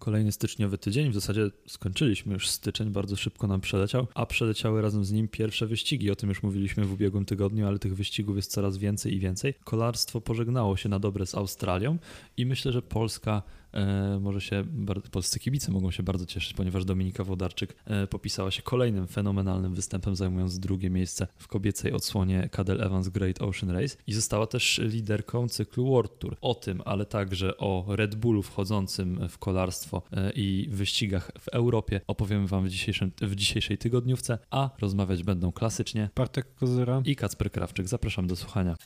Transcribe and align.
Kolejny 0.00 0.32
styczniowy 0.32 0.78
tydzień, 0.78 1.10
w 1.10 1.14
zasadzie 1.14 1.50
skończyliśmy 1.66 2.32
już 2.32 2.48
styczeń, 2.48 2.90
bardzo 2.90 3.16
szybko 3.16 3.46
nam 3.46 3.60
przeleciał, 3.60 4.06
a 4.14 4.26
przeleciały 4.26 4.82
razem 4.82 5.04
z 5.04 5.12
nim 5.12 5.28
pierwsze 5.28 5.66
wyścigi. 5.66 6.10
O 6.10 6.16
tym 6.16 6.28
już 6.28 6.42
mówiliśmy 6.42 6.84
w 6.84 6.92
ubiegłym 6.92 7.24
tygodniu, 7.24 7.66
ale 7.66 7.78
tych 7.78 7.96
wyścigów 7.96 8.36
jest 8.36 8.50
coraz 8.50 8.76
więcej 8.76 9.14
i 9.14 9.18
więcej. 9.18 9.54
Kolarstwo 9.64 10.20
pożegnało 10.20 10.76
się 10.76 10.88
na 10.88 10.98
dobre 10.98 11.26
z 11.26 11.34
Australią 11.34 11.98
i 12.36 12.46
myślę, 12.46 12.72
że 12.72 12.82
Polska 12.82 13.42
może 14.20 14.40
się, 14.40 14.64
polscy 15.10 15.40
kibice 15.40 15.72
mogą 15.72 15.90
się 15.90 16.02
bardzo 16.02 16.26
cieszyć, 16.26 16.52
ponieważ 16.52 16.84
Dominika 16.84 17.24
Wodarczyk 17.24 17.76
e, 17.84 18.06
popisała 18.06 18.50
się 18.50 18.62
kolejnym 18.62 19.06
fenomenalnym 19.06 19.74
występem, 19.74 20.16
zajmując 20.16 20.58
drugie 20.58 20.90
miejsce 20.90 21.26
w 21.36 21.48
kobiecej 21.48 21.92
odsłonie 21.92 22.48
Cadel 22.52 22.82
Evans 22.82 23.08
Great 23.08 23.42
Ocean 23.42 23.70
Race 23.70 23.96
i 24.06 24.12
została 24.12 24.46
też 24.46 24.80
liderką 24.84 25.48
cyklu 25.48 25.90
World 25.90 26.18
Tour. 26.18 26.36
O 26.40 26.54
tym, 26.54 26.82
ale 26.84 27.06
także 27.06 27.56
o 27.56 27.84
Red 27.88 28.14
Bullu 28.14 28.42
wchodzącym 28.42 29.28
w 29.28 29.38
kolarstwo 29.38 30.02
e, 30.12 30.30
i 30.30 30.68
wyścigach 30.70 31.30
w 31.38 31.48
Europie 31.48 32.00
opowiemy 32.06 32.46
Wam 32.46 32.64
w, 32.64 32.68
dzisiejszym, 32.68 33.12
w 33.22 33.34
dzisiejszej 33.34 33.78
tygodniówce, 33.78 34.38
a 34.50 34.70
rozmawiać 34.80 35.22
będą 35.22 35.52
klasycznie 35.52 36.10
Bartek 36.16 36.54
Kozyra 36.54 37.02
i 37.04 37.16
Kacper 37.16 37.52
Krawczyk. 37.52 37.88
Zapraszam 37.88 38.26
do 38.26 38.36
słuchania. 38.36 38.76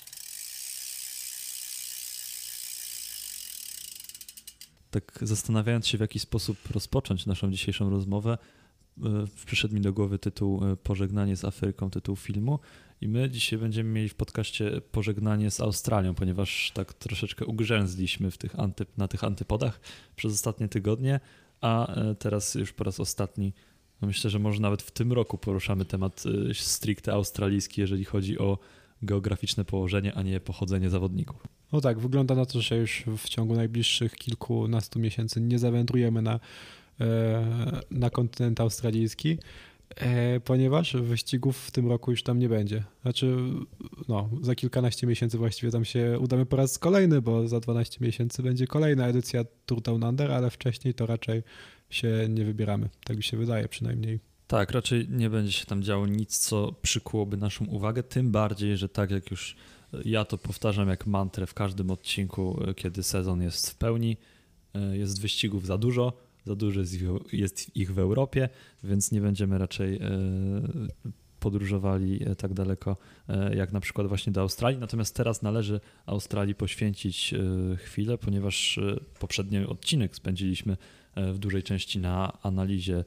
Tak 4.94 5.18
zastanawiając 5.22 5.86
się, 5.86 5.98
w 5.98 6.00
jaki 6.00 6.18
sposób 6.18 6.70
rozpocząć 6.70 7.26
naszą 7.26 7.50
dzisiejszą 7.50 7.90
rozmowę, 7.90 8.38
e, 8.98 9.02
przyszedł 9.46 9.74
mi 9.74 9.80
do 9.80 9.92
głowy 9.92 10.18
tytuł 10.18 10.64
e, 10.64 10.76
Pożegnanie 10.76 11.36
z 11.36 11.44
Afryką, 11.44 11.90
tytuł 11.90 12.16
filmu. 12.16 12.58
I 13.00 13.08
my 13.08 13.30
dzisiaj 13.30 13.58
będziemy 13.58 13.90
mieli 13.90 14.08
w 14.08 14.14
podcaście 14.14 14.80
pożegnanie 14.92 15.50
z 15.50 15.60
Australią, 15.60 16.14
ponieważ 16.14 16.70
tak 16.74 16.92
troszeczkę 16.92 17.46
ugrzęzliśmy 17.46 18.30
w 18.30 18.38
tych 18.38 18.54
na 18.96 19.08
tych 19.08 19.24
antypodach 19.24 19.80
przez 20.16 20.32
ostatnie 20.32 20.68
tygodnie, 20.68 21.20
a 21.60 21.94
e, 21.94 22.14
teraz 22.14 22.54
już 22.54 22.72
po 22.72 22.84
raz 22.84 23.00
ostatni, 23.00 23.52
no 24.02 24.08
myślę, 24.08 24.30
że 24.30 24.38
może 24.38 24.60
nawet 24.60 24.82
w 24.82 24.90
tym 24.90 25.12
roku 25.12 25.38
poruszamy 25.38 25.84
temat 25.84 26.24
stricte 26.52 27.12
australijski, 27.12 27.80
jeżeli 27.80 28.04
chodzi 28.04 28.38
o 28.38 28.58
geograficzne 29.02 29.64
położenie, 29.64 30.14
a 30.14 30.22
nie 30.22 30.40
pochodzenie 30.40 30.90
zawodników. 30.90 31.46
No 31.74 31.80
tak, 31.80 31.98
wygląda 31.98 32.34
na 32.34 32.46
to, 32.46 32.60
że 32.60 32.76
już 32.76 33.04
w 33.18 33.28
ciągu 33.28 33.54
najbliższych 33.54 34.14
kilkunastu 34.14 34.98
miesięcy 34.98 35.40
nie 35.40 35.58
zawędrujemy 35.58 36.22
na, 36.22 36.40
e, 37.00 37.80
na 37.90 38.10
kontynent 38.10 38.60
australijski, 38.60 39.38
e, 39.96 40.40
ponieważ 40.40 40.96
wyścigów 40.96 41.58
w 41.58 41.70
tym 41.70 41.88
roku 41.88 42.10
już 42.10 42.22
tam 42.22 42.38
nie 42.38 42.48
będzie. 42.48 42.84
Znaczy, 43.02 43.36
no, 44.08 44.30
za 44.42 44.54
kilkanaście 44.54 45.06
miesięcy 45.06 45.38
właściwie 45.38 45.72
tam 45.72 45.84
się 45.84 46.18
udamy 46.20 46.46
po 46.46 46.56
raz 46.56 46.78
kolejny, 46.78 47.22
bo 47.22 47.48
za 47.48 47.60
12 47.60 47.98
miesięcy 48.00 48.42
będzie 48.42 48.66
kolejna 48.66 49.06
edycja 49.06 49.44
Tour 49.66 49.82
Down 49.82 50.04
Under, 50.04 50.32
ale 50.32 50.50
wcześniej 50.50 50.94
to 50.94 51.06
raczej 51.06 51.42
się 51.90 52.26
nie 52.28 52.44
wybieramy. 52.44 52.88
Tak 53.04 53.16
mi 53.16 53.22
się 53.22 53.36
wydaje 53.36 53.68
przynajmniej. 53.68 54.20
Tak, 54.46 54.70
raczej 54.70 55.08
nie 55.08 55.30
będzie 55.30 55.52
się 55.52 55.66
tam 55.66 55.82
działo 55.82 56.06
nic, 56.06 56.38
co 56.38 56.72
przykułoby 56.82 57.36
naszą 57.36 57.64
uwagę, 57.64 58.02
tym 58.02 58.30
bardziej, 58.30 58.76
że 58.76 58.88
tak 58.88 59.10
jak 59.10 59.30
już 59.30 59.56
ja 60.04 60.24
to 60.24 60.38
powtarzam 60.38 60.88
jak 60.88 61.06
mantrę 61.06 61.46
w 61.46 61.54
każdym 61.54 61.90
odcinku, 61.90 62.60
e, 62.68 62.74
kiedy 62.74 63.02
sezon 63.02 63.42
jest 63.42 63.70
w 63.70 63.74
pełni. 63.74 64.16
E, 64.74 64.96
jest 64.96 65.20
wyścigów 65.20 65.66
za 65.66 65.78
dużo, 65.78 66.12
za 66.46 66.56
dużo 66.56 66.80
jest 67.32 67.76
ich 67.76 67.94
w 67.94 67.98
Europie, 67.98 68.48
więc 68.84 69.12
nie 69.12 69.20
będziemy 69.20 69.58
raczej 69.58 69.96
e, 69.96 70.00
podróżowali 71.40 72.20
tak 72.38 72.54
daleko 72.54 72.96
jak 73.54 73.72
na 73.72 73.80
przykład 73.80 74.06
właśnie 74.06 74.32
do 74.32 74.40
Australii. 74.40 74.80
Natomiast 74.80 75.16
teraz 75.16 75.42
należy 75.42 75.80
Australii 76.06 76.54
poświęcić 76.54 77.34
chwilę, 77.76 78.18
ponieważ 78.18 78.80
poprzedni 79.18 79.58
odcinek 79.58 80.16
spędziliśmy 80.16 80.76
w 81.16 81.38
dużej 81.38 81.62
części 81.62 81.98
na 81.98 82.42
analizie 82.42 83.04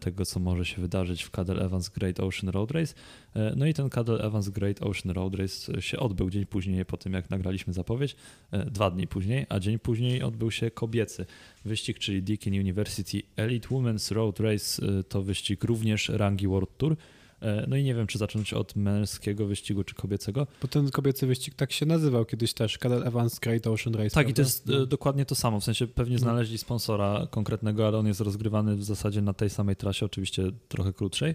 tego, 0.00 0.24
co 0.24 0.40
może 0.40 0.64
się 0.64 0.82
wydarzyć 0.82 1.22
w 1.22 1.30
Cadel 1.30 1.62
Evans 1.62 1.88
Great 1.88 2.20
Ocean 2.20 2.48
Road 2.48 2.70
Race. 2.70 2.94
E, 3.36 3.52
no 3.56 3.66
i 3.66 3.74
ten 3.74 3.90
Cadel 3.90 4.22
Evans 4.22 4.48
Great 4.48 4.82
Ocean 4.82 5.14
Road 5.14 5.34
Race 5.34 5.82
się 5.82 5.98
odbył 5.98 6.30
dzień 6.30 6.46
później 6.46 6.84
po 6.84 6.96
tym, 6.96 7.12
jak 7.12 7.30
nagraliśmy 7.30 7.72
zapowiedź, 7.72 8.16
e, 8.50 8.64
dwa 8.70 8.90
dni 8.90 9.06
później, 9.06 9.46
a 9.48 9.60
dzień 9.60 9.78
później 9.78 10.22
odbył 10.22 10.50
się 10.50 10.70
kobiecy 10.70 11.26
wyścig, 11.64 11.98
czyli 11.98 12.22
Deakin 12.22 12.60
University 12.60 13.22
Elite 13.36 13.68
Women's 13.68 14.14
Road 14.14 14.40
Race. 14.40 14.82
To 15.08 15.22
wyścig 15.22 15.64
również 15.64 16.08
rangi 16.08 16.48
World 16.48 16.76
Tour. 16.76 16.96
E, 17.42 17.64
no 17.68 17.76
i 17.76 17.84
nie 17.84 17.94
wiem, 17.94 18.06
czy 18.06 18.18
zacząć 18.18 18.52
od 18.52 18.76
męskiego 18.76 19.46
wyścigu, 19.46 19.84
czy 19.84 19.94
kobiecego. 19.94 20.46
Bo 20.62 20.68
ten 20.68 20.90
kobiecy 20.90 21.26
wyścig 21.26 21.54
tak 21.54 21.72
się 21.72 21.86
nazywał 21.86 22.24
kiedyś 22.24 22.52
też, 22.52 22.78
Cadel 22.78 23.06
Evans 23.06 23.38
Great 23.38 23.66
Ocean 23.66 23.94
Race. 23.94 24.10
Tak, 24.10 24.12
prawda? 24.12 24.30
i 24.30 24.34
to 24.34 24.42
jest 24.42 24.66
no. 24.66 24.86
dokładnie 24.86 25.26
to 25.26 25.34
samo. 25.34 25.60
W 25.60 25.64
sensie 25.64 25.86
pewnie 25.86 26.14
no. 26.14 26.20
znaleźli 26.20 26.58
sponsora 26.58 27.26
konkretnego, 27.30 27.86
ale 27.86 27.98
on 27.98 28.06
jest 28.06 28.20
rozgrywany 28.20 28.76
w 28.76 28.84
zasadzie 28.84 29.22
na 29.22 29.32
tej 29.32 29.50
samej 29.50 29.76
trasie, 29.76 30.06
oczywiście 30.06 30.42
trochę 30.68 30.92
krótszej. 30.92 31.34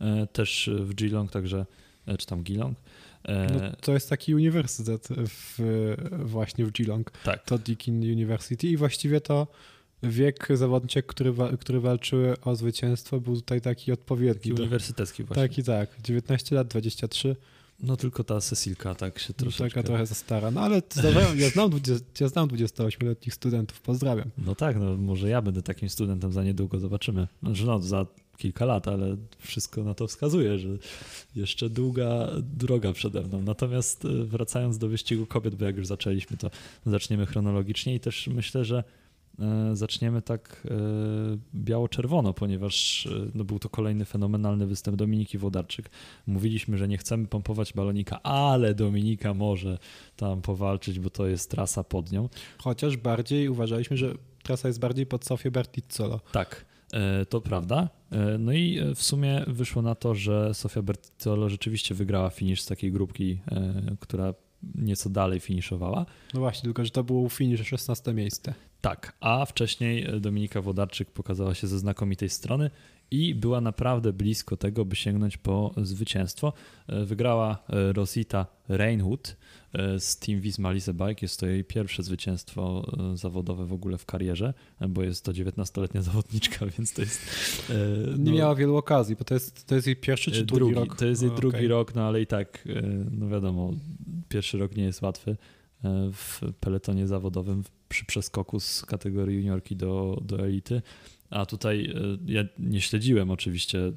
E, 0.00 0.26
też 0.26 0.70
w 0.72 0.94
Geelong, 0.94 1.30
także, 1.30 1.66
czy 2.18 2.26
tam 2.26 2.42
Geelong. 2.42 2.78
No, 3.28 3.60
to 3.80 3.92
jest 3.92 4.08
taki 4.08 4.34
uniwersytet 4.34 5.08
w, 5.10 5.58
właśnie 6.24 6.64
w 6.64 6.72
Geelong. 6.72 7.10
Tak. 7.24 7.44
To 7.44 7.58
Deakin 7.58 8.12
University 8.12 8.66
i 8.66 8.76
właściwie 8.76 9.20
to 9.20 9.46
wiek 10.02 10.48
zawodniczek, 10.54 11.06
który, 11.06 11.34
który 11.60 11.80
walczyły 11.80 12.40
o 12.40 12.56
zwycięstwo, 12.56 13.20
był 13.20 13.34
tutaj 13.34 13.60
taki 13.60 13.92
odpowiedni. 13.92 14.52
Uniwersytecki 14.52 15.24
właśnie. 15.24 15.48
Taki, 15.48 15.62
tak. 15.62 15.90
19 16.02 16.56
lat, 16.56 16.68
23. 16.68 17.36
No 17.80 17.96
tylko 17.96 18.24
ta 18.24 18.40
Cecilka 18.40 18.94
tak 18.94 19.18
się 19.18 19.34
troszeczkę... 19.34 19.68
Taka 19.70 19.86
trochę 19.86 20.06
za 20.06 20.14
stara, 20.14 20.50
no 20.50 20.60
ale 20.60 20.82
zdarzają, 20.90 21.34
ja 21.34 21.48
znam, 21.50 21.70
20, 21.70 22.06
ja 22.20 22.28
znam 22.28 22.48
28-letnich 22.48 23.34
studentów, 23.34 23.80
pozdrawiam. 23.80 24.30
No 24.38 24.54
tak, 24.54 24.76
no 24.76 24.96
może 24.96 25.28
ja 25.28 25.42
będę 25.42 25.62
takim 25.62 25.88
studentem 25.88 26.32
za 26.32 26.44
niedługo, 26.44 26.78
zobaczymy. 26.78 27.28
Znaczy 27.42 27.64
no 27.64 27.80
za 27.80 28.06
kilka 28.36 28.64
lat, 28.64 28.88
ale 28.88 29.16
wszystko 29.38 29.84
na 29.84 29.94
to 29.94 30.06
wskazuje, 30.06 30.58
że 30.58 30.68
jeszcze 31.36 31.70
długa 31.70 32.28
droga 32.42 32.92
przede 32.92 33.22
mną. 33.22 33.42
Natomiast 33.42 34.04
e, 34.04 34.08
wracając 34.24 34.78
do 34.78 34.88
wyścigu 34.88 35.26
kobiet, 35.26 35.54
bo 35.54 35.64
jak 35.64 35.76
już 35.76 35.86
zaczęliśmy, 35.86 36.36
to 36.36 36.50
zaczniemy 36.86 37.26
chronologicznie 37.26 37.94
i 37.94 38.00
też 38.00 38.26
myślę, 38.26 38.64
że 38.64 38.84
zaczniemy 39.72 40.22
tak 40.22 40.66
e, 40.70 40.74
biało-czerwono, 41.54 42.34
ponieważ 42.34 43.06
e, 43.06 43.30
no, 43.34 43.44
był 43.44 43.58
to 43.58 43.68
kolejny 43.68 44.04
fenomenalny 44.04 44.66
występ 44.66 44.96
Dominiki 44.96 45.38
Wodarczyk. 45.38 45.90
Mówiliśmy, 46.26 46.78
że 46.78 46.88
nie 46.88 46.98
chcemy 46.98 47.26
pompować 47.26 47.72
balonika, 47.72 48.22
ale 48.22 48.74
Dominika 48.74 49.34
może 49.34 49.78
tam 50.16 50.42
powalczyć, 50.42 51.00
bo 51.00 51.10
to 51.10 51.26
jest 51.26 51.50
trasa 51.50 51.84
pod 51.84 52.12
nią. 52.12 52.28
Chociaż 52.58 52.96
bardziej 52.96 53.48
uważaliśmy, 53.48 53.96
że 53.96 54.14
trasa 54.42 54.68
jest 54.68 54.80
bardziej 54.80 55.06
pod 55.06 55.24
Sofię 55.24 55.50
Bertizzolo. 55.50 56.20
Tak, 56.32 56.64
to 57.28 57.40
prawda. 57.40 57.88
No 58.38 58.52
i 58.52 58.80
w 58.94 59.02
sumie 59.02 59.44
wyszło 59.46 59.82
na 59.82 59.94
to, 59.94 60.14
że 60.14 60.54
Sofia 60.54 60.82
Bertizzolo 60.82 61.48
rzeczywiście 61.48 61.94
wygrała 61.94 62.30
finisz 62.30 62.60
z 62.60 62.66
takiej 62.66 62.92
grupki, 62.92 63.38
która 64.00 64.34
nieco 64.74 65.10
dalej 65.10 65.40
finiszowała. 65.40 66.06
No 66.34 66.40
właśnie, 66.40 66.62
tylko 66.62 66.84
że 66.84 66.90
to 66.90 67.04
było 67.04 67.28
finisz 67.28 67.68
16 67.68 68.14
miejsce. 68.14 68.54
Tak, 68.80 69.12
a 69.20 69.46
wcześniej 69.46 70.06
Dominika 70.20 70.62
Wodarczyk 70.62 71.10
pokazała 71.10 71.54
się 71.54 71.66
ze 71.66 71.78
znakomitej 71.78 72.28
strony 72.28 72.70
i 73.10 73.34
była 73.34 73.60
naprawdę 73.60 74.12
blisko 74.12 74.56
tego, 74.56 74.84
by 74.84 74.96
sięgnąć 74.96 75.36
po 75.36 75.74
zwycięstwo. 75.76 76.52
E, 76.86 77.04
wygrała 77.04 77.58
e, 77.68 77.92
Rosita 77.92 78.46
Reinhut 78.68 79.36
e, 79.72 80.00
z 80.00 80.18
Team 80.18 80.40
Visma 80.40 80.72
Bike. 80.74 81.18
Jest 81.22 81.40
to 81.40 81.46
jej 81.46 81.64
pierwsze 81.64 82.02
zwycięstwo 82.02 82.92
zawodowe 83.14 83.66
w 83.66 83.72
ogóle 83.72 83.98
w 83.98 84.06
karierze, 84.06 84.54
bo 84.88 85.02
jest 85.02 85.24
to 85.24 85.32
19-letnia 85.32 86.02
zawodniczka, 86.08 86.66
więc 86.66 86.92
to 86.92 87.02
jest... 87.02 87.20
No, 88.18 88.32
Nie 88.32 88.32
miała 88.32 88.54
wielu 88.54 88.76
okazji, 88.76 89.16
bo 89.16 89.24
to 89.24 89.34
jest, 89.34 89.66
to 89.66 89.74
jest 89.74 89.86
jej 89.86 89.96
pierwszy 89.96 90.30
czy 90.30 90.44
drugi, 90.44 90.58
drugi 90.58 90.74
rok? 90.74 90.96
To 90.98 91.06
jest 91.06 91.22
jej 91.22 91.30
drugi 91.30 91.56
okay. 91.56 91.68
rok, 91.68 91.94
no 91.94 92.02
ale 92.08 92.22
i 92.22 92.26
tak, 92.26 92.68
no 93.10 93.28
wiadomo, 93.28 93.72
pierwszy 94.28 94.58
rok 94.58 94.76
nie 94.76 94.84
jest 94.84 95.02
łatwy 95.02 95.36
w 96.12 96.40
peletonie 96.60 97.06
zawodowym 97.06 97.62
przy 97.88 98.04
przeskoku 98.04 98.60
z 98.60 98.84
kategorii 98.84 99.36
juniorki 99.36 99.76
do, 99.76 100.22
do 100.22 100.38
elity. 100.38 100.82
A 101.30 101.46
tutaj 101.46 101.92
e, 101.94 102.32
ja 102.32 102.44
nie 102.58 102.80
śledziłem 102.80 103.30
oczywiście 103.30 103.92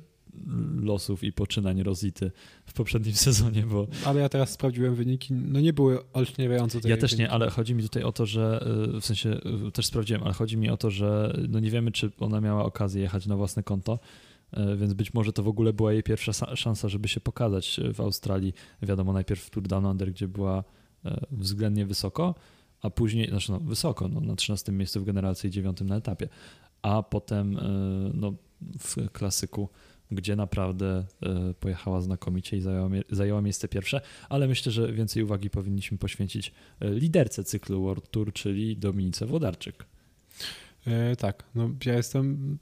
losów 0.81 1.23
i 1.23 1.33
poczynań 1.33 1.83
Rosity 1.83 2.31
w 2.65 2.73
poprzednim 2.73 3.15
sezonie, 3.27 3.63
bo... 3.63 3.87
Ale 4.05 4.21
ja 4.21 4.29
teraz 4.29 4.49
sprawdziłem 4.49 4.95
wyniki, 4.95 5.33
no 5.33 5.59
nie 5.59 5.73
były 5.73 6.11
olśniewające. 6.13 6.79
Ja 6.83 6.97
też 6.97 7.11
wyniki. 7.11 7.23
nie, 7.23 7.29
ale 7.29 7.49
chodzi 7.49 7.75
mi 7.75 7.83
tutaj 7.83 8.03
o 8.03 8.11
to, 8.11 8.25
że 8.25 8.65
e, 8.95 8.99
w 8.99 9.05
sensie 9.05 9.29
e, 9.67 9.71
też 9.71 9.85
sprawdziłem, 9.85 10.23
ale 10.23 10.33
chodzi 10.33 10.57
mi 10.57 10.69
o 10.69 10.77
to, 10.77 10.91
że 10.91 11.37
no 11.49 11.59
nie 11.59 11.71
wiemy, 11.71 11.91
czy 11.91 12.11
ona 12.19 12.41
miała 12.41 12.65
okazję 12.65 13.01
jechać 13.01 13.25
na 13.25 13.35
własne 13.35 13.63
konto, 13.63 13.99
więc 14.77 14.93
być 14.93 15.13
może 15.13 15.33
to 15.33 15.43
w 15.43 15.47
ogóle 15.47 15.73
była 15.73 15.93
jej 15.93 16.03
pierwsza 16.03 16.55
szansa, 16.55 16.89
żeby 16.89 17.07
się 17.07 17.19
pokazać 17.19 17.79
w 17.93 18.01
Australii. 18.01 18.53
Wiadomo, 18.81 19.13
najpierw 19.13 19.41
w 19.43 19.49
Tour 19.49 19.67
Down 19.67 19.85
Under, 19.85 20.11
gdzie 20.11 20.27
była 20.27 20.63
względnie 21.31 21.85
wysoko, 21.85 22.35
a 22.81 22.89
później, 22.89 23.29
znaczy 23.29 23.51
no, 23.51 23.59
wysoko, 23.59 24.07
no, 24.07 24.21
na 24.21 24.35
13 24.35 24.71
miejscu 24.71 25.01
w 25.01 25.05
generacji 25.05 25.47
i 25.47 25.51
9 25.51 25.81
na 25.81 25.95
etapie, 25.95 26.29
a 26.81 27.03
potem 27.03 27.57
e, 27.57 27.61
no, 28.13 28.33
w 28.79 29.11
klasyku, 29.11 29.69
gdzie 30.11 30.35
naprawdę 30.35 31.05
e, 31.23 31.53
pojechała 31.53 32.01
znakomicie 32.01 32.57
i 32.57 32.61
zajęła, 32.61 32.89
zajęła 33.09 33.41
miejsce 33.41 33.67
pierwsze, 33.67 34.01
ale 34.29 34.47
myślę, 34.47 34.71
że 34.71 34.93
więcej 34.93 35.23
uwagi 35.23 35.49
powinniśmy 35.49 35.97
poświęcić 35.97 36.51
e, 36.79 36.89
liderce 36.89 37.43
cyklu 37.43 37.83
World 37.83 38.11
Tour, 38.11 38.33
czyli 38.33 38.77
Dominice 38.77 39.25
Włodarczyk. 39.25 39.85
E, 40.87 41.15
tak, 41.15 41.43
no 41.55 41.69
ja 41.85 41.93
jestem 41.93 42.57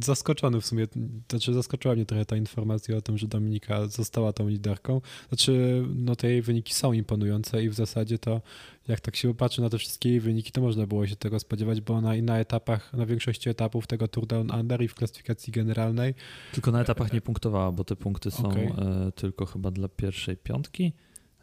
zaskoczony 0.00 0.60
w 0.60 0.66
sumie, 0.66 0.86
znaczy 1.30 1.54
zaskoczyła 1.54 1.94
mnie 1.94 2.06
trochę 2.06 2.24
ta 2.24 2.36
informacja 2.36 2.96
o 2.96 3.00
tym, 3.00 3.18
że 3.18 3.28
Dominika 3.28 3.86
została 3.86 4.32
tą 4.32 4.48
liderką. 4.48 5.00
Znaczy, 5.28 5.84
no 5.94 6.16
te 6.16 6.30
jej 6.30 6.42
wyniki 6.42 6.74
są 6.74 6.92
imponujące 6.92 7.64
i 7.64 7.68
w 7.68 7.74
zasadzie 7.74 8.18
to, 8.18 8.40
jak 8.88 9.00
tak 9.00 9.16
się 9.16 9.28
popatrzy 9.28 9.60
na 9.62 9.70
te 9.70 9.78
wszystkie 9.78 10.08
jej 10.08 10.20
wyniki, 10.20 10.52
to 10.52 10.60
można 10.60 10.86
było 10.86 11.06
się 11.06 11.16
tego 11.16 11.40
spodziewać, 11.40 11.80
bo 11.80 11.94
ona 11.94 12.16
i 12.16 12.22
na 12.22 12.38
etapach, 12.38 12.92
na 12.92 13.06
większości 13.06 13.48
etapów 13.48 13.86
tego 13.86 14.08
Tour 14.08 14.26
Down 14.26 14.50
Under 14.50 14.82
i 14.82 14.88
w 14.88 14.94
klasyfikacji 14.94 15.52
generalnej. 15.52 16.14
Tylko 16.52 16.72
na 16.72 16.80
etapach 16.80 17.12
nie 17.12 17.20
punktowała, 17.20 17.72
bo 17.72 17.84
te 17.84 17.96
punkty 17.96 18.30
są 18.30 18.48
okay. 18.48 18.64
E, 18.64 19.12
tylko 19.12 19.46
chyba 19.46 19.70
dla 19.70 19.88
pierwszej 19.88 20.36
piątki. 20.36 20.92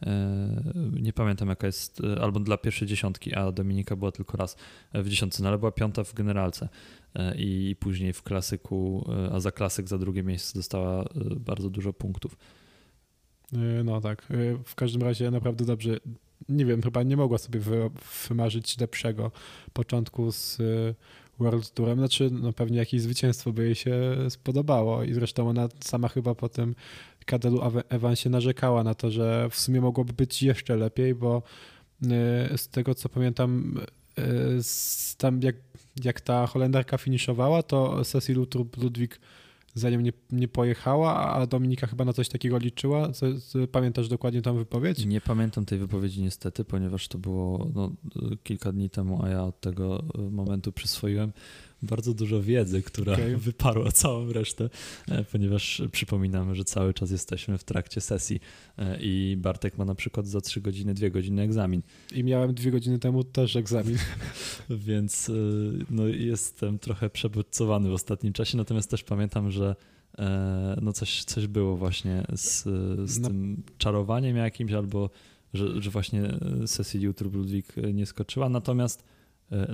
E, 0.06 0.64
nie 0.92 1.14
pamiętam 1.14 1.50
jaka 1.50 1.68
jest, 1.68 2.02
e, 2.02 2.22
albo 2.22 2.40
dla 2.40 2.58
pierwszej 2.58 2.88
dziesiątki, 2.88 3.36
a 3.36 3.52
Dominika 3.52 3.96
była 3.96 4.12
tylko 4.12 4.38
raz 4.38 4.58
w 4.94 5.10
dziesiątce, 5.10 5.44
no 5.44 5.50
ale 5.50 5.58
była 5.58 5.72
piąta 5.72 6.04
w 6.04 6.14
generalce 6.14 6.70
i 7.36 7.76
później 7.80 8.14
w 8.14 8.24
klasyku, 8.24 9.10
a 9.32 9.40
za 9.40 9.52
klasyk 9.52 9.88
za 9.88 9.98
drugie 9.98 10.24
miejsce 10.24 10.60
dostała 10.60 11.06
bardzo 11.40 11.70
dużo 11.70 11.94
punktów. 11.94 12.38
No 13.84 14.02
tak, 14.02 14.28
w 14.66 14.76
każdym 14.76 15.02
razie 15.02 15.32
naprawdę 15.32 15.66
dobrze, 15.66 15.98
nie 16.50 16.66
wiem, 16.66 16.82
chyba 16.82 17.04
nie 17.04 17.18
mogła 17.18 17.38
sobie 17.38 17.60
wymarzyć 18.30 18.80
lepszego 18.80 19.32
początku 19.74 20.32
z 20.32 20.58
World 21.40 21.74
Tourem, 21.74 21.98
znaczy 21.98 22.30
no 22.32 22.54
pewnie 22.54 22.78
jakieś 22.78 23.02
zwycięstwo 23.02 23.54
by 23.54 23.66
jej 23.66 23.76
się 23.76 24.16
spodobało. 24.30 25.04
I 25.04 25.14
zresztą 25.14 25.50
ona 25.50 25.70
sama 25.80 26.08
chyba 26.08 26.36
po 26.36 26.50
tym 26.50 26.76
Kadelu 27.26 27.62
Evansie 27.90 28.30
narzekała 28.30 28.84
na 28.84 28.96
to, 28.96 29.12
że 29.12 29.50
w 29.50 29.60
sumie 29.60 29.82
mogłoby 29.82 30.14
być 30.14 30.44
jeszcze 30.44 30.76
lepiej, 30.76 31.16
bo 31.16 31.44
z 32.56 32.68
tego 32.68 32.96
co 32.96 33.10
pamiętam, 33.10 33.80
tam 35.18 35.42
jak, 35.42 35.56
jak 36.04 36.22
ta 36.22 36.48
Holenderka 36.48 36.98
finiszowała, 36.98 37.64
to 37.64 38.06
Cecil 38.06 38.48
Ludwig 38.78 39.20
za 39.74 39.90
nią 39.90 40.00
nie, 40.00 40.14
nie 40.32 40.48
pojechała, 40.48 41.34
a 41.34 41.48
Dominika 41.48 41.88
chyba 41.88 42.06
na 42.06 42.14
coś 42.14 42.30
takiego 42.30 42.58
liczyła. 42.58 43.12
Pamiętasz 43.72 44.08
dokładnie 44.08 44.42
tą 44.42 44.56
wypowiedź? 44.56 45.06
Nie 45.06 45.22
pamiętam 45.22 45.66
tej 45.66 45.80
wypowiedzi 45.80 46.22
niestety, 46.22 46.66
ponieważ 46.66 47.08
to 47.08 47.18
było 47.18 47.70
no, 47.76 47.92
kilka 48.44 48.72
dni 48.72 48.90
temu, 48.90 49.24
a 49.24 49.30
ja 49.30 49.44
od 49.44 49.60
tego 49.62 50.04
momentu 50.32 50.72
przyswoiłem 50.72 51.32
bardzo 51.82 52.14
dużo 52.14 52.42
wiedzy, 52.42 52.82
która 52.82 53.14
okay. 53.14 53.38
wyparła 53.38 53.92
całą 53.92 54.34
resztę, 54.34 54.70
e, 55.08 55.24
ponieważ 55.24 55.82
przypominamy, 55.92 56.56
że 56.56 56.64
cały 56.64 56.94
czas 56.94 57.12
jesteśmy 57.12 57.58
w 57.58 57.64
trakcie 57.64 58.02
sesji 58.02 58.40
e, 58.78 58.98
i 59.02 59.38
Bartek 59.38 59.78
ma 59.78 59.86
na 59.86 59.96
przykład 59.96 60.28
za 60.28 60.42
trzy 60.42 60.62
godziny, 60.62 60.94
dwie 60.94 61.12
godziny 61.12 61.42
egzamin. 61.42 61.82
I 62.16 62.24
miałem 62.24 62.54
dwie 62.54 62.72
godziny 62.72 63.00
temu 63.00 63.24
też 63.24 63.56
egzamin. 63.56 63.98
Więc 64.70 65.30
e, 65.30 65.34
no, 65.90 66.08
jestem 66.08 66.80
trochę 66.80 67.10
przebodźcowany 67.10 67.90
w 67.90 67.94
ostatnim 67.94 68.34
czasie, 68.34 68.58
natomiast 68.58 68.90
też 68.90 69.04
pamiętam, 69.04 69.52
że 69.52 69.76
no 70.82 70.94
coś, 70.94 71.24
coś 71.24 71.48
było 71.48 71.78
właśnie 71.78 72.24
z, 72.34 72.64
z 73.10 73.20
no. 73.20 73.28
tym 73.28 73.64
czarowaniem 73.78 74.38
jakimś, 74.38 74.72
albo 74.72 75.10
że, 75.54 75.82
że 75.82 75.90
właśnie 75.90 76.22
sesji 76.66 77.02
YouTube 77.02 77.36
Ludwik 77.36 77.74
nie 77.94 78.06
skoczyła. 78.06 78.50
Natomiast 78.50 79.04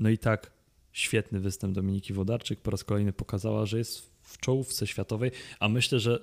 no 0.01 0.09
i 0.09 0.17
tak 0.17 0.51
świetny 0.93 1.39
występ 1.39 1.75
Dominiki 1.75 2.13
Wodarczyk. 2.13 2.59
Po 2.59 2.71
raz 2.71 2.83
kolejny 2.83 3.13
pokazała, 3.13 3.65
że 3.65 3.77
jest 3.77 4.11
w 4.21 4.37
czołówce 4.37 4.87
światowej, 4.87 5.31
a 5.59 5.69
myślę, 5.69 5.99
że 5.99 6.19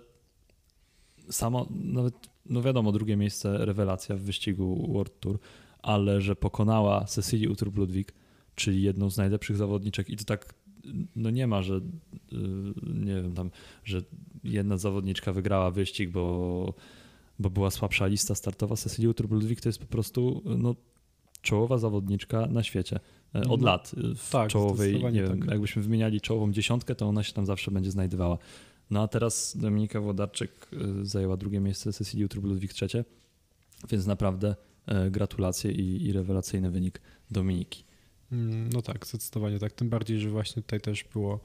samo, 1.31 1.69
nawet, 1.71 2.15
no 2.47 2.63
wiadomo, 2.63 2.93
drugie 2.93 3.17
miejsce 3.17 3.65
rewelacja 3.65 4.17
w 4.17 4.21
wyścigu 4.21 4.93
World 4.93 5.21
Tour, 5.21 5.39
ale 5.83 6.21
że 6.21 6.37
pokonała 6.37 7.05
Cecilii 7.05 7.49
Utrup-Ludwik, 7.49 8.13
czyli 8.55 8.83
jedną 8.83 9.11
z 9.11 9.17
najlepszych 9.17 9.57
zawodniczek 9.57 10.11
i 10.11 10.17
to 10.17 10.25
tak 10.25 10.55
no 11.17 11.31
nie 11.31 11.47
ma, 11.47 11.63
że 11.63 11.75
y, 11.75 11.81
nie 12.95 13.15
wiem 13.15 13.35
tam, 13.35 13.51
że 13.85 14.03
jedna 14.45 14.77
zawodniczka 14.77 15.33
wygrała 15.33 15.71
wyścig, 15.71 16.11
bo, 16.11 16.75
bo 17.39 17.51
była 17.51 17.71
słabsza 17.71 18.07
lista 18.07 18.35
startowa. 18.35 18.77
Cecilia 18.77 19.11
Utrup-Ludwik 19.11 19.61
to 19.61 19.69
jest 19.69 19.79
po 19.79 19.87
prostu 19.87 20.43
no, 20.59 20.75
czołowa 21.43 21.79
zawodniczka 21.79 22.47
na 22.47 22.63
świecie. 22.63 23.01
E, 23.35 23.41
od 23.49 23.61
no, 23.61 23.67
lat 23.67 23.93
e, 23.97 24.15
w 24.15 24.31
tak, 24.31 24.51
czołowej, 24.51 25.05
nie 25.13 25.23
wiem, 25.23 25.41
tak. 25.41 25.51
jakbyśmy 25.51 25.83
wymieniali 25.83 26.21
czołową 26.21 26.53
dziesiątkę, 26.53 26.95
to 26.95 27.07
ona 27.07 27.23
się 27.23 27.33
tam 27.33 27.47
zawsze 27.47 27.71
będzie 27.71 27.91
znajdowała. 27.91 28.39
No 28.91 29.03
a 29.03 29.09
teraz 29.09 29.57
Dominika 29.57 30.01
Włodarczyk 30.01 30.69
e, 30.73 31.05
zajęła 31.07 31.37
drugie 31.37 31.61
miejsce, 31.61 31.93
Cecilii 31.93 32.25
Utrub 32.25 32.45
Ludwik 32.45 32.73
trzecie, 32.73 33.05
więc 33.91 34.07
naprawdę 34.07 34.55
gratulacje 35.11 35.73
i, 35.73 36.07
i 36.07 36.13
rewelacyjny 36.13 36.71
wynik 36.71 37.01
Dominiki. 37.31 37.85
Mm, 38.33 38.71
no 38.73 38.83
tak, 38.83 39.07
zdecydowanie 39.07 39.59
tak. 39.59 39.73
Tym 39.73 39.89
bardziej, 39.89 40.21
że 40.21 40.31
właśnie 40.31 40.63
tutaj 40.63 40.81
też 40.81 41.05
było 41.13 41.41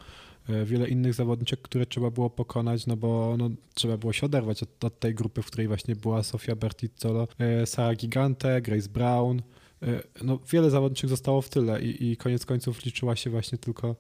wiele 0.66 0.88
innych 0.88 1.14
zawodniczek, 1.14 1.62
które 1.62 1.86
trzeba 1.86 2.12
było 2.12 2.30
pokonać, 2.30 2.88
no 2.88 2.98
bo 2.98 3.36
no, 3.38 3.50
trzeba 3.74 3.98
było 3.98 4.14
się 4.14 4.26
oderwać 4.26 4.64
od, 4.64 4.84
od 4.84 5.00
tej 5.00 5.16
grupy, 5.16 5.42
w 5.42 5.46
której 5.46 5.68
właśnie 5.68 5.96
była 5.96 6.24
Sofia 6.24 6.56
Bertizzolo, 6.56 7.28
Sara 7.66 7.96
Gigante, 7.96 8.62
Grace 8.62 8.90
Brown, 8.90 9.42
E, 9.42 9.42
no, 10.24 10.39
wiele 10.51 10.69
zawodniczych 10.69 11.10
zostało 11.10 11.42
w 11.42 11.50
tyle 11.50 11.81
i, 11.81 12.12
i 12.12 12.18
koniec 12.18 12.45
końców 12.45 12.86
liczyła 12.86 13.16
się 13.16 13.30
właśnie 13.30 13.57
tylko, 13.57 13.95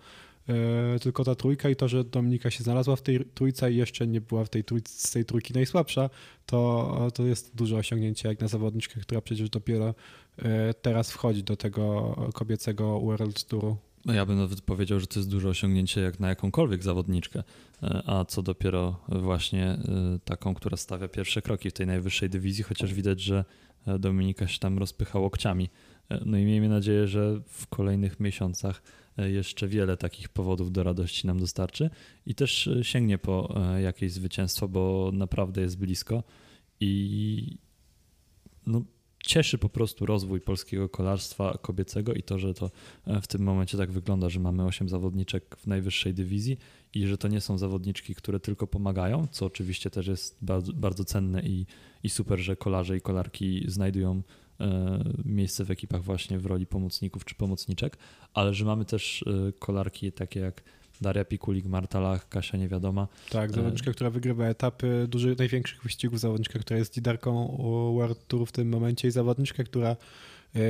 e, 0.49 0.99
tylko 0.99 1.23
ta 1.23 1.35
trójka 1.35 1.69
i 1.69 1.75
to, 1.75 1.87
że 1.87 2.03
Dominika 2.03 2.51
się 2.51 2.63
znalazła 2.63 2.95
w 2.95 3.01
tej 3.01 3.25
trójce 3.25 3.71
i 3.71 3.75
jeszcze 3.75 4.07
nie 4.07 4.21
była 4.21 4.45
w 4.45 4.49
tej 4.49 4.63
trójce, 4.63 5.07
z 5.07 5.11
tej 5.11 5.25
trójki 5.25 5.53
najsłabsza, 5.53 6.09
to, 6.45 7.07
to 7.13 7.25
jest 7.25 7.55
duże 7.55 7.75
osiągnięcie 7.77 8.29
jak 8.29 8.39
na 8.39 8.47
zawodniczkę, 8.47 9.01
która 9.01 9.21
przecież 9.21 9.49
dopiero 9.49 9.95
e, 10.37 10.73
teraz 10.73 11.11
wchodzi 11.11 11.43
do 11.43 11.57
tego 11.57 12.15
kobiecego 12.33 12.99
World 12.99 13.43
Touru. 13.43 13.77
No 14.05 14.13
ja 14.13 14.25
bym 14.25 14.37
nawet 14.37 14.61
powiedział, 14.61 14.99
że 14.99 15.07
to 15.07 15.19
jest 15.19 15.29
duże 15.29 15.49
osiągnięcie 15.49 16.01
jak 16.01 16.19
na 16.19 16.29
jakąkolwiek 16.29 16.83
zawodniczkę, 16.83 17.43
a 18.05 18.25
co 18.25 18.43
dopiero 18.43 18.99
właśnie 19.07 19.77
taką, 20.25 20.55
która 20.55 20.77
stawia 20.77 21.07
pierwsze 21.07 21.41
kroki 21.41 21.69
w 21.69 21.73
tej 21.73 21.87
najwyższej 21.87 22.29
dywizji, 22.29 22.63
chociaż 22.63 22.93
widać, 22.93 23.21
że 23.21 23.45
Dominika 23.99 24.47
się 24.47 24.59
tam 24.59 24.77
rozpycha 24.77 25.19
łokciami. 25.19 25.69
E, 26.09 26.21
no 26.25 26.37
i 26.37 26.45
miejmy 26.45 26.69
nadzieję, 26.69 27.07
że 27.07 27.41
w 27.47 27.67
kolejnych 27.67 28.19
miesiącach 28.19 28.81
e, 29.17 29.29
jeszcze 29.29 29.67
wiele 29.67 29.97
takich 29.97 30.29
powodów 30.29 30.71
do 30.71 30.83
radości 30.83 31.27
nam 31.27 31.39
dostarczy 31.39 31.89
i 32.25 32.35
też 32.35 32.67
e, 32.67 32.83
sięgnie 32.83 33.17
po 33.17 33.59
jakieś 33.81 34.11
zwycięstwo, 34.11 34.67
bo 34.67 35.11
naprawdę 35.13 35.61
jest 35.61 35.77
blisko 35.77 36.23
i 36.79 37.57
no, 38.67 38.81
cieszy 39.25 39.57
po 39.57 39.69
prostu 39.69 40.05
rozwój 40.05 40.41
polskiego 40.41 40.89
kolarstwa 40.89 41.57
kobiecego 41.61 42.13
i 42.13 42.23
to, 42.23 42.39
że 42.39 42.53
to 42.53 42.71
w 43.21 43.27
tym 43.27 43.41
momencie 43.41 43.77
tak 43.77 43.91
wygląda, 43.91 44.29
że 44.29 44.39
mamy 44.39 44.65
8 44.65 44.89
zawodniczek 44.89 45.55
w 45.59 45.67
najwyższej 45.67 46.13
dywizji 46.13 46.57
i 46.93 47.07
że 47.07 47.17
to 47.17 47.27
nie 47.27 47.41
są 47.41 47.57
zawodniczki, 47.57 48.15
które 48.15 48.39
tylko 48.39 48.67
pomagają, 48.67 49.27
co 49.31 49.45
oczywiście 49.45 49.89
też 49.89 50.07
jest 50.07 50.37
bardzo, 50.41 50.73
bardzo 50.73 51.05
cenne 51.05 51.41
i, 51.41 51.65
i 52.03 52.09
super, 52.09 52.39
że 52.39 52.55
kolarze 52.55 52.97
i 52.97 53.01
kolarki 53.01 53.63
znajdują 53.67 54.21
e, 54.59 55.03
miejsce 55.25 55.65
w 55.65 55.71
ekipach 55.71 56.03
właśnie 56.03 56.39
w 56.39 56.45
roli 56.45 56.65
pomocników 56.65 57.25
czy 57.25 57.35
pomocniczek, 57.35 57.97
ale 58.33 58.53
że 58.53 58.65
mamy 58.65 58.85
też 58.85 59.23
e, 59.27 59.51
kolarki 59.51 60.11
takie 60.11 60.39
jak 60.39 60.63
Daria 61.01 61.25
Pikulik, 61.25 61.65
Marta 61.65 61.99
Lach, 61.99 62.29
Kasia 62.29 62.57
Niewiadoma. 62.57 63.07
Tak, 63.29 63.49
e, 63.49 63.53
zawodniczka, 63.53 63.91
która 63.91 64.09
wygrywa 64.09 64.45
etapy 64.45 65.07
dużych, 65.09 65.37
największych 65.37 65.83
wyścigów, 65.83 66.19
zawodniczka, 66.19 66.59
która 66.59 66.77
jest 66.77 66.95
liderką 66.95 67.57
World 67.95 68.27
Tour 68.27 68.47
w 68.47 68.51
tym 68.51 68.69
momencie 68.69 69.07
i 69.07 69.11
zawodniczka, 69.11 69.63
która 69.63 69.95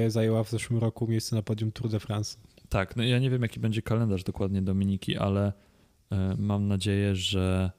zajęła 0.08 0.44
w 0.44 0.50
zeszłym 0.50 0.80
roku 0.80 1.08
miejsce 1.08 1.36
na 1.36 1.42
podium 1.42 1.72
Tour 1.72 1.90
de 1.90 2.00
France. 2.00 2.38
Tak, 2.70 2.96
no 2.96 3.04
ja 3.04 3.20
nie 3.20 3.30
wiem 3.30 3.42
jaki 3.42 3.60
będzie 3.60 3.82
kalendarz 3.82 4.24
dokładnie 4.24 4.62
Dominiki, 4.62 5.18
ale 5.18 5.54
mam 6.38 6.68
nadzieję, 6.68 7.16
że 7.16 7.72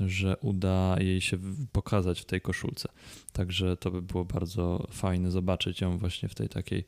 że 0.00 0.36
uda 0.36 0.96
jej 1.00 1.20
się 1.20 1.38
pokazać 1.72 2.20
w 2.20 2.24
tej 2.24 2.40
koszulce. 2.40 2.88
Także 3.32 3.76
to 3.76 3.90
by 3.90 4.02
było 4.02 4.24
bardzo 4.24 4.86
fajne 4.90 5.30
zobaczyć 5.30 5.80
ją 5.80 5.98
właśnie 5.98 6.28
w 6.28 6.34
tej 6.34 6.48
takiej 6.48 6.84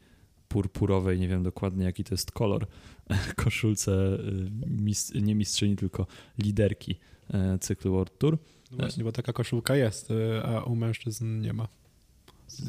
purpurowej, 0.48 1.20
nie 1.20 1.28
wiem 1.28 1.42
dokładnie 1.42 1.84
jaki 1.84 2.04
to 2.04 2.14
jest 2.14 2.32
kolor, 2.32 2.66
koszulce 3.44 4.18
y, 5.14 5.22
nie 5.22 5.34
mistrzyni, 5.34 5.76
tylko 5.76 6.06
liderki 6.38 6.96
y, 7.54 7.58
cyklu 7.58 7.92
World 7.92 8.18
Tour. 8.18 8.38
No 8.70 8.76
właśnie, 8.76 9.04
bo 9.04 9.12
taka 9.12 9.32
koszulka 9.32 9.76
jest, 9.76 10.10
y, 10.10 10.42
a 10.44 10.62
u 10.62 10.76
mężczyzn 10.76 11.40
nie 11.40 11.52
ma. 11.52 11.68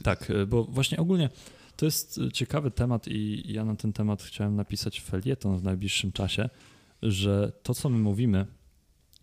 Tak, 0.03 0.31
bo 0.47 0.63
właśnie 0.63 0.97
ogólnie 0.97 1.29
to 1.75 1.85
jest 1.85 2.19
ciekawy 2.33 2.71
temat 2.71 3.07
i 3.07 3.53
ja 3.53 3.65
na 3.65 3.75
ten 3.75 3.93
temat 3.93 4.23
chciałem 4.23 4.55
napisać 4.55 5.01
felieton 5.01 5.57
w 5.57 5.63
najbliższym 5.63 6.11
czasie, 6.11 6.49
że 7.01 7.51
to, 7.63 7.73
co 7.73 7.89
my 7.89 7.97
mówimy, 7.97 8.45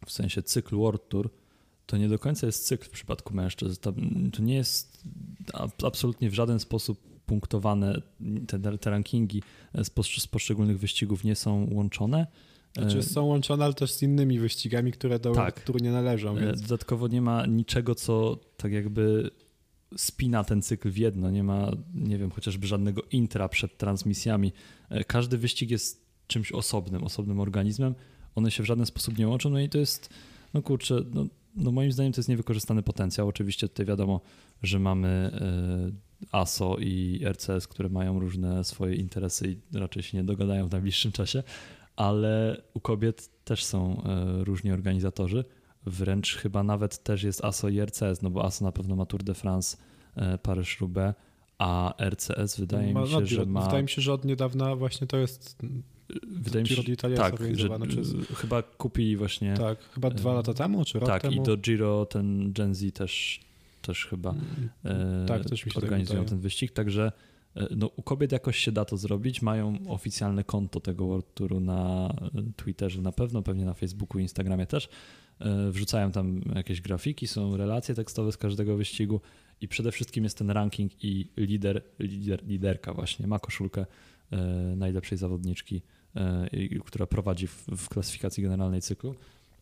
w 0.06 0.12
sensie 0.12 0.42
cykl 0.42 0.76
World 0.76 1.08
Tour, 1.08 1.30
to 1.86 1.96
nie 1.96 2.08
do 2.08 2.18
końca 2.18 2.46
jest 2.46 2.66
cykl 2.66 2.84
w 2.84 2.90
przypadku 2.90 3.34
mężczyzn. 3.34 3.80
To 4.32 4.42
nie 4.42 4.54
jest 4.54 5.04
absolutnie 5.82 6.30
w 6.30 6.34
żaden 6.34 6.60
sposób 6.60 7.15
punktowane, 7.26 8.02
te, 8.46 8.78
te 8.78 8.90
rankingi 8.90 9.42
z, 9.74 10.22
z 10.22 10.26
poszczególnych 10.26 10.78
wyścigów 10.78 11.24
nie 11.24 11.34
są 11.34 11.68
łączone. 11.72 12.26
Znaczy 12.76 13.02
są 13.02 13.24
łączone, 13.24 13.64
ale 13.64 13.74
też 13.74 13.92
z 13.92 14.02
innymi 14.02 14.38
wyścigami, 14.38 14.92
które 14.92 15.18
do 15.18 15.32
tak. 15.32 15.60
Tour 15.60 15.82
nie 15.82 15.92
należą. 15.92 16.36
Więc... 16.36 16.62
Dodatkowo 16.62 17.08
nie 17.08 17.22
ma 17.22 17.46
niczego, 17.46 17.94
co 17.94 18.38
tak 18.56 18.72
jakby 18.72 19.30
spina 19.96 20.44
ten 20.44 20.62
cykl 20.62 20.90
w 20.90 20.98
jedno, 20.98 21.30
nie 21.30 21.42
ma, 21.42 21.70
nie 21.94 22.18
wiem, 22.18 22.30
chociażby 22.30 22.66
żadnego 22.66 23.02
intra 23.12 23.48
przed 23.48 23.78
transmisjami. 23.78 24.52
E, 24.88 25.04
każdy 25.04 25.38
wyścig 25.38 25.70
jest 25.70 26.06
czymś 26.26 26.52
osobnym, 26.52 27.04
osobnym 27.04 27.40
organizmem. 27.40 27.94
One 28.34 28.50
się 28.50 28.62
w 28.62 28.66
żaden 28.66 28.86
sposób 28.86 29.18
nie 29.18 29.28
łączą, 29.28 29.50
no 29.50 29.60
i 29.60 29.68
to 29.68 29.78
jest, 29.78 30.10
no 30.54 30.62
kurczę, 30.62 31.04
no, 31.14 31.26
no 31.56 31.72
moim 31.72 31.92
zdaniem 31.92 32.12
to 32.12 32.20
jest 32.20 32.28
niewykorzystany 32.28 32.82
potencjał. 32.82 33.28
Oczywiście 33.28 33.68
tutaj 33.68 33.86
wiadomo, 33.86 34.20
że 34.62 34.78
mamy 34.78 35.08
e, 35.08 36.05
ASO 36.32 36.76
i 36.80 37.20
RCS, 37.24 37.68
które 37.68 37.88
mają 37.88 38.18
różne 38.20 38.64
swoje 38.64 38.94
interesy 38.94 39.48
i 39.48 39.78
raczej 39.78 40.02
się 40.02 40.18
nie 40.18 40.24
dogadają 40.24 40.68
w 40.68 40.72
najbliższym 40.72 41.12
czasie, 41.12 41.42
ale 41.96 42.62
u 42.74 42.80
kobiet 42.80 43.44
też 43.44 43.64
są 43.64 44.02
e, 44.02 44.44
różni 44.44 44.72
organizatorzy. 44.72 45.44
Wręcz 45.86 46.36
chyba 46.36 46.62
nawet 46.62 47.02
też 47.02 47.22
jest 47.22 47.44
ASO 47.44 47.68
i 47.68 47.80
RCS, 47.80 48.22
no 48.22 48.30
bo 48.30 48.44
ASO 48.44 48.64
na 48.64 48.72
pewno 48.72 48.96
ma 48.96 49.06
Tour 49.06 49.22
de 49.22 49.34
France, 49.34 49.76
e, 50.16 50.38
Paryż-Roubaix, 50.38 51.14
a 51.58 51.94
RCS 52.10 52.60
wydaje 52.60 52.92
ma, 52.92 53.02
mi 53.02 53.08
się, 53.08 53.26
że 53.26 53.46
ma... 53.46 53.64
Wydaje 53.64 53.82
mi 53.82 53.88
się, 53.88 54.02
że 54.02 54.12
od 54.12 54.24
niedawna 54.24 54.76
właśnie 54.76 55.06
to 55.06 55.16
jest 55.16 55.56
Wydaje 56.26 56.62
mi 56.62 56.68
się, 56.68 56.74
że 56.74 57.16
tak, 57.16 57.34
że 57.52 57.78
przez... 57.88 58.14
chyba 58.34 58.62
kupili 58.62 59.16
właśnie... 59.16 59.54
Tak, 59.54 59.78
chyba 59.94 60.10
dwa 60.10 60.32
lata 60.32 60.54
temu, 60.54 60.84
czy 60.84 60.98
rok 60.98 61.08
tak, 61.08 61.22
temu. 61.22 61.34
Tak, 61.34 61.42
i 61.42 61.46
do 61.46 61.56
Giro 61.56 62.06
ten 62.06 62.52
Gen 62.52 62.74
Z 62.74 62.94
też, 62.94 63.40
też 63.86 64.06
chyba 64.06 64.34
mm, 64.84 65.26
tak, 65.26 65.44
też 65.44 65.60
tak 65.60 65.76
organizują 65.76 66.24
ten 66.24 66.40
wyścig, 66.40 66.72
także 66.72 67.12
no, 67.76 67.86
u 67.96 68.02
kobiet 68.02 68.32
jakoś 68.32 68.56
się 68.56 68.72
da 68.72 68.84
to 68.84 68.96
zrobić. 68.96 69.42
Mają 69.42 69.78
oficjalne 69.88 70.44
konto 70.44 70.80
tego 70.80 71.06
World 71.06 71.34
Touru 71.34 71.60
na 71.60 72.10
Twitterze 72.56 73.02
na 73.02 73.12
pewno, 73.12 73.42
pewnie 73.42 73.64
na 73.64 73.74
Facebooku, 73.74 74.18
Instagramie 74.18 74.66
też. 74.66 74.88
E, 75.38 75.70
wrzucają 75.70 76.12
tam 76.12 76.40
jakieś 76.54 76.80
grafiki, 76.80 77.26
są 77.26 77.56
relacje 77.56 77.94
tekstowe 77.94 78.32
z 78.32 78.36
każdego 78.36 78.76
wyścigu 78.76 79.20
i 79.60 79.68
przede 79.68 79.92
wszystkim 79.92 80.24
jest 80.24 80.38
ten 80.38 80.50
ranking 80.50 81.04
i 81.04 81.28
lider, 81.36 81.82
lider 81.98 82.46
liderka 82.46 82.94
właśnie 82.94 83.26
ma 83.26 83.38
koszulkę 83.38 83.86
e, 84.30 84.36
najlepszej 84.76 85.18
zawodniczki, 85.18 85.82
e, 86.16 86.48
która 86.84 87.06
prowadzi 87.06 87.46
w, 87.46 87.66
w 87.76 87.88
klasyfikacji 87.88 88.42
generalnej 88.42 88.82
cyklu. 88.82 89.14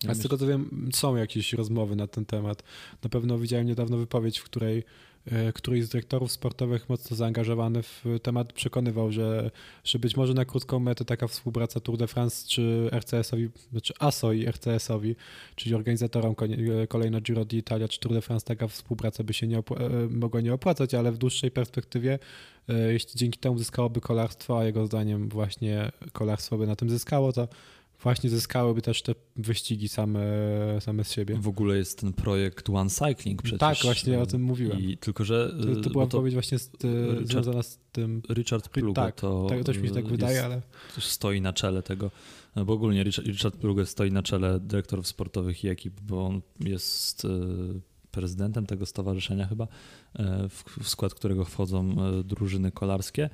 A 0.09 0.15
z 0.15 0.23
tego 0.23 0.39
co 0.39 0.47
wiem, 0.47 0.91
są 0.95 1.17
jakieś 1.17 1.53
rozmowy 1.53 1.97
na 1.97 2.07
ten 2.07 2.25
temat. 2.25 2.63
Na 3.03 3.11
pewno 3.11 3.39
widziałem 3.39 3.67
niedawno 3.67 3.97
wypowiedź, 3.97 4.39
w 4.39 4.45
której 4.45 4.85
E, 5.33 5.53
któryś 5.53 5.85
z 5.85 5.89
dyrektorów 5.89 6.33
sportowych 6.33 6.89
mocno 6.89 7.17
zaangażowany 7.17 7.83
w 7.83 8.05
temat 8.23 8.53
przekonywał, 8.53 9.13
że, 9.13 9.51
że 9.85 9.99
być 9.99 10.17
może 10.17 10.35
na 10.35 10.45
krótką 10.45 10.79
metę 10.79 11.05
taka 11.05 11.29
współpraca 11.29 11.81
Tour 11.81 11.99
de 11.99 12.07
France 12.07 12.49
czy 12.49 12.89
RCS-owi, 12.93 13.49
znaczy 13.71 13.95
ASO 13.99 14.33
i 14.33 14.47
RCS-owi, 14.47 15.17
czyli 15.57 15.75
organizatorom 15.75 16.35
e, 16.83 16.87
kolejno 16.87 17.21
Giro 17.21 17.45
d'Italia 17.45 17.89
czy 17.89 18.01
Tour 18.01 18.15
de 18.15 18.21
France, 18.21 18.47
taka 18.47 18.69
współpraca 18.69 19.25
by 19.25 19.35
się 19.35 19.47
nie 19.47 19.59
e, 19.59 19.63
mogła 20.11 20.41
nie 20.41 20.55
opłacać, 20.55 20.95
ale 20.95 21.13
w 21.13 21.19
dłuższej 21.19 21.51
perspektywie, 21.51 22.19
jeśli 22.89 23.19
dzięki 23.19 23.39
temu 23.39 23.59
zyskałoby 23.59 24.01
kolarstwo, 24.01 24.59
a 24.59 24.65
jego 24.65 24.87
zdaniem 24.87 25.29
właśnie 25.29 25.93
kolarstwo 26.13 26.59
by 26.59 26.67
na 26.67 26.77
tym 26.77 26.91
zyskało, 26.91 27.33
to 27.33 27.49
właśnie 28.05 28.31
zyskałyby 28.31 28.83
też 28.83 29.03
te 29.03 29.15
wyścigi 29.37 29.89
same, 29.89 30.21
same 30.81 31.05
z 31.05 31.13
siebie. 31.13 31.37
W 31.41 31.49
ogóle 31.49 31.77
jest 31.77 32.01
ten 32.01 32.13
projekt 32.13 32.71
One 32.71 32.91
Cycling 32.91 33.43
przecież. 33.43 33.61
Tak, 33.61 33.79
właśnie 33.83 34.21
o 34.21 34.27
tym 34.27 34.43
mówiłem. 34.43 34.81
I 34.81 34.97
tylko, 34.97 35.25
że... 35.25 35.55
To, 35.75 35.81
to 35.81 35.91
była 35.91 36.05
odpowiedź 36.05 36.35
właśnie 36.35 36.59
z, 36.59 36.71
Richard, 36.83 37.27
związana 37.27 37.63
z 37.63 37.79
tym... 37.93 38.23
Richard 38.31 38.69
Plugo 38.69 38.93
tak, 38.93 39.15
to... 39.21 39.47
Tak, 39.49 39.65
też 39.65 39.79
mi 39.79 39.89
się 39.89 39.95
tak 39.95 40.09
wydaje, 40.09 40.45
ale... 40.45 40.63
Stoi 40.99 41.41
na 41.41 41.53
czele 41.53 41.83
tego, 41.83 42.11
bo 42.67 42.73
ogólnie 42.73 43.05
Richard, 43.05 43.29
Richard 43.29 43.57
Plugo 43.57 43.87
stoi 43.87 44.13
na 44.13 44.23
czele 44.23 44.61
dyrektorów 44.61 45.07
sportowych 45.07 45.65
i 45.65 45.69
ekip, 45.69 46.01
bo 46.01 46.27
on 46.27 46.41
jest 46.61 47.25
e, 47.25 47.29
prezydentem 48.11 48.67
tego 48.67 48.87
stowarzyszenia 48.87 49.47
chyba, 49.47 49.69
e, 50.15 50.49
w 50.83 50.89
skład 50.89 51.15
którego 51.15 51.45
wchodzą 51.45 51.91
e, 51.91 52.25
drużyny 52.25 52.73
kolarskie. 52.73 53.31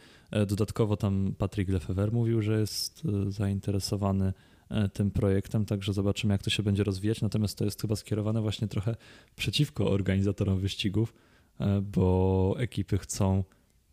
Dodatkowo 0.47 0.97
tam 0.97 1.35
Patrick 1.39 1.71
Lefever 1.71 2.12
mówił, 2.12 2.43
że 2.43 2.61
jest 2.61 3.03
zainteresowany 3.29 4.27
E, 4.27 4.50
tym 4.93 5.11
projektem, 5.11 5.65
także 5.65 5.93
zobaczymy, 5.93 6.35
jak 6.35 6.43
to 6.43 6.50
się 6.50 6.62
będzie 6.62 6.85
rozwijać. 6.85 7.23
Natomiast 7.23 7.59
to 7.59 7.65
jest 7.65 7.81
chyba 7.81 7.97
skierowane 7.97 8.41
właśnie 8.41 8.69
trochę 8.69 8.97
przeciwko 9.37 9.91
organizatorom 9.91 10.59
wyścigów, 10.59 11.15
e, 11.61 11.81
bo 11.81 12.55
ekipy 12.59 12.99
chcą 12.99 13.45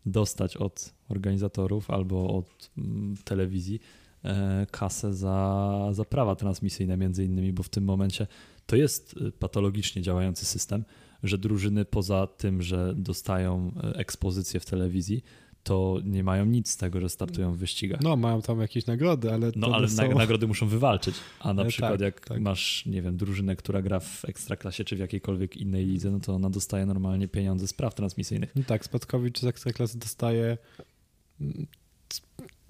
dostać 0.06 0.56
od 0.56 0.94
organizatorów 1.08 1.90
albo 1.90 2.34
od 2.36 2.70
mm, 2.78 3.16
telewizji 3.24 3.80
e, 4.24 4.66
kasę 4.70 5.14
za, 5.14 5.88
za 5.92 6.04
prawa 6.04 6.36
transmisyjne 6.36 6.96
między 6.96 7.24
innymi, 7.24 7.52
bo 7.52 7.62
w 7.62 7.68
tym 7.68 7.84
momencie 7.84 8.26
to 8.66 8.76
jest 8.76 9.14
patologicznie 9.38 10.02
działający 10.02 10.44
system, 10.44 10.84
że 11.22 11.38
drużyny 11.38 11.84
poza 11.84 12.26
tym, 12.26 12.62
że 12.62 12.94
dostają 12.96 13.72
ekspozycję 13.94 14.60
w 14.60 14.66
telewizji, 14.66 15.22
to 15.68 16.00
nie 16.04 16.24
mają 16.24 16.44
nic 16.44 16.70
z 16.70 16.76
tego, 16.76 17.00
że 17.00 17.08
startują 17.08 17.52
w 17.52 17.56
wyścigach. 17.56 18.00
No, 18.00 18.16
mają 18.16 18.42
tam 18.42 18.60
jakieś 18.60 18.86
nagrody, 18.86 19.32
ale. 19.32 19.52
No, 19.56 19.68
ale 19.72 19.88
są... 19.88 20.14
nagrody 20.14 20.46
muszą 20.46 20.66
wywalczyć. 20.66 21.14
A 21.40 21.54
na 21.54 21.64
przykład, 21.64 21.92
tak, 21.92 22.00
jak 22.00 22.20
tak. 22.20 22.40
masz, 22.40 22.86
nie 22.86 23.02
wiem, 23.02 23.16
drużynę, 23.16 23.56
która 23.56 23.82
gra 23.82 24.00
w 24.00 24.24
ekstraklasie 24.24 24.84
czy 24.84 24.96
w 24.96 24.98
jakiejkolwiek 24.98 25.56
innej 25.56 25.86
lidze, 25.86 26.10
no 26.10 26.20
to 26.20 26.34
ona 26.34 26.50
dostaje 26.50 26.86
normalnie 26.86 27.28
pieniądze 27.28 27.68
z 27.68 27.72
praw 27.72 27.94
transmisyjnych. 27.94 28.56
No 28.56 28.62
tak, 28.66 28.84
Spadkowicz 28.84 29.38
z 29.40 29.44
ekstraklasy 29.44 29.98
dostaje 29.98 30.58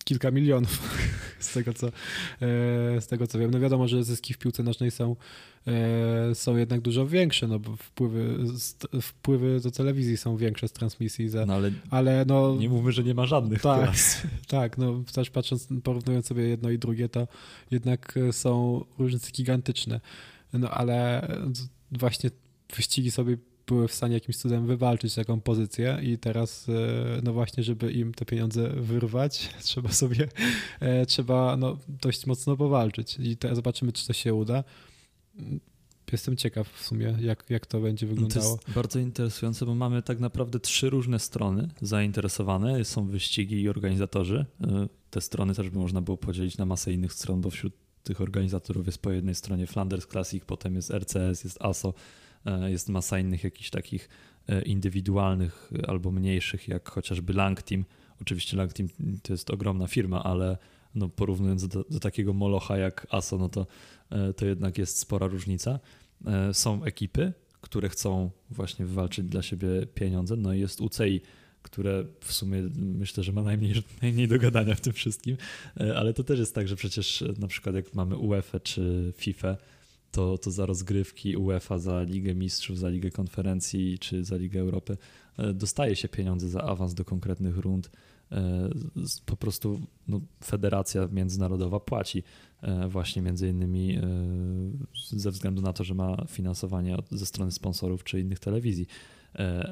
kilka 0.09 0.31
milionów 0.31 0.99
z 1.39 1.53
tego, 1.53 1.75
co, 1.75 1.87
e, 1.87 1.91
z 3.01 3.07
tego 3.07 3.27
co 3.27 3.39
wiem. 3.39 3.51
No 3.51 3.61
wiadomo, 3.61 3.89
że 3.89 4.05
zyski 4.05 4.35
w 4.35 4.39
piłce 4.39 4.63
nożnej 4.63 4.91
są, 4.91 5.17
e, 5.67 6.35
są 6.35 6.57
jednak 6.57 6.81
dużo 6.81 7.07
większe, 7.07 7.49
no 7.49 7.59
bo 7.59 7.77
wpływy, 7.77 8.39
wpływy 9.03 9.61
do 9.61 9.71
telewizji 9.71 10.17
są 10.17 10.37
większe 10.37 10.69
z 10.69 10.73
transmisji. 10.73 11.29
Za, 11.29 11.47
no 11.47 11.55
ale, 11.55 11.71
ale 11.91 12.25
no, 12.25 12.57
nie 12.57 12.69
mówmy, 12.69 12.93
że 12.93 13.05
nie 13.05 13.15
ma 13.15 13.27
żadnych 13.27 13.63
tak, 13.63 13.81
teraz. 13.81 14.23
Tak, 14.49 14.79
no 14.79 15.03
też 15.13 15.31
patrząc, 15.31 15.69
porównując 15.83 16.27
sobie 16.27 16.49
jedno 16.49 16.71
i 16.71 16.79
drugie, 16.79 17.09
to 17.09 17.29
jednak 17.71 18.15
są 18.33 18.85
różnice 18.99 19.33
gigantyczne. 19.33 20.01
No 20.53 20.71
ale 20.71 21.29
właśnie 21.93 22.31
wyścigi 22.77 23.11
sobie 23.11 23.37
były 23.69 23.89
w 23.89 23.95
stanie 23.95 24.15
jakimś 24.15 24.37
cudem 24.37 24.67
wywalczyć 24.67 25.15
taką 25.15 25.41
pozycję 25.41 25.99
i 26.03 26.19
teraz 26.19 26.69
e, 26.69 26.73
no 27.23 27.33
właśnie, 27.33 27.63
żeby 27.63 27.93
im 27.93 28.15
te 28.15 28.25
pieniądze 28.25 28.69
wyrwać, 28.69 29.51
trzeba 29.63 29.93
sobie, 29.93 30.29
e, 30.81 31.07
trzeba 31.07 31.57
no 31.57 31.79
dość 31.89 32.27
mocno 32.27 32.57
powalczyć 32.57 33.19
i 33.21 33.37
teraz 33.37 33.57
zobaczymy, 33.57 33.93
czy 33.93 34.07
to 34.07 34.13
się 34.13 34.35
uda. 34.35 34.65
Jestem 36.13 36.37
ciekaw 36.37 36.69
w 36.73 36.85
sumie, 36.87 37.17
jak, 37.21 37.45
jak 37.49 37.67
to 37.67 37.81
będzie 37.81 38.07
wyglądało. 38.07 38.57
To 38.57 38.63
jest 38.63 38.75
bardzo 38.75 38.99
interesujące, 38.99 39.67
bo 39.67 39.75
mamy 39.75 40.03
tak 40.03 40.21
naprawdę 40.21 40.61
trzy 40.61 40.91
różne 40.91 41.19
strony 41.19 41.69
zainteresowane. 41.83 42.85
Są 42.85 43.07
wyścigi 43.07 43.63
i 43.63 43.69
organizatorzy. 43.69 44.47
E, 44.61 44.89
te 45.11 45.21
strony 45.21 45.55
też 45.55 45.71
by 45.71 45.79
można 45.79 46.03
było 46.03 46.17
podzielić 46.17 46.59
na 46.59 46.67
masę 46.67 46.93
innych 46.93 47.13
stron, 47.13 47.41
bo 47.41 47.51
wśród 47.51 47.73
tych 48.03 48.21
organizatorów 48.21 48.87
jest 48.87 48.99
po 48.99 49.11
jednej 49.11 49.35
stronie 49.35 49.67
Flanders 49.67 50.07
Classic, 50.07 50.45
potem 50.45 50.75
jest 50.75 50.91
RCS, 50.91 51.45
jest 51.45 51.63
ASO, 51.63 51.95
jest 52.67 52.89
masa 52.89 53.19
innych 53.19 53.45
jakichś 53.45 53.71
takich 53.71 54.09
e, 54.49 54.63
indywidualnych 54.63 55.71
albo 55.87 56.11
mniejszych, 56.11 56.69
jak 56.69 56.89
chociażby 56.89 57.33
Lang 57.33 57.63
Team. 57.63 57.85
Oczywiście 58.21 58.57
Lang 58.57 58.73
Team 58.73 58.89
to 59.23 59.33
jest 59.33 59.51
ogromna 59.51 59.87
firma, 59.87 60.25
ale 60.25 60.59
no 60.95 61.09
porównując 61.09 61.69
do, 61.69 61.85
do 61.91 62.01
takiego 62.01 62.33
molocha 62.33 62.77
jak 62.77 63.07
ASO, 63.11 63.39
no 63.39 63.49
to, 63.49 63.67
e, 64.11 64.33
to 64.33 64.47
jednak 64.47 64.79
jest 64.79 64.99
spora 64.99 65.27
różnica. 65.27 65.81
Są 66.53 66.85
ekipy, 66.85 67.33
które 67.61 67.89
chcą 67.89 68.31
właśnie 68.51 68.87
wywalczyć 68.87 69.27
dla 69.27 69.43
siebie 69.43 69.69
pieniądze, 69.95 70.37
no 70.37 70.55
i 70.55 70.61
jest 70.61 70.81
UCI, 70.81 71.21
które 71.63 72.05
w 72.21 72.33
sumie 72.33 72.63
myślę, 72.77 73.25
że 73.25 73.33
ma 73.33 73.43
najmniej, 73.43 73.75
najmniej 74.03 74.29
do 74.29 74.39
gadania 74.39 74.75
w 74.75 74.81
tym 74.81 74.93
wszystkim, 74.93 75.37
ale 75.97 76.15
to 76.15 76.25
też 76.25 76.39
jest 76.39 76.55
tak, 76.55 76.69
że 76.69 76.77
przecież 76.77 77.25
na 77.39 77.47
przykład 77.47 77.75
jak 77.75 77.95
mamy 77.95 78.17
UEFA 78.17 78.61
czy 78.61 79.13
FIFA, 79.17 79.57
to, 80.11 80.39
to 80.39 80.51
za 80.51 80.67
rozgrywki 80.67 81.37
UEFA, 81.37 81.79
za 81.79 82.03
Ligę 82.03 82.35
Mistrzów, 82.35 82.79
za 82.79 82.89
Ligę 82.89 83.11
Konferencji 83.11 83.99
czy 83.99 84.25
za 84.25 84.37
Ligę 84.37 84.61
Europy 84.61 84.97
e, 85.39 85.55
dostaje 85.55 85.97
się 85.97 86.09
pieniądze 86.09 86.49
za 86.49 86.63
awans 86.63 86.95
do 86.95 87.05
konkretnych 87.05 87.59
rund. 87.59 87.91
E, 88.33 88.69
po 89.27 89.37
prostu 89.37 89.81
no, 90.09 90.21
federacja 90.45 91.09
międzynarodowa 91.13 91.81
płaci 91.81 92.23
e, 92.63 92.89
właśnie 92.89 93.23
między 93.23 93.49
innymi 93.49 93.99
ze 95.03 95.31
względu 95.31 95.63
na 95.63 95.73
to, 95.73 95.85
że 95.85 95.95
ma 95.95 96.25
finansowanie 96.29 96.97
ze 97.11 97.27
strony 97.27 97.53
sponsorów 97.53 98.05
czy 98.05 98.21
innych 98.21 98.39
telewizji. 98.39 98.87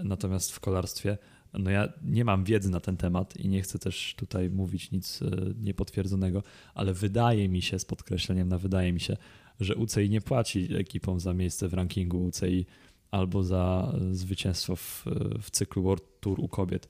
Natomiast 0.04 0.52
w 0.52 0.60
kolarstwie 0.60 1.18
no 1.54 1.70
ja 1.70 1.88
nie 2.04 2.24
mam 2.24 2.44
wiedzy 2.44 2.70
na 2.70 2.80
ten 2.80 2.96
temat 2.96 3.36
i 3.36 3.48
nie 3.48 3.62
chcę 3.62 3.78
też 3.78 4.14
tutaj 4.16 4.50
mówić 4.50 4.90
nic 4.90 5.20
niepotwierdzonego, 5.60 6.42
ale 6.74 6.94
wydaje 6.94 7.48
mi 7.48 7.62
się, 7.62 7.78
z 7.78 7.84
podkreśleniem 7.84 8.48
na 8.48 8.58
wydaje 8.58 8.92
mi 8.92 9.00
się, 9.00 9.16
że 9.60 9.76
UCI 9.76 10.10
nie 10.10 10.20
płaci 10.20 10.76
ekipom 10.76 11.20
za 11.20 11.34
miejsce 11.34 11.68
w 11.68 11.74
rankingu 11.74 12.24
UCI 12.24 12.66
albo 13.10 13.42
za 13.42 13.94
zwycięstwo 14.10 14.76
w, 14.76 15.04
w 15.42 15.50
cyklu 15.50 15.82
World 15.82 16.04
Tour 16.20 16.40
u 16.40 16.48
kobiet. 16.48 16.88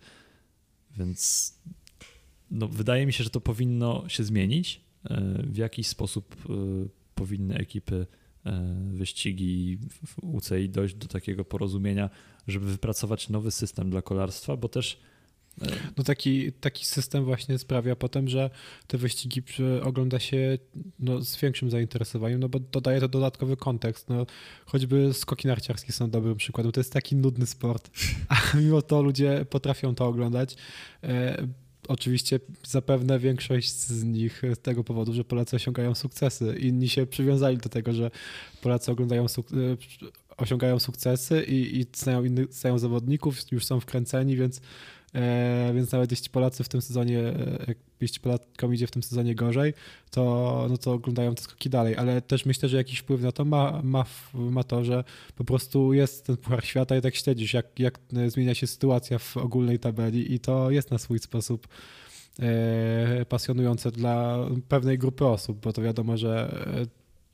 Więc 0.96 1.52
no, 2.50 2.68
wydaje 2.68 3.06
mi 3.06 3.12
się, 3.12 3.24
że 3.24 3.30
to 3.30 3.40
powinno 3.40 4.08
się 4.08 4.24
zmienić. 4.24 4.80
E, 5.04 5.42
w 5.46 5.56
jakiś 5.56 5.86
sposób 5.86 6.36
e, 6.48 6.52
powinny 7.14 7.54
ekipy 7.54 8.06
wyścigi 8.92 9.78
w 10.06 10.24
UCI 10.24 10.68
dojść 10.68 10.94
do 10.94 11.08
takiego 11.08 11.44
porozumienia, 11.44 12.10
żeby 12.48 12.66
wypracować 12.66 13.28
nowy 13.28 13.50
system 13.50 13.90
dla 13.90 14.02
kolarstwa, 14.02 14.56
bo 14.56 14.68
też 14.68 15.00
no 15.96 16.04
taki, 16.04 16.52
taki 16.52 16.84
system 16.84 17.24
właśnie 17.24 17.58
sprawia 17.58 17.96
potem, 17.96 18.28
że 18.28 18.50
te 18.86 18.98
wyścigi 18.98 19.42
ogląda 19.82 20.18
się 20.18 20.58
no, 20.98 21.22
z 21.22 21.40
większym 21.40 21.70
zainteresowaniem, 21.70 22.40
no 22.40 22.48
bo 22.48 22.60
dodaje 22.60 23.00
to 23.00 23.08
dodatkowy 23.08 23.56
kontekst. 23.56 24.08
No, 24.08 24.26
choćby 24.66 25.14
skoki 25.14 25.48
narciarskie 25.48 25.92
są 25.92 26.10
dobrym 26.10 26.36
przykładem. 26.36 26.72
To 26.72 26.80
jest 26.80 26.92
taki 26.92 27.16
nudny 27.16 27.46
sport, 27.46 27.90
a 28.28 28.56
mimo 28.56 28.82
to 28.82 29.02
ludzie 29.02 29.46
potrafią 29.50 29.94
to 29.94 30.06
oglądać. 30.06 30.56
E, 31.02 31.46
oczywiście 31.88 32.40
zapewne 32.66 33.18
większość 33.18 33.72
z 33.72 34.04
nich 34.04 34.42
z 34.54 34.58
tego 34.58 34.84
powodu, 34.84 35.12
że 35.12 35.24
Polacy 35.24 35.56
osiągają 35.56 35.94
sukcesy. 35.94 36.58
Inni 36.58 36.88
się 36.88 37.06
przywiązali 37.06 37.58
do 37.58 37.68
tego, 37.68 37.92
że 37.92 38.10
Polacy 38.62 38.92
oglądają 38.92 39.24
e, 39.24 39.26
osiągają 40.36 40.78
sukcesy 40.78 41.44
i, 41.44 41.80
i 41.80 41.86
znają, 41.96 42.24
innych, 42.24 42.52
znają 42.52 42.78
zawodników, 42.78 43.52
już 43.52 43.64
są 43.64 43.80
wkręceni, 43.80 44.36
więc 44.36 44.60
więc 45.74 45.92
nawet 45.92 46.10
jeśli 46.10 46.30
Polacy 46.30 46.64
w 46.64 46.68
tym 46.68 46.82
sezonie, 46.82 47.18
e, 47.20 47.74
jeśli 48.00 48.20
Polakom 48.20 48.74
idzie 48.74 48.86
w 48.86 48.90
tym 48.90 49.02
sezonie 49.02 49.34
gorzej, 49.34 49.74
to, 50.10 50.66
no 50.70 50.78
to 50.78 50.92
oglądają 50.92 51.34
te 51.34 51.42
skoki 51.42 51.70
dalej, 51.70 51.96
ale 51.96 52.22
też 52.22 52.46
myślę, 52.46 52.68
że 52.68 52.76
jakiś 52.76 52.98
wpływ 52.98 53.22
na 53.22 53.32
to 53.32 53.44
ma, 53.44 53.80
ma, 53.82 54.04
ma 54.34 54.64
to, 54.64 54.84
że 54.84 55.04
po 55.36 55.44
prostu 55.44 55.92
jest 55.92 56.26
ten 56.26 56.36
Puchar 56.36 56.64
Świata 56.64 56.96
i 56.96 57.00
tak 57.00 57.14
śledzisz, 57.14 57.54
jak, 57.54 57.78
jak 57.78 57.98
zmienia 58.26 58.54
się 58.54 58.66
sytuacja 58.66 59.18
w 59.18 59.36
ogólnej 59.36 59.78
tabeli 59.78 60.34
i 60.34 60.40
to 60.40 60.70
jest 60.70 60.90
na 60.90 60.98
swój 60.98 61.18
sposób 61.18 61.68
e, 62.40 63.24
pasjonujące 63.28 63.90
dla 63.90 64.38
pewnej 64.68 64.98
grupy 64.98 65.26
osób, 65.26 65.60
bo 65.60 65.72
to 65.72 65.82
wiadomo, 65.82 66.16
że 66.16 66.64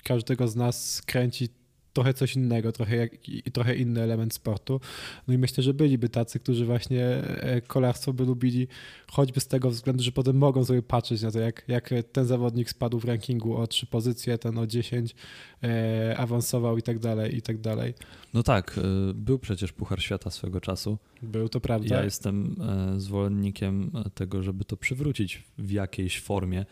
każdego 0.05 0.49
z 0.49 0.57
nas 0.57 1.03
kręci 1.07 1.49
trochę 1.93 2.15
coś 2.15 2.37
innego, 2.37 2.73
trochę, 2.73 2.97
jak, 2.97 3.13
trochę 3.53 3.77
inny 3.77 4.03
element 4.03 4.35
sportu. 4.35 4.81
No 5.29 5.35
i 5.35 5.39
myślę, 5.39 5.63
że 5.63 5.75
byliby 5.75 6.09
tacy, 6.09 6.41
którzy 6.41 6.67
właśnie 6.67 7.07
e, 7.07 7.61
kolarstwo 7.61 8.13
by 8.13 8.25
lubili 8.25 8.69
choćby 9.11 9.41
z 9.41 9.47
tego 9.47 9.71
względu, 9.71 10.03
że 10.03 10.13
potem 10.13 10.37
mogą 10.37 10.65
sobie 10.65 10.83
patrzeć 10.83 11.23
na 11.23 11.31
to, 11.31 11.39
jak, 11.39 11.65
jak 11.69 11.91
ten 12.13 12.27
zawodnik 12.27 12.71
spadł 12.71 12.99
w 12.99 13.05
rankingu 13.05 13.57
o 13.57 13.67
trzy 13.67 13.87
pozycje, 13.87 14.39
ten 14.39 14.59
o 14.59 14.67
10, 14.67 15.15
e, 15.63 16.17
awansował 16.19 16.79
i 16.79 16.83
tak 16.83 16.99
dalej, 16.99 17.37
i 17.37 17.43
tak 17.43 17.59
dalej. 17.59 17.95
No 18.35 18.43
tak, 18.43 18.79
e, 18.79 19.15
był 19.15 19.39
przecież 19.39 19.73
Puchar 19.73 20.03
Świata 20.03 20.31
swego 20.31 20.61
czasu. 20.61 20.99
Był, 21.23 21.49
to 21.49 21.61
prawda. 21.61 21.97
Ja 21.97 22.05
jestem 22.05 22.57
e, 22.97 23.01
zwolennikiem 23.01 23.91
tego, 24.15 24.43
żeby 24.43 24.65
to 24.65 24.77
przywrócić 24.77 25.43
w 25.59 25.71
jakiejś 25.71 26.21
formie. 26.21 26.65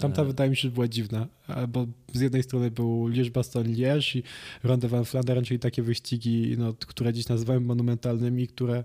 Tamta 0.00 0.24
wydaje 0.24 0.50
mi 0.50 0.56
się, 0.56 0.62
że 0.62 0.70
była 0.70 0.88
dziwna, 0.88 1.26
bo 1.68 1.86
z 2.12 2.20
jednej 2.20 2.42
strony 2.42 2.70
był 2.70 3.08
Liège-Bastogne-Liège 3.08 4.18
i 4.18 4.22
Ronde 4.62 4.88
van 4.88 5.04
Flandern, 5.04 5.44
czyli 5.44 5.60
takie 5.60 5.82
wyścigi, 5.82 6.54
no, 6.58 6.74
które 6.86 7.12
dziś 7.12 7.28
nazywamy 7.28 7.60
monumentalnymi, 7.60 8.48
które 8.48 8.84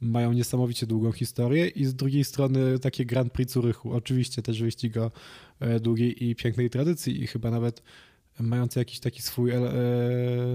mają 0.00 0.32
niesamowicie 0.32 0.86
długą 0.86 1.12
historię 1.12 1.68
i 1.68 1.84
z 1.84 1.94
drugiej 1.94 2.24
strony 2.24 2.78
takie 2.78 3.04
Grand 3.04 3.32
Prix 3.32 3.52
Zurychu, 3.52 3.92
oczywiście 3.92 4.42
też 4.42 4.62
wyścig 4.62 4.96
o 4.96 5.10
e, 5.60 5.80
długiej 5.80 6.24
i 6.24 6.34
pięknej 6.34 6.70
tradycji 6.70 7.22
i 7.22 7.26
chyba 7.26 7.50
nawet 7.50 7.82
mający 8.40 8.78
jakiś 8.78 9.00
taki 9.00 9.22
swój 9.22 9.50
e, 9.50 9.60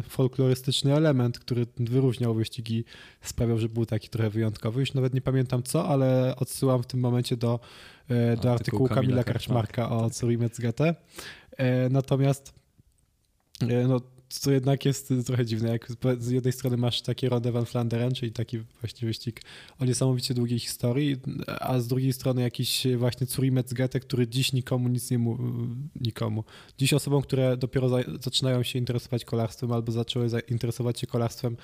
folklorystyczny 0.10 0.96
element, 0.96 1.40
który 1.40 1.68
wyróżniał 1.78 2.34
wyścigi, 2.34 2.84
sprawiał, 3.22 3.58
że 3.58 3.70
był 3.70 3.86
taki 3.86 4.10
trochę 4.10 4.30
wyjątkowy. 4.30 4.80
Już 4.80 4.94
nawet 4.94 5.14
nie 5.14 5.22
pamiętam 5.22 5.64
co, 5.64 5.88
ale 5.88 6.36
odsyłam 6.36 6.84
w 6.84 6.88
tym 6.88 7.00
momencie 7.00 7.38
do, 7.38 7.60
e, 7.60 7.60
do 8.42 8.52
artykułu 8.52 8.88
Kamila, 8.88 9.02
Kamila 9.02 9.24
Karczmarka 9.24 9.90
o 9.90 10.10
Curimetz-GT. 10.10 10.96
E, 11.58 11.90
natomiast 11.90 12.54
e, 13.62 13.88
no, 13.88 14.02
co 14.30 14.52
jednak 14.52 14.86
jest 14.86 15.14
trochę 15.26 15.46
dziwne, 15.46 15.70
jak 15.70 15.88
z 16.20 16.30
jednej 16.30 16.54
strony 16.54 16.78
masz 16.78 17.02
takie 17.02 17.30
Ronde 17.30 17.52
van 17.52 17.66
Flanderen, 17.66 18.14
czyli 18.14 18.32
taki 18.32 18.60
właśnie 18.82 19.08
wyścig 19.08 19.42
o 19.80 19.86
niesamowicie 19.86 20.34
długiej 20.34 20.60
historii, 20.60 21.16
a 21.60 21.80
z 21.80 21.88
drugiej 21.88 22.14
strony 22.14 22.42
jakiś 22.42 22.88
właśnie 22.98 23.28
GT, 23.72 24.00
który 24.00 24.28
dziś 24.28 24.54
nikomu 24.54 24.90
nic 24.90 25.12
nie 25.12 25.18
mówi, 25.18 25.44
nikomu. 26.02 26.44
Dziś 26.78 26.94
osobom, 26.94 27.22
które 27.22 27.58
dopiero 27.58 27.90
za, 27.90 27.98
zaczynają 28.22 28.64
się 28.64 28.80
interesować 28.80 29.26
kolarstwem 29.26 29.72
albo 29.72 29.92
zaczęły 29.92 30.30
interesować 30.50 31.00
się 31.00 31.08
kolarstwem 31.08 31.58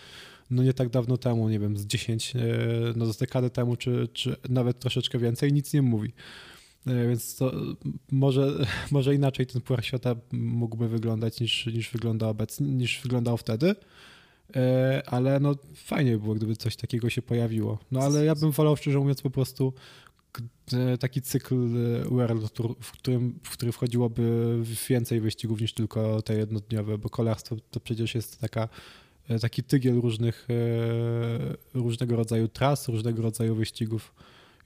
no 0.53 0.63
nie 0.63 0.73
tak 0.73 0.89
dawno 0.89 1.17
temu, 1.17 1.49
nie 1.49 1.59
wiem, 1.59 1.77
z 1.77 1.85
10, 1.85 2.35
e, 2.35 2.39
no 2.95 3.05
z 3.05 3.17
dekady 3.17 3.49
temu, 3.49 3.75
czy, 3.75 4.07
czy 4.13 4.35
nawet 4.49 4.79
troszeczkę 4.79 5.19
więcej, 5.19 5.53
nic 5.53 5.73
nie 5.73 5.81
mówi. 5.81 6.13
E, 6.87 7.07
więc 7.07 7.35
to 7.35 7.51
może, 8.11 8.65
może 8.91 9.15
inaczej 9.15 9.45
ten 9.45 9.61
Puchar 9.61 9.85
Świata 9.85 10.15
mógłby 10.31 10.87
wyglądać 10.87 11.39
niż, 11.39 11.65
niż 11.65 11.91
wygląda 11.91 12.27
obecnie, 12.27 12.67
niż 12.67 13.01
wyglądał 13.01 13.37
wtedy. 13.37 13.75
E, 14.55 15.03
ale 15.05 15.39
no 15.39 15.55
fajnie 15.75 16.11
by 16.11 16.19
było, 16.19 16.35
gdyby 16.35 16.55
coś 16.55 16.75
takiego 16.75 17.09
się 17.09 17.21
pojawiło. 17.21 17.79
No 17.91 17.99
ale 17.99 18.25
ja 18.25 18.35
bym 18.35 18.51
wolał 18.51 18.77
szczerze 18.77 18.99
mówiąc 18.99 19.21
po 19.21 19.29
prostu 19.29 19.73
taki 20.99 21.21
cykl 21.21 21.55
Tour, 22.53 22.75
w, 22.79 22.91
którym, 22.91 23.39
w 23.43 23.49
który 23.49 23.71
wchodziłoby 23.71 24.57
więcej 24.89 25.21
wyścigów 25.21 25.61
niż 25.61 25.73
tylko 25.73 26.21
te 26.21 26.35
jednodniowe, 26.35 26.97
bo 26.97 27.09
kolarstwo 27.09 27.55
to 27.71 27.79
przecież 27.79 28.15
jest 28.15 28.39
taka, 28.39 28.69
taki 29.41 29.63
tygiel 29.63 30.01
różnych, 30.01 30.47
różnego 31.73 32.15
rodzaju 32.15 32.47
tras, 32.47 32.87
różnego 32.87 33.21
rodzaju 33.21 33.55
wyścigów 33.55 34.13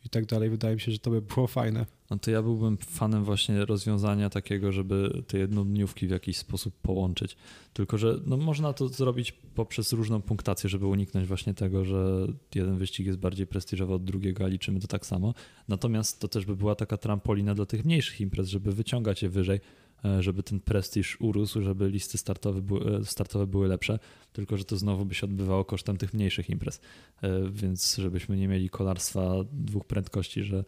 i 0.05 0.09
tak 0.09 0.25
dalej. 0.25 0.49
Wydaje 0.49 0.75
mi 0.75 0.81
się, 0.81 0.91
że 0.91 0.99
to 0.99 1.11
by 1.11 1.21
było 1.21 1.47
fajne. 1.47 1.85
No 2.09 2.19
to 2.19 2.31
ja 2.31 2.41
byłbym 2.41 2.77
fanem 2.77 3.23
właśnie 3.23 3.65
rozwiązania 3.65 4.29
takiego, 4.29 4.71
żeby 4.71 5.23
te 5.27 5.37
jednodniówki 5.37 6.07
w 6.07 6.09
jakiś 6.09 6.37
sposób 6.37 6.73
połączyć. 6.81 7.37
Tylko, 7.73 7.97
że 7.97 8.19
no 8.25 8.37
można 8.37 8.73
to 8.73 8.87
zrobić 8.87 9.31
poprzez 9.31 9.93
różną 9.93 10.21
punktację, 10.21 10.69
żeby 10.69 10.85
uniknąć 10.85 11.27
właśnie 11.27 11.53
tego, 11.53 11.85
że 11.85 12.27
jeden 12.55 12.77
wyścig 12.77 13.05
jest 13.05 13.19
bardziej 13.19 13.47
prestiżowy 13.47 13.93
od 13.93 14.03
drugiego, 14.03 14.43
a 14.43 14.47
liczymy 14.47 14.79
to 14.79 14.87
tak 14.87 15.05
samo. 15.05 15.33
Natomiast 15.67 16.19
to 16.19 16.27
też 16.27 16.45
by 16.45 16.55
była 16.55 16.75
taka 16.75 16.97
trampolina 16.97 17.55
dla 17.55 17.65
tych 17.65 17.85
mniejszych 17.85 18.21
imprez, 18.21 18.47
żeby 18.47 18.71
wyciągać 18.71 19.23
je 19.23 19.29
wyżej, 19.29 19.59
E, 19.59 19.86
żeby 20.19 20.43
ten 20.43 20.59
prestiż 20.59 21.17
urósł, 21.21 21.61
żeby 21.61 21.89
listy 21.89 22.17
startowe 22.17 22.61
były, 22.61 22.97
e, 22.97 23.05
startowe 23.05 23.47
były 23.47 23.67
lepsze, 23.67 23.99
tylko 24.33 24.57
że 24.57 24.63
to 24.63 24.77
znowu 24.77 25.05
by 25.05 25.15
się 25.15 25.25
odbywało 25.25 25.65
kosztem 25.65 25.97
tych 25.97 26.13
mniejszych 26.13 26.49
imprez. 26.49 26.81
E, 27.21 27.49
więc 27.49 27.95
żebyśmy 27.95 28.37
nie 28.37 28.47
mieli 28.47 28.69
kolarstwa 28.69 29.33
dwóch 29.51 29.85
prędkości, 29.85 30.43
że 30.43 30.63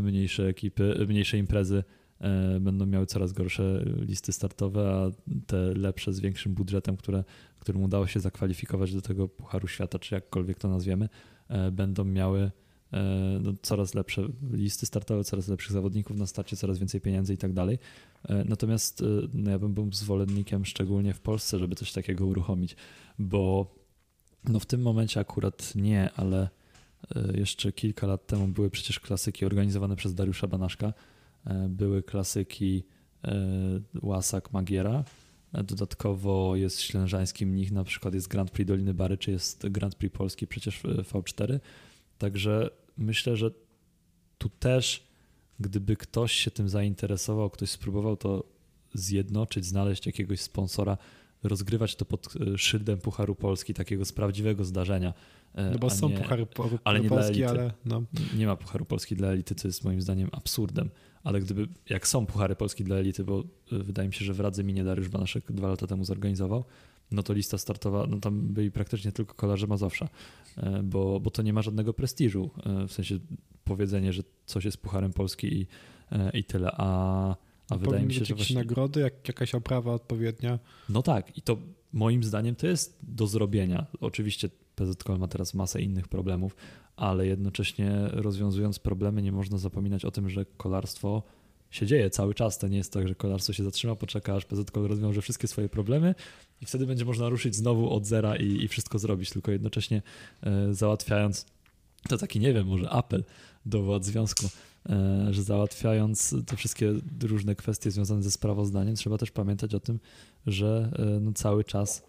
mniejsze 0.00 0.48
ekipy, 0.48 1.06
mniejsze 1.08 1.38
imprezy 1.38 1.84
będą 2.60 2.86
miały 2.86 3.06
coraz 3.06 3.32
gorsze 3.32 3.84
listy 4.00 4.32
startowe, 4.32 4.90
a 4.90 5.10
te 5.46 5.56
lepsze 5.56 6.12
z 6.12 6.20
większym 6.20 6.54
budżetem, 6.54 6.96
które, 6.96 7.24
którym 7.60 7.82
udało 7.82 8.06
się 8.06 8.20
zakwalifikować 8.20 8.94
do 8.94 9.02
tego 9.02 9.28
Pucharu 9.28 9.68
Świata, 9.68 9.98
czy 9.98 10.14
jakkolwiek 10.14 10.58
to 10.58 10.68
nazwiemy, 10.68 11.08
będą 11.72 12.04
miały 12.04 12.50
no, 13.40 13.52
coraz 13.62 13.94
lepsze 13.94 14.28
listy 14.52 14.86
startowe, 14.86 15.24
coraz 15.24 15.48
lepszych 15.48 15.72
zawodników 15.72 16.16
na 16.16 16.26
starcie, 16.26 16.56
coraz 16.56 16.78
więcej 16.78 17.00
pieniędzy 17.00 17.34
i 17.34 17.36
tak 17.38 17.52
dalej. 17.52 17.78
E, 18.28 18.44
natomiast 18.44 19.00
e, 19.00 19.04
no 19.34 19.50
ja 19.50 19.58
bym 19.58 19.74
był 19.74 19.92
zwolennikiem, 19.92 20.64
szczególnie 20.64 21.14
w 21.14 21.20
Polsce, 21.20 21.58
żeby 21.58 21.74
coś 21.74 21.92
takiego 21.92 22.26
uruchomić, 22.26 22.76
bo 23.18 23.74
no 24.48 24.60
w 24.60 24.66
tym 24.66 24.82
momencie 24.82 25.20
akurat 25.20 25.74
nie, 25.74 26.10
ale 26.12 26.48
e, 27.16 27.38
jeszcze 27.38 27.72
kilka 27.72 28.06
lat 28.06 28.26
temu 28.26 28.48
były 28.48 28.70
przecież 28.70 29.00
klasyki 29.00 29.46
organizowane 29.46 29.96
przez 29.96 30.14
Dariusza 30.14 30.46
Banaszka. 30.46 30.92
Były 31.68 32.02
klasyki 32.02 32.84
Łasak 34.02 34.52
Magiera. 34.52 35.04
Dodatkowo 35.52 36.56
jest 36.56 36.80
ślężański 36.80 37.46
mnich, 37.46 37.72
na 37.72 37.84
przykład 37.84 38.14
jest 38.14 38.28
Grand 38.28 38.50
Prix 38.50 38.68
Doliny 38.68 38.94
Bary, 38.94 39.18
czy 39.18 39.30
jest 39.30 39.68
Grand 39.68 39.94
Prix 39.94 40.16
Polski 40.16 40.46
przecież 40.46 40.82
V4. 40.82 41.60
Także 42.18 42.70
myślę, 42.96 43.36
że 43.36 43.50
tu 44.38 44.48
też 44.48 45.14
gdyby 45.60 45.96
ktoś 45.96 46.32
się 46.32 46.50
tym 46.50 46.68
zainteresował, 46.68 47.50
ktoś 47.50 47.70
spróbował 47.70 48.16
to 48.16 48.44
zjednoczyć, 48.94 49.64
znaleźć 49.64 50.06
jakiegoś 50.06 50.40
sponsora, 50.40 50.98
rozgrywać 51.42 51.96
to 51.96 52.04
pod 52.04 52.28
e, 52.36 52.58
szyldem 52.58 52.98
Pucharu 52.98 53.34
Polski, 53.34 53.74
takiego 53.74 54.04
z 54.04 54.12
prawdziwego 54.12 54.64
zdarzenia. 54.64 55.14
E, 55.54 55.70
no 55.70 55.78
bo 55.78 55.90
są 55.90 56.08
nie, 56.08 56.16
Puchary 56.16 56.46
ale 56.84 57.00
nie 57.00 57.08
Polski, 57.08 57.44
ale 57.44 57.72
no. 57.84 58.02
Nie 58.36 58.46
ma 58.46 58.56
Pucharu 58.56 58.84
Polski 58.84 59.16
dla 59.16 59.28
elity, 59.28 59.54
co 59.54 59.68
jest 59.68 59.84
moim 59.84 60.00
zdaniem 60.00 60.28
absurdem. 60.32 60.90
Ale 61.24 61.40
gdyby, 61.40 61.68
jak 61.88 62.08
są 62.08 62.26
Puchary 62.26 62.56
Polski 62.56 62.84
dla 62.84 62.96
elity, 62.96 63.24
bo 63.24 63.44
e, 63.72 63.78
wydaje 63.78 64.08
mi 64.08 64.14
się, 64.14 64.24
że 64.24 64.34
w 64.34 64.40
Radze 64.40 64.64
Minie 64.64 64.84
Dariusz 64.84 65.08
Banaszek 65.08 65.52
dwa 65.52 65.68
lata 65.68 65.86
temu 65.86 66.04
zorganizował, 66.04 66.64
no 67.14 67.22
to 67.22 67.32
lista 67.32 67.58
startowa, 67.58 68.06
no 68.06 68.20
tam 68.20 68.40
byli 68.40 68.70
praktycznie 68.70 69.12
tylko 69.12 69.34
kolarze 69.34 69.66
Mazowsza, 69.66 70.08
bo, 70.84 71.20
bo 71.20 71.30
to 71.30 71.42
nie 71.42 71.52
ma 71.52 71.62
żadnego 71.62 71.94
prestiżu, 71.94 72.50
w 72.88 72.92
sensie 72.92 73.18
powiedzenie, 73.64 74.12
że 74.12 74.22
coś 74.46 74.64
jest 74.64 74.78
Pucharem 74.78 75.12
Polski 75.12 75.60
i, 75.60 75.66
e, 76.12 76.30
i 76.30 76.44
tyle, 76.44 76.70
a, 76.76 77.36
a 77.70 77.76
wydaje 77.76 78.06
mi 78.06 78.14
się, 78.14 78.24
że 78.24 78.34
właśnie... 78.34 78.56
nagrody, 78.56 79.00
jak, 79.00 79.28
jakaś 79.28 79.54
oprawa 79.54 79.92
odpowiednia. 79.92 80.58
No 80.88 81.02
tak 81.02 81.38
i 81.38 81.42
to 81.42 81.58
moim 81.92 82.24
zdaniem 82.24 82.54
to 82.54 82.66
jest 82.66 82.98
do 83.02 83.26
zrobienia. 83.26 83.86
Oczywiście 84.00 84.48
PZKL 84.76 85.18
ma 85.18 85.28
teraz 85.28 85.54
masę 85.54 85.82
innych 85.82 86.08
problemów, 86.08 86.56
ale 86.96 87.26
jednocześnie 87.26 87.92
rozwiązując 88.12 88.78
problemy 88.78 89.22
nie 89.22 89.32
można 89.32 89.58
zapominać 89.58 90.04
o 90.04 90.10
tym, 90.10 90.30
że 90.30 90.44
kolarstwo 90.44 91.22
się 91.74 91.86
dzieje 91.86 92.10
cały 92.10 92.34
czas. 92.34 92.58
To 92.58 92.68
nie 92.68 92.76
jest 92.76 92.92
tak, 92.92 93.08
że 93.08 93.14
kolarstwo 93.14 93.52
się 93.52 93.64
zatrzyma, 93.64 93.96
poczeka 93.96 94.34
aż 94.34 94.44
PZK 94.44 94.76
rozwiąże 94.76 95.22
wszystkie 95.22 95.48
swoje 95.48 95.68
problemy 95.68 96.14
i 96.60 96.66
wtedy 96.66 96.86
będzie 96.86 97.04
można 97.04 97.28
ruszyć 97.28 97.54
znowu 97.54 97.90
od 97.90 98.06
zera 98.06 98.36
i, 98.36 98.64
i 98.64 98.68
wszystko 98.68 98.98
zrobić, 98.98 99.30
tylko 99.30 99.52
jednocześnie 99.52 100.02
e, 100.42 100.74
załatwiając, 100.74 101.46
to 102.08 102.18
taki 102.18 102.40
nie 102.40 102.52
wiem, 102.52 102.66
może 102.66 102.90
apel 102.90 103.24
do 103.66 103.82
władz 103.82 104.04
związku, 104.04 104.46
e, 104.88 105.28
że 105.30 105.42
załatwiając 105.42 106.34
te 106.46 106.56
wszystkie 106.56 106.92
różne 107.22 107.54
kwestie 107.54 107.90
związane 107.90 108.22
ze 108.22 108.30
sprawozdaniem, 108.30 108.96
trzeba 108.96 109.18
też 109.18 109.30
pamiętać 109.30 109.74
o 109.74 109.80
tym, 109.80 109.98
że 110.46 110.90
e, 110.98 111.20
no 111.20 111.32
cały 111.32 111.64
czas 111.64 112.02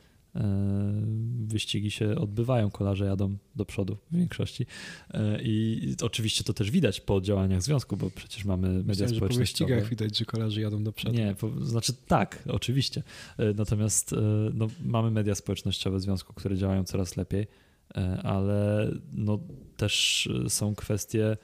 wyścigi 1.48 1.91
się 1.91 2.15
odbywają, 2.15 2.71
kolarze 2.71 3.06
jadą 3.06 3.38
do 3.56 3.65
przodu 3.65 3.98
w 4.12 4.17
większości. 4.17 4.65
E, 5.13 5.39
I 5.41 5.95
oczywiście 6.02 6.43
to 6.43 6.54
też 6.54 6.71
widać 6.71 7.02
po 7.02 7.21
działaniach 7.21 7.62
związku, 7.62 7.98
bo 7.98 8.10
przecież 8.10 8.45
mamy 8.45 8.67
media 8.67 8.84
Myślałem, 8.88 9.15
społecznościowe. 9.15 9.69
Że 9.69 9.76
po 9.76 9.82
wyścigach 9.82 9.89
widać, 9.89 10.17
że 10.17 10.26
kolarze 10.26 10.62
jadą 10.62 10.84
do 10.84 10.91
przodu. 10.91 11.15
Nie, 11.15 11.36
po, 11.39 11.65
znaczy 11.65 11.93
tak, 12.08 12.43
oczywiście. 12.48 13.04
E, 13.38 13.54
natomiast 13.54 14.15
no, 14.54 14.67
mamy 14.86 15.12
media 15.12 15.36
społecznościowe 15.36 16.00
związku, 16.00 16.34
które 16.34 16.58
działają 16.58 16.84
coraz 16.84 17.17
lepiej, 17.17 17.48
ale 18.24 18.91
no, 19.13 19.39
też 19.78 20.30
są 20.48 20.76
kwestie, 20.76 21.38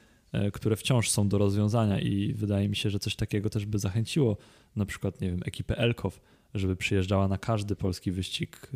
które 0.52 0.76
wciąż 0.76 1.10
są 1.10 1.28
do 1.28 1.38
rozwiązania 1.38 2.00
i 2.00 2.34
wydaje 2.34 2.68
mi 2.68 2.76
się, 2.76 2.90
że 2.90 2.98
coś 2.98 3.16
takiego 3.16 3.50
też 3.50 3.66
by 3.66 3.78
zachęciło 3.78 4.36
na 4.76 4.86
przykład, 4.86 5.20
nie 5.20 5.30
wiem, 5.30 5.40
ekipę 5.44 5.78
Elkow, 5.78 6.20
żeby 6.54 6.76
przyjeżdżała 6.76 7.28
na 7.28 7.38
każdy 7.38 7.76
polski 7.76 8.12
wyścig 8.12 8.70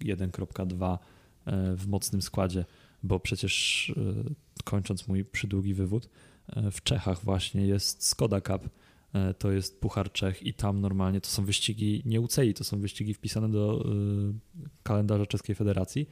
1.2 0.00 0.98
y, 0.98 1.52
y, 1.72 1.76
w 1.76 1.86
mocnym 1.86 2.22
składzie, 2.22 2.64
bo 3.02 3.20
przecież 3.20 3.88
y, 3.88 4.34
kończąc 4.64 5.08
mój 5.08 5.24
przydługi 5.24 5.74
wywód, 5.74 6.08
w 6.72 6.82
Czechach 6.82 7.24
właśnie 7.24 7.66
jest 7.66 8.06
Skoda 8.06 8.40
Cup, 8.40 8.68
to 9.38 9.52
jest 9.52 9.80
Puchar 9.80 10.12
Czech 10.12 10.42
i 10.42 10.54
tam 10.54 10.80
normalnie 10.80 11.20
to 11.20 11.28
są 11.28 11.44
wyścigi 11.44 12.02
nie 12.04 12.20
UCI, 12.20 12.54
to 12.54 12.64
są 12.64 12.78
wyścigi 12.78 13.14
wpisane 13.14 13.48
do 13.48 13.84
kalendarza 14.82 15.26
Czeskiej 15.26 15.54
Federacji 15.54 16.08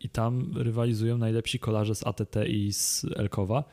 i 0.00 0.08
tam 0.08 0.52
rywalizują 0.56 1.18
najlepsi 1.18 1.58
kolarze 1.58 1.94
z 1.94 2.06
ATT 2.06 2.36
i 2.48 2.72
z 2.72 3.06
Elkowa 3.16 3.64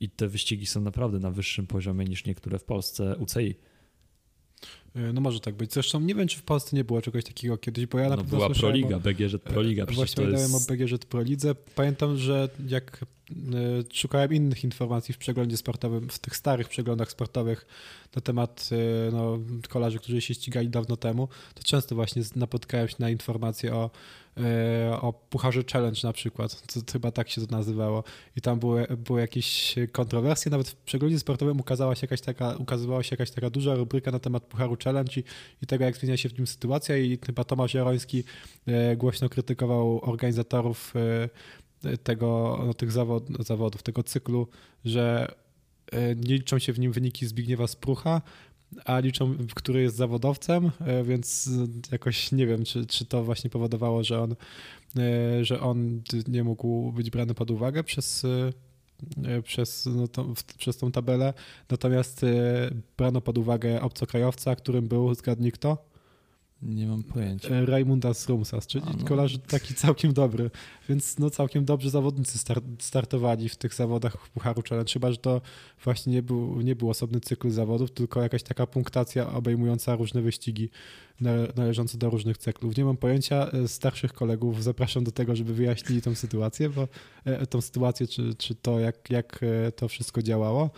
i 0.00 0.10
te 0.10 0.28
wyścigi 0.28 0.66
są 0.66 0.80
naprawdę 0.80 1.18
na 1.18 1.30
wyższym 1.30 1.66
poziomie 1.66 2.04
niż 2.04 2.24
niektóre 2.24 2.58
w 2.58 2.64
Polsce 2.64 3.16
UCI. 3.16 3.54
E, 4.96 5.12
no 5.12 5.20
może 5.20 5.40
tak 5.40 5.54
być. 5.54 5.72
Zresztą 5.72 6.00
nie 6.00 6.14
wiem, 6.14 6.28
czy 6.28 6.38
w 6.38 6.42
Polsce 6.42 6.76
nie 6.76 6.84
było 6.84 7.02
czegoś 7.02 7.24
takiego 7.24 7.58
kiedyś, 7.58 7.86
bo 7.86 7.98
ja 7.98 8.08
na 8.08 8.16
no 8.16 8.22
pewno 8.22 8.38
była 8.38 8.50
Proliga, 8.50 8.98
BGŻ 8.98 9.38
Proliga. 9.38 9.82
E, 9.82 9.86
właśnie 9.86 10.24
jest... 10.24 10.54
o 10.54 10.72
BGŻ 10.72 10.98
Prolidze. 11.08 11.54
Pamiętam, 11.54 12.16
że 12.16 12.48
jak 12.68 13.00
e, 13.30 13.34
szukałem 13.92 14.34
innych 14.34 14.64
informacji 14.64 15.14
w 15.14 15.18
przeglądzie 15.18 15.56
sportowym, 15.56 16.08
w 16.08 16.18
tych 16.18 16.36
starych 16.36 16.68
przeglądach 16.68 17.10
sportowych 17.10 17.66
na 18.16 18.22
temat 18.22 18.70
no, 19.12 19.38
kolarzy, 19.68 19.98
którzy 19.98 20.20
się 20.20 20.34
ścigali 20.34 20.68
dawno 20.68 20.96
temu, 20.96 21.28
to 21.54 21.62
często 21.62 21.94
właśnie 21.94 22.22
napotkałem 22.36 22.88
się 22.88 22.96
na 22.98 23.10
informacje 23.10 23.74
o 23.74 23.90
o 25.00 25.12
Pucharze 25.12 25.62
Challenge 25.72 26.00
na 26.04 26.12
przykład, 26.12 26.62
to 26.84 26.92
chyba 26.92 27.10
tak 27.10 27.28
się 27.28 27.46
to 27.46 27.56
nazywało. 27.56 28.04
I 28.36 28.40
tam 28.40 28.58
były, 28.58 28.86
były 28.96 29.20
jakieś 29.20 29.74
kontrowersje, 29.92 30.50
nawet 30.50 30.68
w 30.68 30.74
przeglądzie 30.74 31.18
sportowym 31.18 31.60
ukazała 31.60 31.94
się 31.94 32.04
jakaś 32.04 32.20
taka, 32.20 32.56
ukazywała 32.56 33.02
się 33.02 33.08
jakaś 33.10 33.30
taka 33.30 33.50
duża 33.50 33.74
rubryka 33.74 34.10
na 34.10 34.18
temat 34.18 34.42
Pucharu 34.42 34.76
Challenge 34.84 35.12
i, 35.20 35.24
i 35.62 35.66
tego, 35.66 35.84
jak 35.84 35.96
zmienia 35.96 36.16
się 36.16 36.28
w 36.28 36.38
nim 36.38 36.46
sytuacja. 36.46 36.96
I 36.96 37.18
chyba 37.26 37.44
Tomasz 37.44 37.74
Jaroński 37.74 38.24
e, 38.66 38.96
głośno 38.96 39.28
krytykował 39.28 40.00
organizatorów 40.10 40.94
e, 40.96 41.28
tego, 41.98 42.58
no, 42.66 42.74
tych 42.74 42.92
zawod, 42.92 43.28
zawodów, 43.38 43.82
tego 43.82 44.02
cyklu, 44.02 44.48
że 44.84 45.34
nie 46.16 46.34
liczą 46.34 46.58
się 46.58 46.72
w 46.72 46.78
nim 46.78 46.92
wyniki 46.92 47.26
Zbigniewa 47.26 47.66
Sprucha, 47.66 48.22
a 48.84 48.98
liczą, 48.98 49.36
który 49.54 49.82
jest 49.82 49.96
zawodowcem, 49.96 50.70
e, 50.80 51.04
więc 51.04 51.50
jakoś 51.92 52.32
nie 52.32 52.46
wiem, 52.46 52.64
czy, 52.64 52.86
czy 52.86 53.04
to 53.04 53.24
właśnie 53.24 53.50
powodowało, 53.50 54.04
że 54.04 54.22
on, 54.22 54.36
e, 54.98 55.44
że 55.44 55.60
on 55.60 56.02
nie 56.28 56.44
mógł 56.44 56.92
być 56.92 57.10
brany 57.10 57.34
pod 57.34 57.50
uwagę 57.50 57.84
przez, 57.84 58.24
e, 58.24 59.42
przez, 59.42 59.86
no 59.86 60.34
przez 60.58 60.76
tą 60.76 60.92
tabelę. 60.92 61.34
Natomiast 61.70 62.24
brano 62.96 63.20
pod 63.20 63.38
uwagę 63.38 63.80
obcokrajowca, 63.80 64.56
którym 64.56 64.88
był, 64.88 65.14
zgadnij 65.14 65.52
kto? 65.52 65.95
Nie 66.62 66.86
mam 66.86 67.02
pojęcia. 67.02 67.48
E, 67.48 67.66
Raimunda 67.66 68.14
Srumsas, 68.14 68.66
czyli 68.66 68.84
A, 68.86 68.92
no. 68.98 69.04
kolarz 69.04 69.38
taki 69.38 69.74
całkiem 69.74 70.12
dobry, 70.12 70.50
więc 70.88 71.18
no 71.18 71.30
całkiem 71.30 71.64
dobrzy 71.64 71.90
zawodnicy 71.90 72.38
start, 72.38 72.64
startowali 72.78 73.48
w 73.48 73.56
tych 73.56 73.74
zawodach 73.74 74.28
Pucharu 74.28 74.62
Challenge, 74.68 74.92
chyba, 74.92 75.10
że 75.10 75.16
to 75.16 75.40
właśnie 75.84 76.12
nie 76.12 76.22
był, 76.22 76.60
nie 76.60 76.76
był 76.76 76.90
osobny 76.90 77.20
cykl 77.20 77.50
zawodów, 77.50 77.90
tylko 77.90 78.22
jakaś 78.22 78.42
taka 78.42 78.66
punktacja 78.66 79.32
obejmująca 79.32 79.96
różne 79.96 80.22
wyścigi 80.22 80.70
należące 81.56 81.98
do 81.98 82.10
różnych 82.10 82.38
cyklów. 82.38 82.76
Nie 82.76 82.84
mam 82.84 82.96
pojęcia, 82.96 83.50
e, 83.50 83.68
starszych 83.68 84.12
kolegów 84.12 84.62
zapraszam 84.62 85.04
do 85.04 85.12
tego, 85.12 85.36
żeby 85.36 85.54
wyjaśnili 85.54 86.02
tą 86.02 86.14
sytuację, 86.14 86.68
bo 86.68 86.88
e, 87.24 87.46
tą 87.46 87.60
sytuację, 87.60 88.06
czy, 88.06 88.34
czy 88.34 88.54
to, 88.54 88.80
jak, 88.80 89.10
jak 89.10 89.44
to 89.76 89.88
wszystko 89.88 90.22
działało 90.22 90.70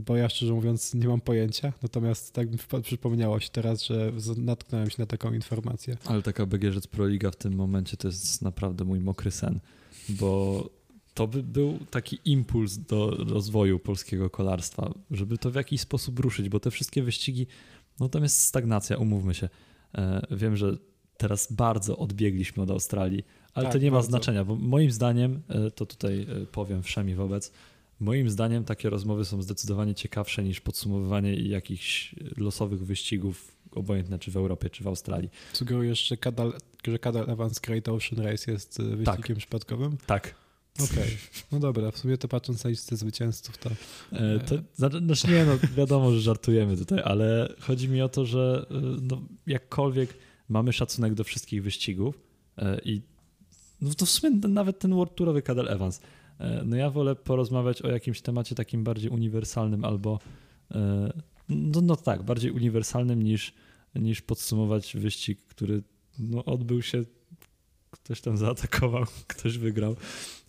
bo 0.00 0.16
ja 0.16 0.28
szczerze 0.28 0.52
mówiąc 0.52 0.94
nie 0.94 1.08
mam 1.08 1.20
pojęcia, 1.20 1.72
natomiast 1.82 2.32
tak 2.32 2.50
mi 2.50 2.58
przypomniało 2.82 3.40
się 3.40 3.48
teraz, 3.50 3.82
że 3.82 4.12
natknąłem 4.36 4.90
się 4.90 4.96
na 4.98 5.06
taką 5.06 5.32
informację. 5.32 5.96
Ale 6.04 6.22
taka 6.22 6.46
BGŻ 6.46 6.86
Proliga 6.90 7.30
w 7.30 7.36
tym 7.36 7.54
momencie 7.54 7.96
to 7.96 8.08
jest 8.08 8.42
naprawdę 8.42 8.84
mój 8.84 9.00
mokry 9.00 9.30
sen, 9.30 9.60
bo 10.08 10.64
to 11.14 11.26
by 11.26 11.42
był 11.42 11.78
taki 11.90 12.18
impuls 12.24 12.78
do 12.78 13.10
rozwoju 13.10 13.78
polskiego 13.78 14.30
kolarstwa, 14.30 14.94
żeby 15.10 15.38
to 15.38 15.50
w 15.50 15.54
jakiś 15.54 15.80
sposób 15.80 16.18
ruszyć, 16.18 16.48
bo 16.48 16.60
te 16.60 16.70
wszystkie 16.70 17.02
wyścigi, 17.02 17.46
no 18.00 18.08
tam 18.08 18.22
jest 18.22 18.40
stagnacja, 18.40 18.96
umówmy 18.96 19.34
się. 19.34 19.48
E, 19.94 20.26
wiem, 20.30 20.56
że 20.56 20.76
teraz 21.16 21.52
bardzo 21.52 21.96
odbiegliśmy 21.96 22.62
od 22.62 22.70
Australii, 22.70 23.24
ale 23.54 23.64
tak, 23.64 23.72
to 23.72 23.78
nie 23.78 23.90
ma 23.90 24.02
znaczenia, 24.02 24.44
bo 24.44 24.56
moim 24.56 24.90
zdaniem, 24.90 25.42
e, 25.48 25.70
to 25.70 25.86
tutaj 25.86 26.26
e, 26.42 26.46
powiem 26.46 26.82
wszemi 26.82 27.14
wobec, 27.14 27.52
Moim 28.04 28.30
zdaniem 28.30 28.64
takie 28.64 28.90
rozmowy 28.90 29.24
są 29.24 29.42
zdecydowanie 29.42 29.94
ciekawsze 29.94 30.42
niż 30.42 30.60
podsumowywanie 30.60 31.34
jakichś 31.34 32.14
losowych 32.36 32.84
wyścigów, 32.86 33.56
obojętne 33.72 34.18
czy 34.18 34.30
w 34.30 34.36
Europie, 34.36 34.70
czy 34.70 34.84
w 34.84 34.86
Australii. 34.86 35.30
Sugerujesz, 35.52 36.08
że 36.08 36.16
Kadal, 36.16 36.52
że 36.86 36.98
Kadal 36.98 37.30
Evans 37.30 37.60
Great 37.60 37.88
Ocean 37.88 38.22
Race 38.22 38.52
jest 38.52 38.80
e, 38.80 38.82
wyścigiem 38.82 39.22
tak. 39.22 39.36
przypadkowym? 39.36 39.96
Tak. 40.06 40.34
Okej, 40.74 40.86
okay. 40.86 41.16
no 41.52 41.58
dobra, 41.58 41.90
w 41.90 41.98
sumie 41.98 42.18
to 42.18 42.28
patrząc 42.28 42.64
na 42.64 42.70
listę 42.70 42.96
zwycięzców, 42.96 43.58
to... 43.58 43.70
E, 44.12 44.40
to 44.40 44.54
znaczy 44.74 45.28
nie, 45.28 45.44
no 45.44 45.52
wiadomo, 45.76 46.12
że 46.12 46.20
żartujemy 46.20 46.76
tutaj, 46.76 47.00
ale 47.04 47.54
chodzi 47.60 47.88
mi 47.88 48.02
o 48.02 48.08
to, 48.08 48.26
że 48.26 48.66
e, 48.70 48.74
no, 49.02 49.22
jakkolwiek 49.46 50.14
mamy 50.48 50.72
szacunek 50.72 51.14
do 51.14 51.24
wszystkich 51.24 51.62
wyścigów 51.62 52.20
i 52.84 53.02
no 53.80 53.94
to 53.94 54.06
w 54.06 54.10
sumie 54.10 54.36
nawet 54.48 54.78
ten 54.78 54.94
World 54.94 55.14
Tourowy 55.14 55.42
Kadal 55.42 55.68
Evans, 55.68 56.00
no 56.64 56.76
ja 56.76 56.90
wolę 56.90 57.16
porozmawiać 57.16 57.82
o 57.82 57.88
jakimś 57.88 58.20
temacie 58.20 58.54
takim 58.54 58.84
bardziej 58.84 59.10
uniwersalnym 59.10 59.84
albo 59.84 60.18
e, 60.70 61.12
no, 61.48 61.80
no 61.80 61.96
tak, 61.96 62.22
bardziej 62.22 62.50
uniwersalnym 62.50 63.22
niż, 63.22 63.54
niż 63.94 64.22
podsumować 64.22 64.96
wyścig, 64.96 65.46
który 65.46 65.82
no, 66.18 66.44
odbył 66.44 66.82
się, 66.82 67.04
ktoś 67.90 68.20
tam 68.20 68.36
zaatakował, 68.36 69.04
ktoś 69.26 69.58
wygrał. 69.58 69.96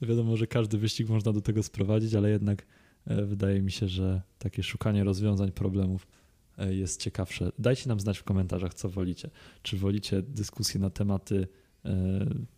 Wiadomo, 0.01 0.37
że 0.37 0.47
każdy 0.47 0.77
wyścig 0.77 1.09
można 1.09 1.33
do 1.33 1.41
tego 1.41 1.63
sprowadzić, 1.63 2.13
ale 2.13 2.29
jednak 2.29 2.65
e, 3.07 3.25
wydaje 3.25 3.61
mi 3.61 3.71
się, 3.71 3.87
że 3.87 4.21
takie 4.39 4.63
szukanie 4.63 5.03
rozwiązań 5.03 5.51
problemów 5.51 6.07
jest 6.69 7.01
ciekawsze. 7.01 7.51
Dajcie 7.59 7.89
nam 7.89 7.99
znać 7.99 8.17
w 8.17 8.23
komentarzach, 8.23 8.73
co 8.73 8.89
wolicie. 8.89 9.29
Czy 9.61 9.77
wolicie 9.77 10.21
dyskusje 10.21 10.79
na 10.79 10.89
tematy 10.89 11.47
E, 11.47 11.64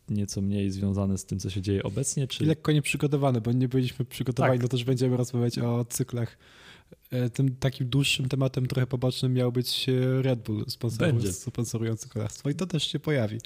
nieco 0.10 0.42
mniej 0.42 0.72
związane 0.72 1.18
z 1.18 1.26
tym, 1.26 1.40
co 1.40 1.50
się 1.50 1.62
dzieje 1.62 1.84
obecnie. 1.84 2.28
Czy... 2.28 2.46
Lekko 2.46 2.72
nieprzygotowane, 2.72 3.42
bo 3.42 3.52
nie 3.52 3.68
byliśmy 3.68 4.06
przygotowani 4.06 4.60
tak. 4.60 4.80
że 4.80 4.86
będziemy 4.86 5.18
rozmawiać 5.18 5.60
o 5.60 5.86
cyklach. 5.86 6.38
E, 7.12 7.30
tym 7.30 7.56
takim 7.56 7.90
dłuższym 7.90 8.30
tematem, 8.30 8.68
trochę 8.68 8.88
pobocznym 8.88 9.34
miał 9.34 9.52
być 9.52 9.90
e, 9.90 10.22
Red 10.22 10.40
Bull 10.40 10.66
sponsorujący 11.38 12.10
kolarstwo 12.10 12.50
i 12.50 12.56
to 12.56 12.68
też 12.68 12.84
się 12.84 13.00
pojawi. 13.00 13.38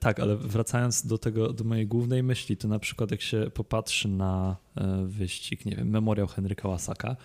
tak, 0.00 0.20
ale 0.20 0.36
wracając 0.36 1.06
do 1.06 1.18
tego, 1.18 1.52
do 1.52 1.64
mojej 1.64 1.86
głównej 1.86 2.22
myśli, 2.22 2.56
to 2.56 2.68
na 2.68 2.78
przykład 2.78 3.10
jak 3.10 3.22
się 3.22 3.50
popatrzy 3.54 4.08
na 4.08 4.56
wyścig, 5.04 5.64
nie 5.64 5.76
wiem, 5.76 5.88
memoriał 5.88 6.26
Henryka 6.26 6.68
Łasaka, 6.68 7.16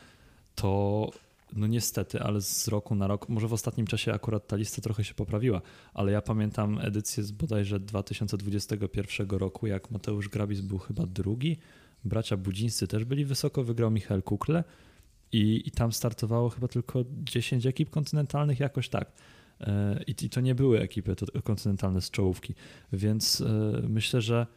to 0.56 1.12
no 1.54 1.68
niestety, 1.68 2.22
ale 2.22 2.42
z 2.42 2.68
roku 2.68 2.96
na 2.96 3.08
rok, 3.08 3.30
może 3.30 3.48
w 3.48 3.54
ostatnim 3.54 3.88
czasie 3.88 4.14
akurat 4.14 4.48
ta 4.48 4.56
lista 4.56 4.82
trochę 4.82 5.04
się 5.04 5.14
poprawiła, 5.14 5.62
ale 5.94 6.12
ja 6.12 6.22
pamiętam 6.22 6.80
edycję 6.82 7.24
z 7.24 7.32
bodajże 7.32 7.80
2021 7.80 9.30
roku, 9.30 9.68
jak 9.68 9.92
Mateusz 9.92 10.30
Grabis 10.30 10.62
był 10.62 10.78
chyba 10.78 11.06
drugi, 11.06 11.58
bracia 12.06 12.38
Budzińscy 12.38 12.88
też 12.88 13.06
byli 13.06 13.26
wysoko, 13.26 13.64
wygrał 13.64 13.92
Michał 13.92 14.22
Kukle 14.22 14.64
i, 15.32 15.64
i 15.66 15.72
tam 15.72 15.92
startowało 15.92 16.50
chyba 16.50 16.68
tylko 16.68 17.06
10 17.24 17.66
ekip 17.66 17.90
kontynentalnych, 17.90 18.60
jakoś 18.60 18.90
tak. 18.90 19.12
E, 19.62 20.04
I, 20.08 20.26
I, 20.26 20.30
to 20.30 20.42
nie 20.42 20.56
były 20.56 20.80
ekipy 20.80 21.16
kontynentalne 21.44 22.02
z 22.02 22.12
czołówki, 22.12 22.56
więc 22.94 23.42
e, 23.42 23.82
myślę, 23.90 24.22
że 24.22 24.48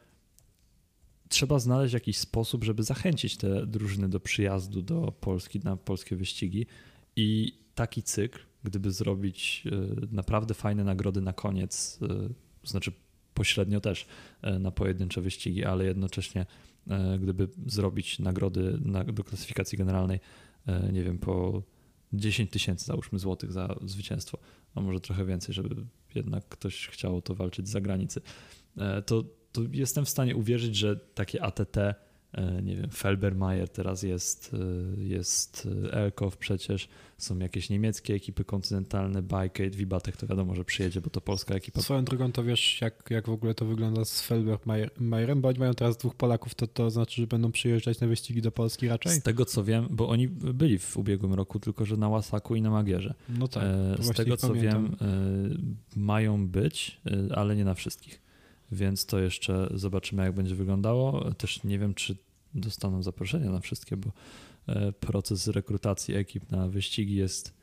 trzeba 1.29 1.59
znaleźć 1.59 1.95
jakiś 1.95 2.19
sposób, 2.19 2.65
żeby 2.65 2.83
zachęcić 2.83 3.37
te 3.37 3.67
drużyny 3.67 4.09
do 4.09 4.21
przyjazdu 4.21 4.83
do 4.83 5.13
Polski 5.21 5.61
na 5.61 5.77
polskie 5.77 6.17
wyścigi. 6.17 6.67
I 7.17 7.59
taki 7.75 8.03
cykl, 8.03 8.39
gdyby 8.65 8.91
zrobić 8.91 9.65
naprawdę 10.11 10.55
fajne 10.55 10.85
nagrody 10.85 11.21
na 11.21 11.33
koniec, 11.33 11.99
znaczy 12.65 12.93
pośrednio 13.35 13.81
też 13.81 14.07
na 14.61 14.71
pojedyncze 14.71 15.21
wyścigi, 15.21 15.65
ale 15.65 15.85
jednocześnie 15.85 16.47
gdyby 17.21 17.49
zrobić 17.67 18.19
nagrody 18.19 18.79
do 19.13 19.25
klasyfikacji 19.25 19.79
generalnej, 19.79 20.21
nie 20.93 21.05
wiem, 21.05 21.19
po 21.19 21.63
10 22.13 22.51
tysięcy 22.51 22.85
załóżmy 22.85 23.19
złotych 23.19 23.53
za 23.53 23.77
zwycięstwo, 23.85 24.39
a 24.75 24.81
może 24.81 25.01
trochę 25.01 25.25
więcej, 25.25 25.55
żeby 25.55 25.87
jednak 26.15 26.49
ktoś 26.49 26.89
chciał 26.89 27.23
to 27.23 27.35
walczyć 27.35 27.69
z 27.69 27.71
zagranicy, 27.71 28.21
e, 28.77 29.03
to, 29.03 29.25
to 29.59 29.65
jestem 29.73 30.05
w 30.05 30.09
stanie 30.09 30.37
uwierzyć, 30.37 30.77
że 30.77 30.97
takie 30.97 31.43
ATT, 31.43 31.77
e, 31.77 31.95
nie 32.63 32.77
wiem, 32.77 32.91
Felbermayer 32.91 33.69
teraz 33.69 34.03
jest, 34.03 34.57
e, 34.99 35.03
jest 35.03 35.69
Elkow 35.91 36.37
przecież, 36.37 36.89
są 37.19 37.39
jakieś 37.39 37.71
niemieckie 37.71 38.15
ekipy 38.15 38.45
kontynentalne, 38.45 39.23
Bikate, 39.23 39.71
Wibatek 39.71 40.17
to 40.17 40.27
wiadomo, 40.27 40.55
że 40.55 40.65
przyjedzie, 40.65 41.01
bo 41.01 41.11
to 41.11 41.21
polska 41.21 41.55
ekipa. 41.55 41.83
Swoją 41.83 42.05
drogą 42.05 42.33
to 42.33 42.45
wiesz, 42.45 42.81
jak, 42.81 43.05
jak 43.11 43.27
w 43.27 43.33
ogóle 43.33 43.55
to 43.55 43.67
wygląda 43.67 44.05
z 44.05 44.23
Felbermayerem, 44.23 45.41
bo 45.41 45.49
oni 45.49 45.59
mają 45.59 45.75
teraz 45.75 45.97
dwóch 45.97 46.15
Polaków, 46.15 46.55
to 46.55 46.67
to 46.67 46.91
znaczy, 46.91 47.21
że 47.21 47.27
będą 47.27 47.53
przyjeżdżać 47.53 48.01
na 48.01 48.07
wyścigi 48.07 48.43
do 48.43 48.53
Polski 48.53 48.89
raczej? 48.89 49.13
Z 49.13 49.23
tego 49.23 49.45
co 49.45 49.65
wiem, 49.65 49.87
bo 49.91 50.09
oni 50.09 50.29
byli 50.29 50.79
w 50.79 50.97
ubiegłym 50.97 51.35
roku, 51.35 51.61
tylko 51.61 51.85
że 51.85 51.97
na 51.97 52.09
Łasaku 52.09 52.57
i 52.57 52.63
na 52.63 52.71
Magierze. 52.71 53.15
No 53.29 53.49
tak. 53.49 53.65
Z 54.01 54.17
tego 54.17 54.37
co 54.37 54.49
pamiętam. 54.49 54.97
wiem, 55.01 55.77
mają 55.97 56.49
być, 56.49 57.01
ale 57.35 57.57
nie 57.57 57.65
na 57.65 57.75
wszystkich. 57.75 58.28
Więc 58.73 59.07
to 59.07 59.19
jeszcze 59.19 59.69
zobaczymy, 59.75 60.25
jak 60.25 60.35
będzie 60.35 60.55
wyglądało. 60.55 61.35
Też 61.35 61.65
nie 61.65 61.79
wiem, 61.79 61.95
czy 61.95 62.17
dostaną 62.55 63.03
zaproszenia 63.03 63.51
na 63.51 63.61
wszystkie, 63.61 63.97
bo 63.97 64.11
E, 64.69 64.93
proces 64.93 65.49
rekrutacji 65.49 66.15
ekip 66.15 66.51
na 66.51 66.69
wyścigi 66.69 67.15
jest 67.15 67.55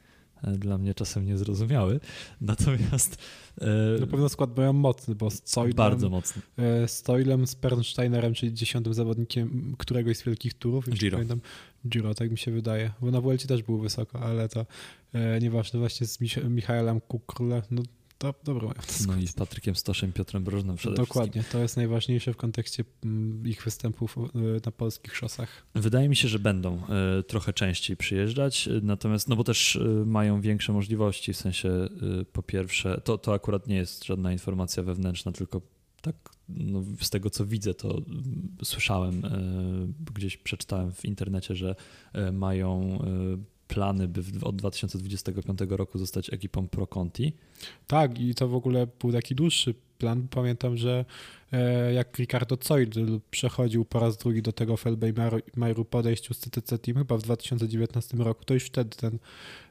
e, 0.44 0.52
dla 0.52 0.78
mnie 0.78 0.94
czasem 0.94 1.26
niezrozumiały. 1.26 2.00
Natomiast. 2.42 3.18
E, 3.62 4.00
na 4.00 4.08
pewno 4.08 4.30
skład 4.30 4.58
mają 4.58 4.74
mocny, 4.74 5.16
bo 5.16 5.32
z 5.32 5.42
Coilem, 5.42 5.76
Bardzo 5.76 6.10
mocny. 6.10 6.42
Z 6.88 7.04
Toilem, 7.04 7.48
z 7.48 7.56
Bernsteinerem, 7.56 8.34
czyli 8.34 8.54
dziesiątym 8.54 8.94
zawodnikiem 8.94 9.76
któregoś 9.78 10.18
z 10.18 10.24
wielkich 10.24 10.54
turów. 10.54 10.90
Giro. 10.90 11.18
Pamiętam, 11.18 11.42
Giro, 11.88 12.16
tak 12.16 12.32
mi 12.32 12.38
się 12.38 12.52
wydaje. 12.52 12.92
Bo 13.02 13.12
na 13.12 13.22
Vuelcie 13.22 13.48
też 13.48 13.64
był 13.64 13.78
wysoko, 13.80 14.20
ale 14.20 14.50
to 14.50 14.66
e, 15.14 15.40
nieważne. 15.40 15.80
Właśnie 15.80 16.08
z 16.08 16.22
Mich 16.22 16.50
Michaelem 16.50 17.02
Kukrle, 17.02 17.62
no 17.72 17.82
to 18.18 18.34
dobro 18.44 18.68
mają. 18.68 18.80
No 19.08 19.16
i 19.16 19.28
z 19.28 19.34
Patrykiem 19.34 19.76
Stoszem, 19.76 20.14
Piotrem 20.14 20.44
Brożnym 20.44 20.76
przede 20.76 20.96
Dokładnie, 20.96 21.32
wszystkim. 21.32 21.52
to 21.52 21.64
jest 21.64 21.78
najważniejsze 21.78 22.34
w 22.34 22.38
kontekście 22.38 22.84
mm, 23.04 23.48
ich 23.48 23.64
występów 23.64 24.18
e, 24.18 24.22
na 24.66 24.72
polskich 24.72 25.16
szosach. 25.16 25.66
Wydaje 25.76 26.10
mi 26.10 26.16
się, 26.16 26.28
że 26.28 26.40
będą 26.40 26.82
e, 26.88 27.24
trochę 27.24 27.54
częściej 27.54 27.98
przyjeżdżać, 27.98 28.68
e, 28.68 28.72
natomiast, 28.84 29.30
no 29.30 29.36
bo 29.36 29.44
też 29.44 29.80
mają 30.06 30.42
większe 30.42 30.74
możliwości, 30.74 31.34
w 31.34 31.38
sensie 31.38 31.88
po 32.34 32.44
pierwsze, 32.44 33.02
to, 33.04 33.18
to 33.18 33.34
akurat 33.34 33.68
nie 33.68 33.76
jest 33.76 34.06
żadna 34.06 34.32
informacja 34.32 34.84
wewnętrzna, 34.84 35.32
tylko 35.32 35.62
tak 36.02 36.16
no, 36.50 36.84
z 37.02 37.10
tego 37.10 37.30
co 37.30 37.46
widzę, 37.46 37.74
to 37.74 37.98
mm, 37.98 38.56
słyszałem, 38.64 39.22
gdzieś 40.14 40.38
przeczytałem 40.38 40.92
w 40.92 41.06
internecie, 41.06 41.56
że 41.56 41.76
mają 42.32 43.00
plany, 43.68 44.08
by 44.08 44.22
od 44.42 44.56
2025 44.56 45.60
roku 45.70 45.98
zostać 45.98 46.34
ekipą 46.34 46.68
Pro 46.68 46.88
Conti. 46.88 47.34
Tak, 47.88 48.20
i 48.20 48.36
to 48.36 48.48
w 48.48 48.56
ogóle 48.56 48.88
był 49.00 49.12
taki 49.12 49.36
dłuższy 49.36 49.74
plan. 49.98 50.28
Pamiętam, 50.28 50.78
że 50.78 51.06
e, 51.52 51.94
jak 51.94 52.18
Ricardo 52.18 52.58
Zoidl 52.62 53.20
przechodził 53.32 53.86
po 53.86 54.00
raz 54.00 54.18
drugi 54.18 54.42
do 54.42 54.52
tego 54.52 54.78
Felbejmaru 54.78 55.86
podejściu 55.90 56.34
z 56.34 56.40
TTC 56.40 56.80
Team 56.80 56.98
chyba 56.98 57.18
w 57.18 57.22
2019 57.22 58.18
roku, 58.18 58.46
to 58.46 58.54
już 58.54 58.64
wtedy 58.64 58.98
ten, 58.98 59.20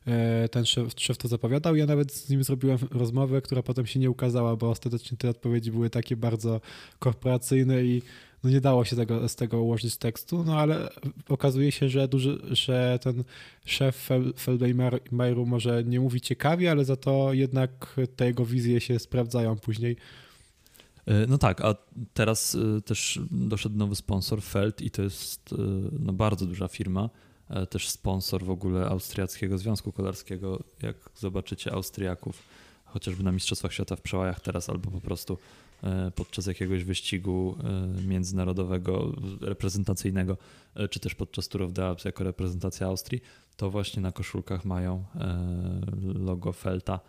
e, 0.06 0.48
ten 0.48 0.66
szef, 0.66 0.92
szef 0.96 1.18
to 1.18 1.28
zapowiadał. 1.28 1.76
Ja 1.76 1.86
nawet 1.86 2.12
z 2.12 2.30
nim 2.30 2.44
zrobiłem 2.44 2.78
rozmowę, 2.90 3.42
która 3.42 3.62
potem 3.62 3.86
się 3.86 4.00
nie 4.00 4.10
ukazała, 4.10 4.56
bo 4.56 4.70
ostatecznie 4.70 5.18
te 5.18 5.30
odpowiedzi 5.30 5.70
były 5.70 5.90
takie 5.90 6.16
bardzo 6.16 6.60
korporacyjne 6.98 7.84
i 7.84 8.02
no 8.44 8.50
nie 8.50 8.60
dało 8.60 8.84
się 8.84 8.96
tego, 8.96 9.28
z 9.28 9.36
tego 9.36 9.62
ułożyć 9.62 9.92
z 9.92 9.98
tekstu, 9.98 10.44
no 10.44 10.58
ale 10.58 10.88
okazuje 11.28 11.72
się, 11.72 11.88
że, 11.88 12.08
duży, 12.08 12.38
że 12.50 12.98
ten 13.02 13.24
szef 13.64 14.08
Feldmeiru 14.38 15.46
może 15.46 15.84
nie 15.84 16.00
mówi 16.00 16.20
ciekawie, 16.20 16.70
ale 16.70 16.84
za 16.84 16.96
to 16.96 17.32
jednak 17.32 17.96
te 18.16 18.26
jego 18.26 18.46
wizje 18.46 18.80
się 18.80 18.98
sprawdzają 18.98 19.56
później. 19.56 19.96
E, 21.06 21.26
no 21.26 21.38
tak, 21.38 21.60
a 21.60 21.74
teraz 22.14 22.54
e, 22.54 22.80
też 22.80 23.20
doszedł 23.30 23.76
nowy 23.76 23.96
sponsor, 23.96 24.42
Feld, 24.42 24.80
i 24.80 24.90
to 24.90 25.02
jest 25.02 25.52
e, 25.52 25.56
no, 26.00 26.12
bardzo 26.12 26.46
duża 26.46 26.68
firma. 26.68 27.10
Też 27.70 27.88
sponsor 27.88 28.44
w 28.44 28.50
ogóle 28.50 28.86
Austriackiego 28.86 29.58
Związku 29.58 29.92
Kolarskiego. 29.92 30.62
Jak 30.82 30.96
zobaczycie 31.14 31.72
Austriaków, 31.72 32.42
chociażby 32.84 33.22
na 33.22 33.32
Mistrzostwach 33.32 33.72
Świata 33.72 33.96
w 33.96 34.00
przełajach 34.00 34.40
teraz, 34.40 34.68
albo 34.68 34.90
po 34.90 35.00
prostu 35.00 35.38
podczas 36.14 36.46
jakiegoś 36.46 36.84
wyścigu 36.84 37.56
e, 37.98 38.02
międzynarodowego, 38.02 39.12
reprezentacyjnego, 39.40 40.36
e, 40.74 40.88
czy 40.88 41.00
też 41.00 41.14
podczas 41.14 41.48
Tour 41.48 41.62
of 41.62 41.72
the 41.72 41.86
Alps 41.86 42.04
jako 42.04 42.24
reprezentacja 42.24 42.86
Austrii, 42.86 43.22
to 43.56 43.70
właśnie 43.70 44.02
na 44.02 44.12
koszulkach 44.12 44.64
mają 44.64 45.04
logo 46.14 46.52
Felta, 46.52 47.00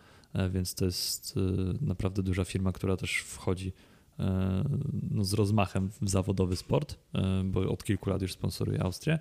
więc 0.50 0.76
to 0.76 0.86
jest 0.86 1.40
naprawdę 1.82 2.24
duża 2.24 2.46
firma, 2.46 2.72
która 2.72 2.98
też 2.98 3.18
wchodzi 3.18 3.74
no, 5.12 5.24
z 5.24 5.34
rozmachem 5.34 5.90
w 6.02 6.10
zawodowy 6.10 6.56
sport, 6.56 6.96
bo 7.44 7.60
od 7.60 7.84
kilku 7.84 8.10
lat 8.10 8.22
już 8.22 8.34
sponsoruje 8.34 8.84
Austrię. 8.84 9.20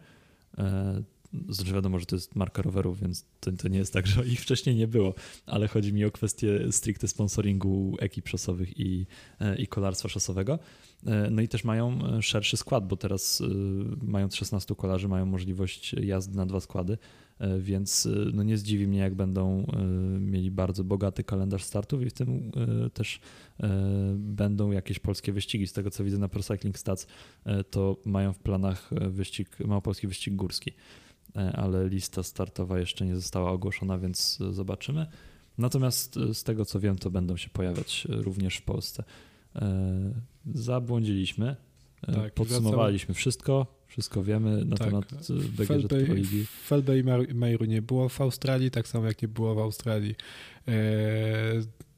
Znaczy 1.49 1.73
wiadomo, 1.73 1.99
że 1.99 2.07
to 2.07 2.17
jest 2.17 2.37
marka 2.37 2.63
rowerów, 2.63 3.01
więc 3.01 3.25
to, 3.41 3.53
to, 3.53 3.69
nie 3.69 3.79
jest 3.79 3.93
tak, 3.93 4.07
że 4.07 4.27
ich 4.27 4.41
wcześniej 4.41 4.77
nie 4.77 4.89
było, 4.89 5.15
ale 5.47 5.69
chodzi 5.69 5.93
mi 5.93 6.05
o 6.05 6.11
kwestię 6.11 6.73
stricte 6.73 7.09
sponsoringu 7.09 7.97
ekip 8.01 8.29
szosowych 8.29 8.81
i, 8.81 9.07
e, 9.41 9.57
i 9.57 9.67
kolarstwa 9.67 10.09
szosowego. 10.09 10.59
E, 11.07 11.31
no 11.31 11.43
i 11.43 11.49
też 11.49 11.65
mają 11.65 11.99
e, 12.07 12.23
szerszy 12.23 12.57
skład, 12.57 12.89
bo 12.89 12.97
teraz 12.97 13.43
mając 14.03 14.35
16 14.35 14.75
kolarzy 14.75 15.09
mają 15.09 15.27
możliwość 15.27 15.93
jazdy 15.93 16.37
na 16.37 16.47
dwa 16.47 16.61
składy, 16.61 16.99
więc 17.59 18.09
no 18.33 18.43
nie 18.43 18.59
zdziwi 18.59 18.87
mnie, 18.87 18.99
jak 18.99 19.15
będą 19.15 19.67
mieli 20.21 20.51
bardzo 20.51 20.85
bogaty 20.85 21.25
kalendarz 21.25 21.65
startów 21.65 22.03
i 22.03 22.11
w 22.11 22.13
tym 22.13 22.53
też 22.95 23.21
będą 24.17 24.71
jakieś 24.71 24.99
polskie 24.99 25.33
wyścigi. 25.33 25.67
Z 25.67 25.73
tego 25.73 25.91
co 25.91 26.05
widzę 26.05 26.19
na 26.19 26.29
Pro 26.29 26.43
Cycling 26.43 26.79
Stats, 26.79 27.07
to 27.71 27.97
mają 28.05 28.33
w 28.33 28.39
planach 28.39 28.91
wyścig, 29.11 29.61
małopolski 29.61 30.07
wyścig 30.07 30.37
górski. 30.37 30.73
E, 31.37 31.53
ale 31.57 31.89
lista 31.89 32.23
startowa 32.23 32.79
jeszcze 32.79 33.07
nie 33.07 33.15
została 33.15 33.51
ogłoszona, 33.51 33.99
więc 33.99 34.39
e, 34.41 34.53
zobaczymy. 34.53 35.07
Natomiast 35.59 36.17
e, 36.17 36.35
z 36.35 36.43
tego 36.43 36.65
co 36.65 36.81
wiem, 36.81 36.97
to 36.99 37.11
będą 37.11 37.37
się 37.37 37.49
pojawiać 37.49 38.07
również 38.11 38.57
w 38.57 38.63
Polsce. 38.63 39.05
Zabłądziliśmy. 40.55 41.57
Tak, 42.07 42.35
Podsumowaliśmy 42.35 43.15
wszystko, 43.15 43.67
wszystko 43.95 44.23
wiemy 44.23 44.65
na 44.65 44.77
tak. 44.77 44.89
temat 44.89 45.05
BGŻ 45.31 45.89
Proligi. 45.89 46.47
Felbe 46.47 46.99
i 46.99 47.05
Meiru 47.35 47.65
nie 47.65 47.83
było 47.83 48.09
w 48.09 48.21
Australii, 48.21 48.71
tak 48.71 48.89
samo 48.89 49.07
jak 49.07 49.23
nie 49.23 49.29
było 49.29 49.55
w 49.55 49.59
Australii 49.59 50.15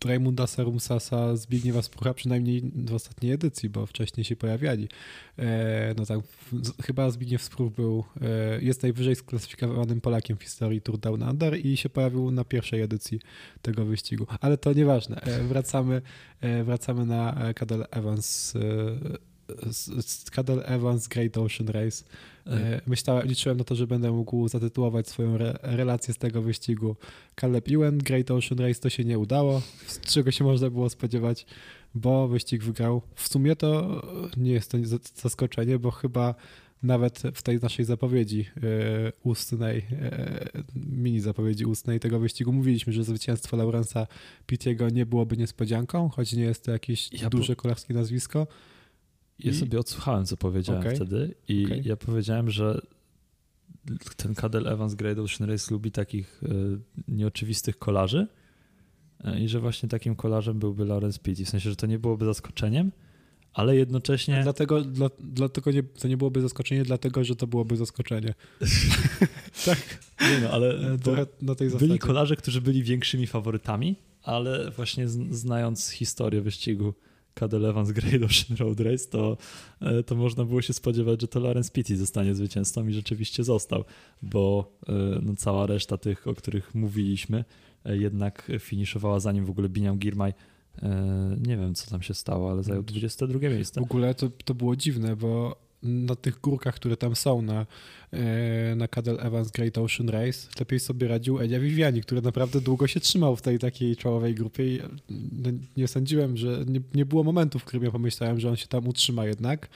Raymunda 0.04 0.46
Serumsasa, 0.46 1.36
Zbigniewa 1.36 1.82
Sprucha, 1.82 2.14
przynajmniej 2.14 2.62
w 2.74 2.94
ostatniej 2.94 3.32
edycji, 3.32 3.68
bo 3.68 3.86
wcześniej 3.86 4.24
się 4.24 4.36
pojawiali. 4.36 4.88
E, 5.38 5.94
no 5.96 6.06
tak, 6.06 6.20
chyba 6.82 7.10
Zbigniew 7.10 7.42
Spruch 7.42 7.72
był, 7.72 8.04
e, 8.22 8.62
jest 8.62 8.82
najwyżej 8.82 9.16
sklasyfikowanym 9.16 10.00
Polakiem 10.00 10.36
w 10.36 10.42
historii 10.42 10.80
Tour 10.80 10.98
Down 10.98 11.22
Under 11.22 11.66
i 11.66 11.76
się 11.76 11.88
pojawił 11.88 12.30
na 12.30 12.44
pierwszej 12.44 12.80
edycji 12.80 13.20
tego 13.62 13.84
wyścigu. 13.84 14.26
Ale 14.40 14.58
to 14.58 14.72
nieważne. 14.72 15.20
E, 15.20 15.42
wracamy, 15.42 16.02
wracamy 16.64 17.06
na 17.06 17.54
Cadel 17.54 17.86
Evans 17.90 18.54
Cadel 20.30 20.62
Evans 20.66 21.08
Great 21.08 21.38
Ocean 21.38 21.68
Race. 21.68 22.04
E, 22.46 22.80
myślałem, 22.86 23.26
liczyłem 23.26 23.58
na 23.58 23.64
to, 23.64 23.74
że 23.74 23.86
będę 23.86 24.12
mógł 24.12 24.48
zatytułować 24.48 25.08
swoją 25.08 25.34
re, 25.34 25.58
relację 25.62 26.14
z 26.14 26.18
tego 26.18 26.42
wyścigu 26.42 26.96
Caleb 27.40 27.68
Ewan 27.68 27.98
Great 27.98 28.30
Ocean 28.30 28.60
Race. 28.60 28.80
To 28.80 28.90
się 28.90 29.04
nie 29.04 29.18
udało, 29.18 29.62
z 29.86 30.00
czego 30.00 30.30
się 30.30 30.44
można 30.44 30.70
było 30.70 30.90
spodziewać, 30.90 31.46
bo 31.94 32.28
wyścig 32.28 32.62
wygrał. 32.62 33.02
W 33.14 33.28
sumie 33.28 33.56
to 33.56 34.02
nie 34.36 34.52
jest 34.52 34.70
to 34.70 34.78
zaskoczenie, 35.14 35.78
bo 35.78 35.90
chyba 35.90 36.34
nawet 36.82 37.22
w 37.34 37.42
tej 37.42 37.60
naszej 37.60 37.84
zapowiedzi 37.84 38.40
e, 38.40 39.12
ustnej, 39.22 39.86
e, 39.92 40.48
mini 40.74 41.20
zapowiedzi 41.20 41.64
ustnej 41.64 42.00
tego 42.00 42.18
wyścigu 42.18 42.52
mówiliśmy, 42.52 42.92
że 42.92 43.04
zwycięstwo 43.04 43.56
Laurensa 43.56 44.06
Pittiego 44.46 44.88
nie 44.88 45.06
byłoby 45.06 45.36
niespodzianką, 45.36 46.08
choć 46.08 46.32
nie 46.32 46.42
jest 46.42 46.64
to 46.64 46.72
jakieś 46.72 47.12
ja 47.12 47.30
duże 47.30 47.56
kolarskie 47.56 47.94
nazwisko. 47.94 48.46
Ja 49.38 49.54
sobie 49.54 49.78
odsłuchałem, 49.78 50.26
co 50.26 50.36
powiedziałem 50.36 50.80
okay. 50.80 50.96
wtedy 50.96 51.34
i 51.48 51.64
okay. 51.66 51.82
ja 51.84 51.96
powiedziałem, 51.96 52.50
że 52.50 52.80
ten 54.16 54.34
Cadel 54.34 54.68
Evans 54.68 54.94
Great 54.94 55.18
Ocean 55.18 55.50
Race 55.50 55.74
lubi 55.74 55.92
takich 55.92 56.42
y, 56.42 56.78
nieoczywistych 57.08 57.78
kolarzy 57.78 58.26
y, 59.26 59.40
i 59.40 59.48
że 59.48 59.60
właśnie 59.60 59.88
takim 59.88 60.16
kolarzem 60.16 60.58
byłby 60.58 60.84
Lawrence 60.84 61.18
Pitti. 61.18 61.44
W 61.44 61.48
sensie, 61.48 61.70
że 61.70 61.76
to 61.76 61.86
nie 61.86 61.98
byłoby 61.98 62.24
zaskoczeniem, 62.24 62.92
ale 63.56 63.76
jednocześnie... 63.76 64.40
Dlatego, 64.42 64.80
dla, 64.80 65.10
dlatego 65.20 65.70
nie, 65.70 65.82
to 65.82 66.08
nie 66.08 66.16
byłoby 66.16 66.40
zaskoczenie, 66.40 66.82
dlatego 66.82 67.24
że 67.24 67.36
to 67.36 67.46
byłoby 67.46 67.76
zaskoczenie. 67.76 68.34
tak. 69.66 69.78
Nie 70.20 70.40
no, 70.42 70.50
ale 70.50 70.98
Trochę 70.98 71.26
na 71.42 71.54
tej 71.54 71.68
byli 71.68 71.80
zasadzie. 71.80 71.98
kolarze, 71.98 72.36
którzy 72.36 72.60
byli 72.60 72.82
większymi 72.82 73.26
faworytami, 73.26 73.96
ale 74.22 74.70
właśnie 74.70 75.08
znając 75.08 75.90
historię 75.90 76.40
wyścigu 76.40 76.94
Cadel 77.40 77.66
Evans 77.66 77.90
Great 77.92 78.22
Ocean 78.22 78.56
Road 78.58 78.80
Race, 78.80 79.08
to, 79.10 79.36
e, 79.80 80.02
to 80.02 80.14
można 80.14 80.44
było 80.44 80.62
się 80.62 80.72
spodziewać, 80.72 81.20
że 81.20 81.28
to 81.28 81.40
Lawrence 81.40 81.70
Pitty 81.70 81.96
zostanie 81.96 82.34
zwycięzcą 82.34 82.88
i 82.88 82.92
rzeczywiście 82.92 83.44
został, 83.44 83.84
bo 84.22 84.72
e, 84.88 84.92
no, 85.22 85.34
cała 85.36 85.66
reszta 85.66 85.96
tych, 85.98 86.26
o 86.26 86.34
których 86.34 86.74
mówiliśmy, 86.74 87.44
e, 87.84 87.96
jednak 87.96 88.52
finiszowała 88.58 89.20
zanim 89.20 89.44
w 89.44 89.50
ogóle 89.50 89.68
Biniam 89.68 89.98
Girmay 89.98 90.32
nie 91.46 91.56
wiem, 91.56 91.74
co 91.74 91.90
tam 91.90 92.02
się 92.02 92.14
stało, 92.14 92.50
ale 92.50 92.62
zajął 92.62 92.82
22 92.82 93.38
miejsce. 93.38 93.80
W 93.80 93.84
ogóle 93.84 94.14
to, 94.14 94.30
to 94.44 94.54
było 94.54 94.76
dziwne, 94.76 95.16
bo 95.16 95.56
na 95.82 96.16
tych 96.16 96.40
górkach, 96.40 96.74
które 96.74 96.96
tam 96.96 97.16
są 97.16 97.42
na, 97.42 97.66
na 98.76 98.88
Cadel 98.88 99.18
Evans 99.20 99.50
Great 99.50 99.78
Ocean 99.78 100.08
Race, 100.08 100.48
lepiej 100.58 100.80
sobie 100.80 101.08
radził 101.08 101.40
Elia 101.40 101.60
Viviani, 101.60 102.02
który 102.02 102.22
naprawdę 102.22 102.60
długo 102.60 102.86
się 102.86 103.00
trzymał 103.00 103.36
w 103.36 103.42
tej 103.42 103.58
takiej 103.58 103.96
czołowej 103.96 104.34
grupie 104.34 104.66
i 104.66 104.80
no, 105.10 105.50
nie 105.76 105.88
sądziłem, 105.88 106.36
że 106.36 106.64
nie, 106.66 106.80
nie 106.94 107.06
było 107.06 107.24
momentu, 107.24 107.58
w 107.58 107.64
którym 107.64 107.84
ja 107.84 107.90
pomyślałem, 107.90 108.40
że 108.40 108.48
on 108.48 108.56
się 108.56 108.66
tam 108.66 108.88
utrzyma 108.88 109.26
jednak. 109.26 109.68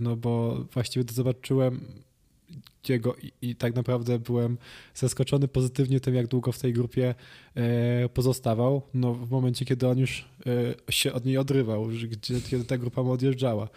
No 0.00 0.16
bo 0.16 0.64
właściwie 0.72 1.04
to 1.04 1.14
zobaczyłem 1.14 1.80
jego 2.88 3.16
i, 3.16 3.32
i, 3.42 3.56
tak 3.56 3.74
naprawdę 3.74 4.18
byłem 4.18 4.58
zaskoczony 4.94 5.48
pozytywnie 5.48 6.00
tym, 6.00 6.14
jak 6.14 6.26
długo 6.26 6.52
w 6.52 6.58
tej 6.58 6.72
grupie 6.72 7.14
e, 7.54 8.08
pozostawał. 8.08 8.82
No, 8.94 9.14
w 9.14 9.30
momencie, 9.30 9.64
kiedy 9.64 9.88
on 9.88 9.98
już 9.98 10.28
e, 10.88 10.92
się 10.92 11.12
od 11.12 11.24
niej 11.24 11.38
odrywał, 11.38 11.86
gdzie, 11.86 12.40
kiedy 12.40 12.64
ta 12.64 12.78
grupa 12.78 13.02
mu 13.02 13.12
odjeżdżała. 13.12 13.68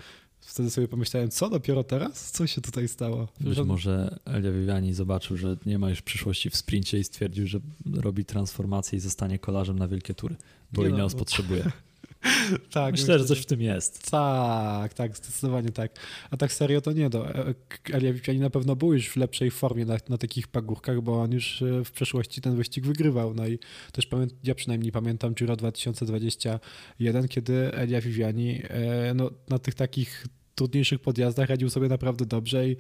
Wtedy 0.46 0.70
sobie 0.70 0.88
pomyślałem, 0.88 1.30
co 1.30 1.50
dopiero 1.50 1.84
teraz? 1.84 2.32
Co 2.32 2.48
się 2.48 2.62
tutaj 2.62 2.88
stało? 2.88 3.28
Być 3.40 3.60
może 3.60 4.20
Elia 4.26 4.52
Viviani 4.52 4.94
zobaczył, 4.94 5.38
że 5.38 5.58
nie 5.66 5.80
ma 5.80 5.90
już 5.90 6.02
przyszłości 6.02 6.50
w 6.50 6.56
sprincie 6.56 7.00
i 7.00 7.04
stwierdził, 7.04 7.48
że 7.48 7.60
robi 7.94 8.26
transformację 8.26 8.98
i 8.98 9.00
zostanie 9.00 9.40
kolarzem 9.40 9.80
na 9.80 9.88
wielkie 9.88 10.14
tury, 10.14 10.36
bo 10.74 10.84
nie 10.84 10.90
Ineos 10.90 11.14
no, 11.14 11.20
bo... 11.20 11.26
potrzebuje. 11.26 11.72
tak, 12.72 12.92
myślę, 12.92 13.20
że 13.20 13.26
coś 13.26 13.40
w 13.40 13.46
tym 13.46 13.62
jest. 13.62 14.12
Tak, 14.12 14.94
tak, 14.94 15.18
zdecydowanie 15.18 15.70
tak. 15.70 15.92
A 16.32 16.38
tak 16.38 16.54
serio 16.54 16.82
to 16.82 16.92
nie. 16.92 17.10
Do. 17.10 17.30
E, 17.36 17.54
Elia 17.94 18.14
Viviani 18.14 18.40
na 18.40 18.50
pewno 18.50 18.76
był 18.76 18.94
już 18.94 19.10
w 19.10 19.16
lepszej 19.16 19.52
formie 19.52 19.86
na, 19.86 19.98
na 20.10 20.18
takich 20.18 20.48
pagórkach, 20.48 21.02
bo 21.02 21.22
on 21.22 21.32
już 21.32 21.62
e, 21.62 21.86
w 21.86 21.92
przeszłości 21.92 22.42
ten 22.42 22.56
wyścig 22.56 22.86
wygrywał. 22.86 23.34
No 23.34 23.48
i 23.48 23.60
też 23.92 24.08
pamię- 24.08 24.28
ja 24.44 24.56
przynajmniej 24.56 24.92
pamiętam 24.92 25.34
Giro 25.34 25.56
2021, 25.56 27.28
kiedy 27.28 27.74
Elia 27.74 28.02
Viviani 28.02 28.62
e, 28.64 29.14
no, 29.14 29.32
na 29.50 29.60
tych 29.60 29.76
takich 29.76 30.28
trudniejszych 30.56 31.00
podjazdach 31.00 31.50
radził 31.50 31.70
sobie 31.70 31.88
naprawdę 31.88 32.26
dobrze 32.26 32.70
i, 32.70 32.78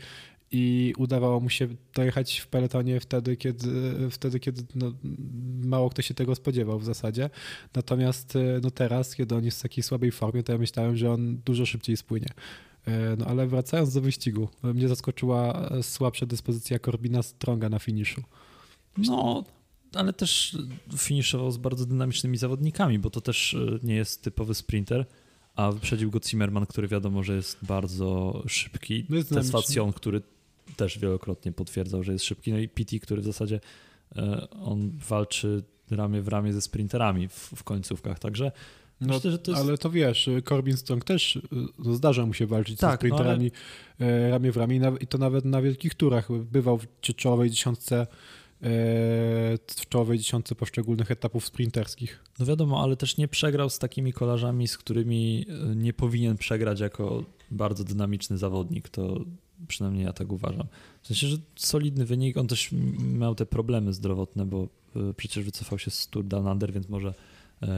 i 0.51 0.93
udawało 0.97 1.39
mu 1.39 1.49
się 1.49 1.67
dojechać 1.95 2.39
w 2.39 2.47
peletonie 2.47 2.99
wtedy, 2.99 3.37
kiedy, 3.37 3.69
wtedy, 4.11 4.39
kiedy 4.39 4.63
no, 4.75 4.91
mało 5.63 5.89
kto 5.89 6.01
się 6.01 6.13
tego 6.13 6.35
spodziewał 6.35 6.79
w 6.79 6.85
zasadzie. 6.85 7.29
Natomiast 7.73 8.35
e, 8.35 8.59
no 8.63 8.71
teraz, 8.71 9.15
kiedy 9.15 9.35
on 9.35 9.45
jest 9.45 9.59
w 9.59 9.61
takiej 9.61 9.83
słabej 9.83 10.11
formie, 10.11 10.43
to 10.43 10.51
ja 10.51 10.57
myślałem, 10.57 10.97
że 10.97 11.11
on 11.11 11.37
dużo 11.45 11.65
szybciej 11.65 11.97
spłynie. 11.97 12.27
E, 12.85 13.15
no 13.15 13.25
ale 13.25 13.47
wracając 13.47 13.93
do 13.93 14.01
wyścigu, 14.01 14.49
mnie 14.63 14.87
zaskoczyła 14.87 15.69
słabsza 15.81 16.25
dyspozycja 16.25 16.79
Corbina 16.79 17.23
Stronga 17.23 17.69
na 17.69 17.79
finiszu. 17.79 18.21
No, 18.97 19.43
ale 19.93 20.13
też 20.13 20.57
finiszował 20.97 21.51
z 21.51 21.57
bardzo 21.57 21.85
dynamicznymi 21.85 22.37
zawodnikami, 22.37 22.99
bo 22.99 23.09
to 23.09 23.21
też 23.21 23.53
e, 23.53 23.79
nie 23.83 23.95
jest 23.95 24.21
typowy 24.21 24.55
sprinter 24.55 25.05
a 25.55 25.71
wyprzedził 25.71 26.11
go 26.11 26.19
Zimmerman, 26.27 26.65
który 26.65 26.87
wiadomo, 26.87 27.23
że 27.23 27.35
jest 27.35 27.57
bardzo 27.61 28.43
szybki. 28.47 29.05
No 29.09 29.23
Tesfacjon, 29.23 29.93
który 29.93 30.21
też 30.75 30.99
wielokrotnie 30.99 31.51
potwierdzał, 31.51 32.03
że 32.03 32.11
jest 32.11 32.25
szybki. 32.25 32.51
No 32.51 32.59
i 32.59 32.69
PT, 32.69 32.99
który 32.99 33.21
w 33.21 33.25
zasadzie 33.25 33.59
e, 34.15 34.49
on 34.49 34.91
walczy 35.09 35.63
ramię 35.91 36.21
w 36.21 36.27
ramię 36.27 36.53
ze 36.53 36.61
sprinterami 36.61 37.27
w, 37.27 37.51
w 37.55 37.63
końcówkach, 37.63 38.19
także 38.19 38.51
no, 39.01 39.13
Myślę, 39.13 39.37
to 39.37 39.51
jest... 39.51 39.63
Ale 39.63 39.77
to 39.77 39.89
wiesz, 39.89 40.29
Corbin 40.49 40.77
Strong 40.77 41.03
też 41.03 41.39
no, 41.79 41.93
zdarza 41.93 42.25
mu 42.25 42.33
się 42.33 42.47
walczyć 42.47 42.79
tak, 42.79 42.91
ze 42.91 42.95
sprinterami 42.97 43.51
no, 43.99 44.05
ale... 44.05 44.29
ramię 44.29 44.51
w 44.51 44.57
ramię 44.57 44.81
i 44.99 45.07
to 45.07 45.17
nawet 45.17 45.45
na 45.45 45.61
wielkich 45.61 45.95
turach. 45.95 46.27
Bywał 46.31 46.77
w 46.77 46.87
czołowej 47.01 47.49
dziesiątce 47.49 48.07
w 49.67 49.89
czołowej 49.89 50.17
dziesiątce 50.17 50.55
poszczególnych 50.55 51.11
etapów 51.11 51.45
sprinterskich. 51.45 52.23
No 52.39 52.45
wiadomo, 52.45 52.83
ale 52.83 52.95
też 52.95 53.17
nie 53.17 53.27
przegrał 53.27 53.69
z 53.69 53.79
takimi 53.79 54.13
kolarzami, 54.13 54.67
z 54.67 54.77
którymi 54.77 55.45
e, 55.49 55.75
nie 55.75 55.93
powinien 55.93 56.37
przegrać 56.37 56.79
jako 56.79 57.23
bardzo 57.51 57.83
dynamiczny 57.83 58.37
zawodnik. 58.37 58.89
To 58.89 59.19
przynajmniej 59.67 60.05
ja 60.05 60.13
tak 60.13 60.31
uważam. 60.31 60.67
W 61.01 61.07
sensie, 61.07 61.27
że 61.27 61.37
solidny 61.55 62.05
wynik. 62.05 62.37
On 62.37 62.47
też 62.47 62.69
miał 62.99 63.35
te 63.35 63.45
problemy 63.45 63.93
zdrowotne, 63.93 64.45
bo 64.45 64.67
e, 64.95 65.13
przecież 65.13 65.43
wycofał 65.43 65.79
się 65.79 65.91
z 65.91 66.07
Tour 66.07 66.25
Down 66.25 66.47
Under, 66.47 66.73
więc 66.73 66.89
może 66.89 67.13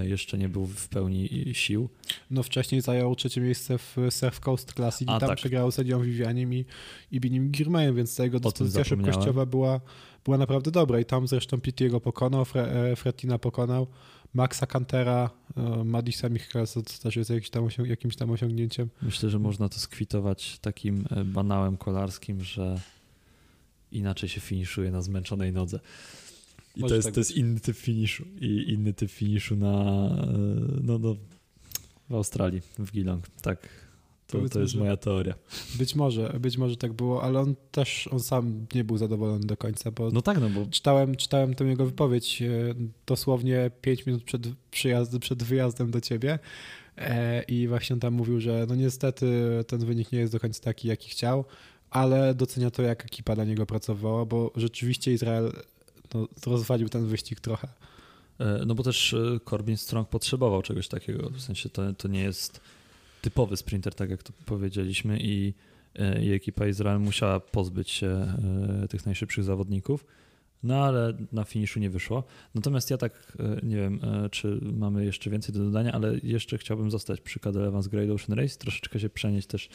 jeszcze 0.02 0.38
nie 0.38 0.50
był 0.50 0.66
w 0.66 0.90
pełni 0.90 1.30
sił. 1.54 1.90
No 2.32 2.44
wcześniej 2.44 2.82
zajął 2.82 3.16
trzecie 3.16 3.42
miejsce 3.42 3.78
w 3.78 3.96
Surf 4.10 4.40
Coast 4.40 4.74
Classic 4.74 5.10
A, 5.10 5.18
i 5.18 5.20
tam 5.20 5.30
tak. 5.30 5.38
przegrał 5.38 5.72
z 5.72 5.80
Edią 5.80 6.02
Vivianem 6.02 6.54
i, 6.54 6.66
i 7.12 7.20
Binim 7.20 7.52
Girmayem, 7.52 7.96
więc 7.96 8.16
ta 8.16 8.24
jego 8.24 8.40
dyspozycja 8.40 8.84
szybkościowa 8.84 9.46
była 9.46 9.82
była 10.28 10.38
naprawdę 10.38 10.72
dobra 10.72 11.00
i 11.00 11.06
tam 11.06 11.28
zresztą 11.28 11.62
Pitiego 11.62 12.02
pokonał, 12.02 12.46
Fre, 12.46 12.64
e, 12.64 12.96
Fretina 12.96 13.40
pokonał, 13.40 13.88
Maxa 14.34 14.66
Cantera, 14.66 15.30
e, 15.58 15.84
Madisa 15.84 16.30
Michelsa 16.30 16.82
to 16.82 17.04
też 17.04 17.16
jest 17.16 17.30
jakimś 17.30 17.50
tam, 17.50 17.64
osiąg 17.64 17.90
jakimś 17.90 18.16
tam 18.16 18.32
osiągnięciem. 18.32 18.90
Myślę, 19.02 19.30
że 19.30 19.40
można 19.40 19.70
to 19.70 19.80
skwitować 19.80 20.60
takim 20.60 21.06
e, 21.12 21.24
banałem 21.24 21.78
kolarskim, 21.78 22.44
że 22.44 22.82
inaczej 23.92 24.30
się 24.30 24.42
finiszuje 24.42 24.92
na 24.92 25.02
zmęczonej 25.02 25.54
nodze. 25.54 25.80
I 26.78 26.90
to 26.90 26.96
jest, 26.96 27.08
tak 27.08 27.14
to 27.14 27.20
jest 27.20 27.38
inny 27.38 27.60
typ 27.60 27.78
finiszu. 27.78 28.26
I 28.42 28.74
inny 28.74 28.94
typ 28.94 29.12
finiszu 29.12 29.56
na, 29.56 30.10
no, 30.82 31.00
no, 31.00 31.16
w 32.10 32.16
Australii, 32.16 32.62
w 32.80 32.92
Geelong. 32.92 33.28
Tak, 33.42 33.70
to, 34.28 34.50
to 34.50 34.60
jest 34.60 34.76
moja 34.76 34.98
teoria. 34.98 35.34
Być 35.78 35.96
może, 35.96 36.36
być 36.40 36.58
może 36.58 36.78
tak 36.78 36.94
było, 36.94 37.24
ale 37.24 37.40
on 37.40 37.56
też, 37.72 38.10
on 38.12 38.20
sam 38.20 38.66
nie 38.76 38.84
był 38.84 38.98
zadowolony 38.98 39.46
do 39.46 39.58
końca, 39.58 39.92
bo, 39.92 40.12
no 40.12 40.22
tak, 40.22 40.42
no 40.42 40.50
bo... 40.50 40.66
czytałem, 40.66 41.16
czytałem 41.16 41.56
tę 41.56 41.64
jego 41.64 41.86
wypowiedź 41.86 42.42
e, 42.42 42.74
dosłownie 43.06 43.72
5 43.82 44.06
minut 44.06 44.24
przed 44.24 44.48
przyjazdem, 44.72 45.20
przed 45.20 45.44
wyjazdem 45.44 45.92
do 45.92 46.02
ciebie 46.02 46.40
e, 46.98 47.44
i 47.44 47.68
właśnie 47.68 47.98
tam 47.98 48.14
mówił, 48.14 48.40
że 48.40 48.66
no 48.70 48.76
niestety 48.76 49.26
ten 49.68 49.86
wynik 49.86 50.12
nie 50.12 50.20
jest 50.20 50.34
do 50.34 50.40
końca 50.40 50.64
taki, 50.64 50.88
jaki 50.88 51.10
chciał, 51.10 51.46
ale 51.90 52.36
docenia 52.36 52.72
to, 52.72 52.82
jak 52.82 53.06
ekipa 53.06 53.36
dla 53.36 53.44
niego 53.44 53.66
pracowała, 53.66 54.26
bo 54.26 54.52
rzeczywiście 54.56 55.14
Izrael 55.14 55.52
no, 56.14 56.28
rozwalił 56.46 56.90
ten 56.90 57.06
wyścig 57.06 57.40
trochę. 57.40 57.68
E, 58.40 58.64
no 58.66 58.76
bo 58.76 58.84
też 58.84 59.16
Corbin 59.50 59.78
Strong 59.78 60.10
potrzebował 60.10 60.62
czegoś 60.62 60.88
takiego, 60.88 61.30
w 61.30 61.42
sensie 61.42 61.70
to, 61.70 61.94
to 61.94 62.08
nie 62.08 62.22
jest 62.22 62.62
typowy 63.22 63.58
sprinter, 63.58 63.96
tak 63.96 64.10
jak 64.10 64.24
to 64.24 64.34
powiedzieliśmy, 64.46 65.20
i, 65.22 65.54
e, 65.96 66.24
i 66.24 66.34
ekipa 66.34 66.68
Izrael 66.68 67.00
musiała 67.00 67.40
pozbyć 67.40 67.90
się 67.90 68.08
e, 68.84 68.88
tych 68.88 69.06
najszybszych 69.06 69.44
zawodników. 69.44 70.06
No 70.64 70.86
ale 70.86 71.14
na 71.32 71.44
finiszu 71.44 71.80
nie 71.80 71.90
wyszło. 71.90 72.24
Natomiast 72.56 72.92
ja 72.92 72.98
tak 72.98 73.38
e, 73.40 73.66
nie 73.66 73.76
wiem, 73.76 74.00
czy 74.32 74.60
mamy 74.62 75.06
jeszcze 75.06 75.30
więcej 75.30 75.56
do 75.56 75.60
dodania, 75.60 75.92
ale 75.92 76.18
jeszcze 76.24 76.58
chciałbym 76.58 76.92
zostać 76.92 77.22
przy 77.22 77.40
Cadel 77.40 77.66
Evans 77.66 77.88
Great 77.88 78.10
Ocean 78.10 78.40
Race, 78.40 78.58
troszeczkę 78.58 79.00
się 79.00 79.10
przenieść 79.10 79.48
też 79.48 79.70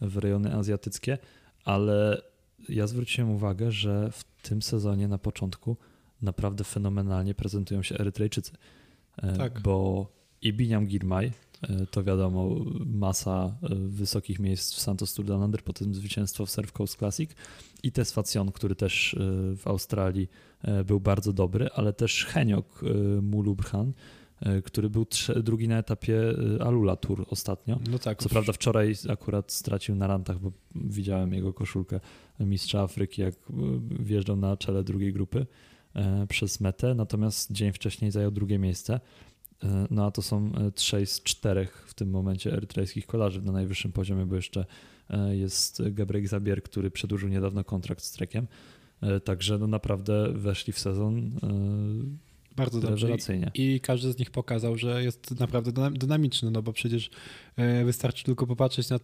w 0.00 0.16
rejony 0.16 0.54
azjatyckie, 0.54 1.18
ale 1.64 2.22
ja 2.68 2.86
zwróciłem 2.86 3.30
uwagę, 3.30 3.72
że 3.72 4.10
w 4.10 4.24
tym 4.42 4.62
sezonie 4.62 5.08
na 5.08 5.18
początku 5.18 5.76
naprawdę 6.22 6.64
fenomenalnie 6.64 7.34
prezentują 7.34 7.82
się 7.82 7.98
Erytrejczycy. 7.98 8.52
Tak. 9.38 9.60
Bo 9.60 10.06
i 10.42 10.52
Biniam 10.52 10.86
Girmay, 10.86 11.32
E, 11.62 11.86
to 11.86 12.04
wiadomo, 12.04 12.48
masa 12.86 13.56
e, 13.62 13.74
wysokich 13.74 14.38
miejsc 14.38 14.74
w 14.74 14.80
Santos 14.80 15.14
Tour 15.14 15.26
Down 15.26 15.42
Under, 15.42 15.62
potem 15.62 15.94
zwycięstwo 15.94 16.46
w 16.46 16.50
Surf 16.50 16.72
Coast 16.72 16.98
Classic 16.98 17.30
i 17.82 17.92
Tesfacjon, 17.92 18.52
który 18.52 18.74
też 18.74 19.14
e, 19.14 19.18
w 19.56 19.66
Australii 19.66 20.28
był 20.86 21.00
bardzo 21.00 21.32
dobry, 21.32 21.68
ale 21.74 21.92
też 21.92 22.24
Heniok 22.24 22.80
Mulubrhan, 23.22 23.92
który 24.64 24.90
był 24.90 25.06
drugi 25.36 25.68
na 25.68 25.78
etapie 25.78 26.22
Alula 26.60 26.96
Tour 26.96 27.26
ostatnio. 27.30 27.78
No 27.90 27.98
tak, 27.98 28.22
Co 28.22 28.28
prawda 28.28 28.52
wczoraj 28.52 28.94
akurat 29.08 29.52
stracił 29.52 29.94
na 29.94 30.06
rantach, 30.06 30.38
bo 30.38 30.52
widziałem 30.74 31.32
jego 31.32 31.52
koszulkę 31.52 32.00
mistrza 32.40 32.80
Afryki, 32.80 33.22
jak 33.22 33.34
wjeżdżał 34.00 34.36
na 34.36 34.56
czele 34.56 34.84
drugiej 34.84 35.12
grupy 35.12 35.46
przez 36.28 36.60
metę, 36.60 36.94
natomiast 36.94 37.52
dzień 37.52 37.72
wcześniej 37.72 38.10
zajął 38.10 38.30
drugie 38.30 38.58
miejsce. 38.58 39.00
E, 39.64 39.86
no 39.90 40.06
a 40.06 40.10
to 40.10 40.22
są 40.22 40.52
e, 40.54 40.72
trzej 40.72 41.06
z 41.06 41.22
czterech 41.22 41.84
w 41.86 41.94
tym 41.94 42.10
momencie 42.10 42.52
erytrejskich 42.52 43.06
kolarzy 43.06 43.42
na 43.42 43.52
najwyższym 43.52 43.92
poziomie, 43.92 44.26
bo 44.26 44.36
jeszcze 44.36 44.64
e, 45.10 45.36
jest 45.36 45.82
Gabriel 45.90 46.28
Zabier, 46.28 46.62
który 46.62 46.90
przedłużył 46.90 47.28
niedawno 47.28 47.64
kontrakt 47.64 48.02
z 48.02 48.12
Trekiem. 48.12 48.46
Także 49.24 49.58
no 49.58 49.66
naprawdę 49.66 50.32
weszli 50.32 50.72
w 50.72 50.78
sezon 50.78 51.30
Bardzo 52.56 52.80
dobrze. 52.80 53.06
Rewelacyjnie. 53.06 53.50
I 53.54 53.80
każdy 53.80 54.12
z 54.12 54.18
nich 54.18 54.30
pokazał, 54.30 54.78
że 54.78 55.04
jest 55.04 55.40
naprawdę 55.40 55.90
dynamiczny, 55.92 56.50
no 56.50 56.62
bo 56.62 56.72
przecież 56.72 57.10
e, 57.56 57.84
wystarczy 57.84 58.24
tylko 58.24 58.46
popatrzeć 58.46 58.88
na, 58.88 58.96
e, 58.96 59.00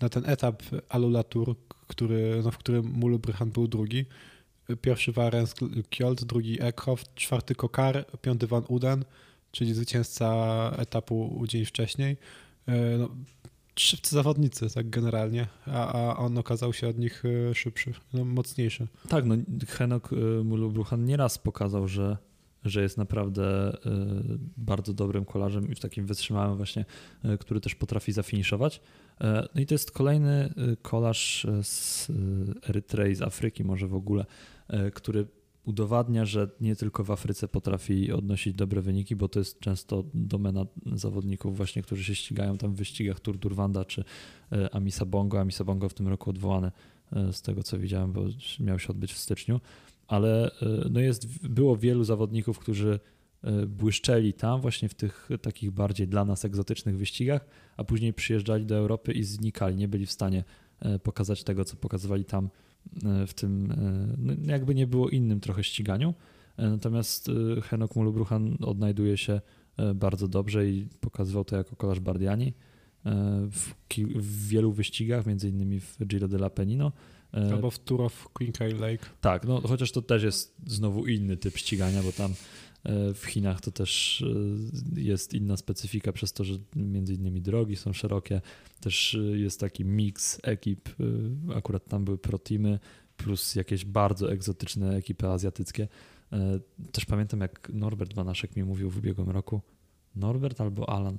na 0.00 0.08
ten 0.08 0.22
etap 0.26 0.62
Alula 0.88 1.22
Tour, 1.22 1.56
który, 1.86 2.40
no, 2.44 2.50
w 2.50 2.58
którym 2.58 2.86
Mulu 2.86 3.18
Bryhan 3.18 3.50
był 3.50 3.68
drugi. 3.68 4.04
Pierwszy 4.80 5.12
Warens 5.12 5.54
Kjold, 5.90 6.24
drugi 6.24 6.62
Eckhoff, 6.62 7.14
czwarty 7.14 7.54
Kokar, 7.54 8.06
piąty 8.22 8.46
Van 8.46 8.64
Uden, 8.68 9.04
czyli 9.52 9.74
zwycięzca 9.74 10.70
etapu 10.78 11.44
dzień 11.48 11.64
wcześniej. 11.64 12.16
E, 12.66 12.98
no, 12.98 13.08
szybcy 13.76 14.14
zawodnicy, 14.14 14.74
tak 14.74 14.90
generalnie, 14.90 15.46
a, 15.66 15.92
a 15.92 16.16
on 16.16 16.38
okazał 16.38 16.72
się 16.72 16.88
od 16.88 16.98
nich 16.98 17.22
e, 17.50 17.54
szybszy, 17.54 17.92
no, 18.12 18.24
mocniejszy. 18.24 18.86
Tak, 19.08 19.24
no 19.24 19.34
Henok 19.68 20.12
e, 20.12 20.44
Mulubruchan 20.44 21.04
nieraz 21.04 21.38
pokazał, 21.38 21.88
że, 21.88 22.16
że 22.64 22.82
jest 22.82 22.98
naprawdę 22.98 23.76
bardzo 24.56 24.92
dobrym 24.92 25.24
kolarzem 25.24 25.70
i 25.70 25.74
w 25.74 25.80
takim 25.80 26.06
wytrzymałym 26.06 26.56
właśnie, 26.56 26.84
który 27.40 27.60
też 27.60 27.74
potrafi 27.74 28.12
zafiniszować. 28.12 28.80
No 29.54 29.60
i 29.60 29.66
to 29.66 29.74
jest 29.74 29.90
kolejny 29.90 30.54
kolarz 30.82 31.46
z 31.62 32.08
Erytrei, 32.68 33.14
z 33.14 33.22
Afryki 33.22 33.64
może 33.64 33.88
w 33.88 33.94
ogóle, 33.94 34.24
który 34.94 35.26
udowadnia, 35.64 36.24
że 36.24 36.48
nie 36.60 36.76
tylko 36.76 37.04
w 37.04 37.10
Afryce 37.10 37.48
potrafi 37.48 38.12
odnosić 38.12 38.54
dobre 38.54 38.82
wyniki, 38.82 39.16
bo 39.16 39.28
to 39.28 39.38
jest 39.38 39.60
często 39.60 40.04
domena 40.14 40.66
zawodników 40.92 41.56
właśnie, 41.56 41.82
którzy 41.82 42.04
się 42.04 42.14
ścigają 42.14 42.58
tam 42.58 42.74
w 42.74 42.76
wyścigach 42.76 43.20
Tour 43.20 43.38
Durwanda 43.38 43.84
czy 43.84 44.04
e, 44.52 44.74
Amisa 44.74 45.04
Bongo. 45.04 45.40
Amisa 45.40 45.64
Bongo 45.64 45.88
w 45.88 45.94
tym 45.94 46.08
roku 46.08 46.30
odwołane 46.30 46.72
e, 47.12 47.32
z 47.32 47.42
tego 47.42 47.62
co 47.62 47.78
widziałem, 47.78 48.12
bo 48.12 48.24
miał 48.60 48.78
się 48.78 48.88
odbyć 48.88 49.12
w 49.12 49.18
styczniu, 49.18 49.60
ale 50.06 50.46
e, 50.46 50.88
no 50.90 51.00
jest, 51.00 51.48
było 51.48 51.76
wielu 51.76 52.04
zawodników, 52.04 52.58
którzy 52.58 53.00
błyszczeli 53.66 54.32
tam 54.32 54.60
właśnie 54.60 54.88
w 54.88 54.94
tych 54.94 55.28
takich 55.42 55.70
bardziej 55.70 56.08
dla 56.08 56.24
nas 56.24 56.44
egzotycznych 56.44 56.96
wyścigach, 56.96 57.46
a 57.76 57.84
później 57.84 58.12
przyjeżdżali 58.12 58.66
do 58.66 58.76
Europy 58.76 59.12
i 59.12 59.24
znikali, 59.24 59.76
nie 59.76 59.88
byli 59.88 60.06
w 60.06 60.12
stanie 60.12 60.44
pokazać 61.02 61.44
tego, 61.44 61.64
co 61.64 61.76
pokazywali 61.76 62.24
tam 62.24 62.48
E, 62.48 62.71
w 63.26 63.34
tym, 63.34 63.70
e, 63.70 64.14
no 64.18 64.32
jakby 64.52 64.74
nie 64.74 64.86
było 64.86 65.08
innym 65.08 65.40
trochę 65.40 65.64
ściganiu. 65.64 66.14
E, 66.56 66.70
natomiast 66.70 67.30
Henok 67.62 67.96
Mulubruchan 67.96 68.56
odnajduje 68.60 69.16
się 69.16 69.40
bardzo 69.94 70.28
dobrze 70.28 70.68
i 70.68 70.88
pokazywał 71.00 71.44
to 71.44 71.56
jako 71.56 71.76
kolarz 71.76 72.00
Bardiani 72.00 72.52
w, 73.50 73.70
w 74.14 74.48
wielu 74.48 74.72
wyścigach, 74.72 75.26
między 75.26 75.48
innymi 75.48 75.80
w 75.80 76.06
Giro 76.06 76.28
della 76.28 76.50
Penino. 76.50 76.92
Albo 77.52 77.70
w 77.70 77.78
Tour 77.78 78.02
of 78.02 78.28
Quincay 78.28 78.72
Lake. 78.72 79.06
Tak, 79.20 79.44
no 79.44 79.60
chociaż 79.60 79.92
to 79.92 80.02
też 80.02 80.22
jest 80.22 80.54
znowu 80.66 81.06
inny 81.06 81.36
typ 81.36 81.56
ścigania, 81.56 82.02
bo 82.02 82.12
tam 82.12 82.34
w 83.14 83.24
Chinach 83.26 83.60
to 83.60 83.70
też 83.70 84.24
jest 84.96 85.34
inna 85.34 85.56
specyfika 85.56 86.12
przez 86.12 86.32
to, 86.32 86.44
że 86.44 86.54
między 86.76 87.14
innymi 87.14 87.40
drogi 87.40 87.76
są 87.76 87.92
szerokie, 87.92 88.40
też 88.80 89.14
y, 89.14 89.38
jest 89.38 89.60
taki 89.60 89.84
miks 89.84 90.40
ekip, 90.42 90.88
akurat 91.54 91.88
tam 91.88 92.04
były 92.04 92.18
pro-teamy, 92.18 92.78
plus 93.16 93.54
jakieś 93.54 93.84
bardzo 93.84 94.32
egzotyczne 94.32 94.96
ekipy 94.96 95.28
azjatyckie. 95.28 95.88
E, 96.32 96.60
też 96.92 97.04
pamiętam, 97.04 97.40
jak 97.40 97.70
Norbert 97.74 98.14
Banaszek 98.14 98.56
mi 98.56 98.64
mówił 98.64 98.90
w 98.90 98.98
ubiegłym 98.98 99.30
roku, 99.30 99.60
Norbert 100.16 100.60
albo 100.60 100.88
Alan, 100.90 101.18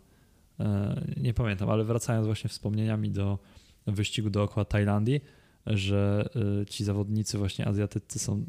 e, 0.60 1.02
nie 1.18 1.34
pamiętam, 1.34 1.70
ale 1.70 1.84
wracając 1.84 2.26
właśnie 2.26 2.50
wspomnieniami 2.50 3.12
do 3.12 3.40
wyścigu 3.88 4.30
dookoła 4.30 4.66
Tajlandii, 4.66 5.22
że 5.66 6.30
ci 6.70 6.84
zawodnicy 6.84 7.38
właśnie 7.38 7.68
azjatyccy 7.68 8.20
są, 8.20 8.46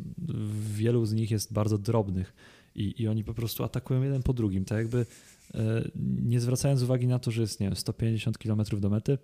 wielu 0.75 1.07
z 1.07 1.13
nich 1.13 1.31
jest 1.31 1.53
bardzo 1.53 1.79
drobnych 1.79 2.35
i, 2.75 3.03
i 3.03 3.09
oni 3.09 3.25
po 3.25 3.35
prostu 3.35 3.65
atakują 3.65 4.03
jeden 4.03 4.23
po 4.23 4.33
drugim, 4.33 4.65
tak 4.65 4.79
jakby 4.79 5.07
E, 5.55 5.89
nie 6.23 6.41
zwracając 6.41 6.83
uwagi 6.83 7.07
na 7.07 7.19
to, 7.19 7.31
że 7.31 7.41
jest 7.41 7.61
nie 7.61 7.67
wiem, 7.67 7.77
150 7.77 8.39
km 8.39 8.63
do 8.81 8.91
mety, 8.91 9.19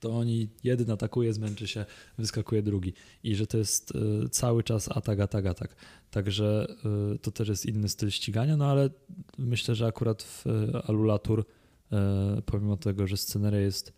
to 0.00 0.10
oni 0.10 0.48
jeden 0.64 0.90
atakuje, 0.90 1.32
zmęczy 1.32 1.68
się, 1.68 1.84
wyskakuje 2.18 2.62
drugi. 2.62 2.92
I 3.24 3.34
że 3.34 3.46
to 3.46 3.58
jest 3.58 3.92
e, 3.96 4.28
cały 4.28 4.62
czas 4.62 4.88
atak, 4.96 5.20
atak, 5.20 5.46
atak. 5.46 5.76
Także 6.10 6.66
e, 7.14 7.18
to 7.18 7.30
też 7.30 7.48
jest 7.48 7.66
inny 7.66 7.88
styl 7.88 8.10
ścigania, 8.10 8.56
no 8.56 8.66
ale 8.66 8.90
myślę, 9.38 9.74
że 9.74 9.86
akurat 9.86 10.22
w 10.22 10.44
Alulatur, 10.84 11.44
pomimo 12.46 12.76
tego, 12.76 13.06
że 13.06 13.16
sceneria 13.16 13.60
jest 13.60 13.92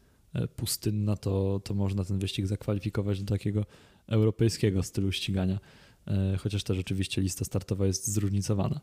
pustynna, 0.56 1.16
to, 1.16 1.60
to 1.64 1.74
można 1.74 2.04
ten 2.04 2.18
wyścig 2.18 2.46
zakwalifikować 2.46 3.22
do 3.22 3.34
takiego 3.34 3.66
europejskiego 4.06 4.82
stylu 4.82 5.12
ścigania. 5.12 5.58
Chociaż 6.38 6.64
też 6.64 6.78
oczywiście 6.78 7.20
lista 7.20 7.44
startowa 7.44 7.86
jest 7.86 8.08
zróżnicowana. 8.08 8.80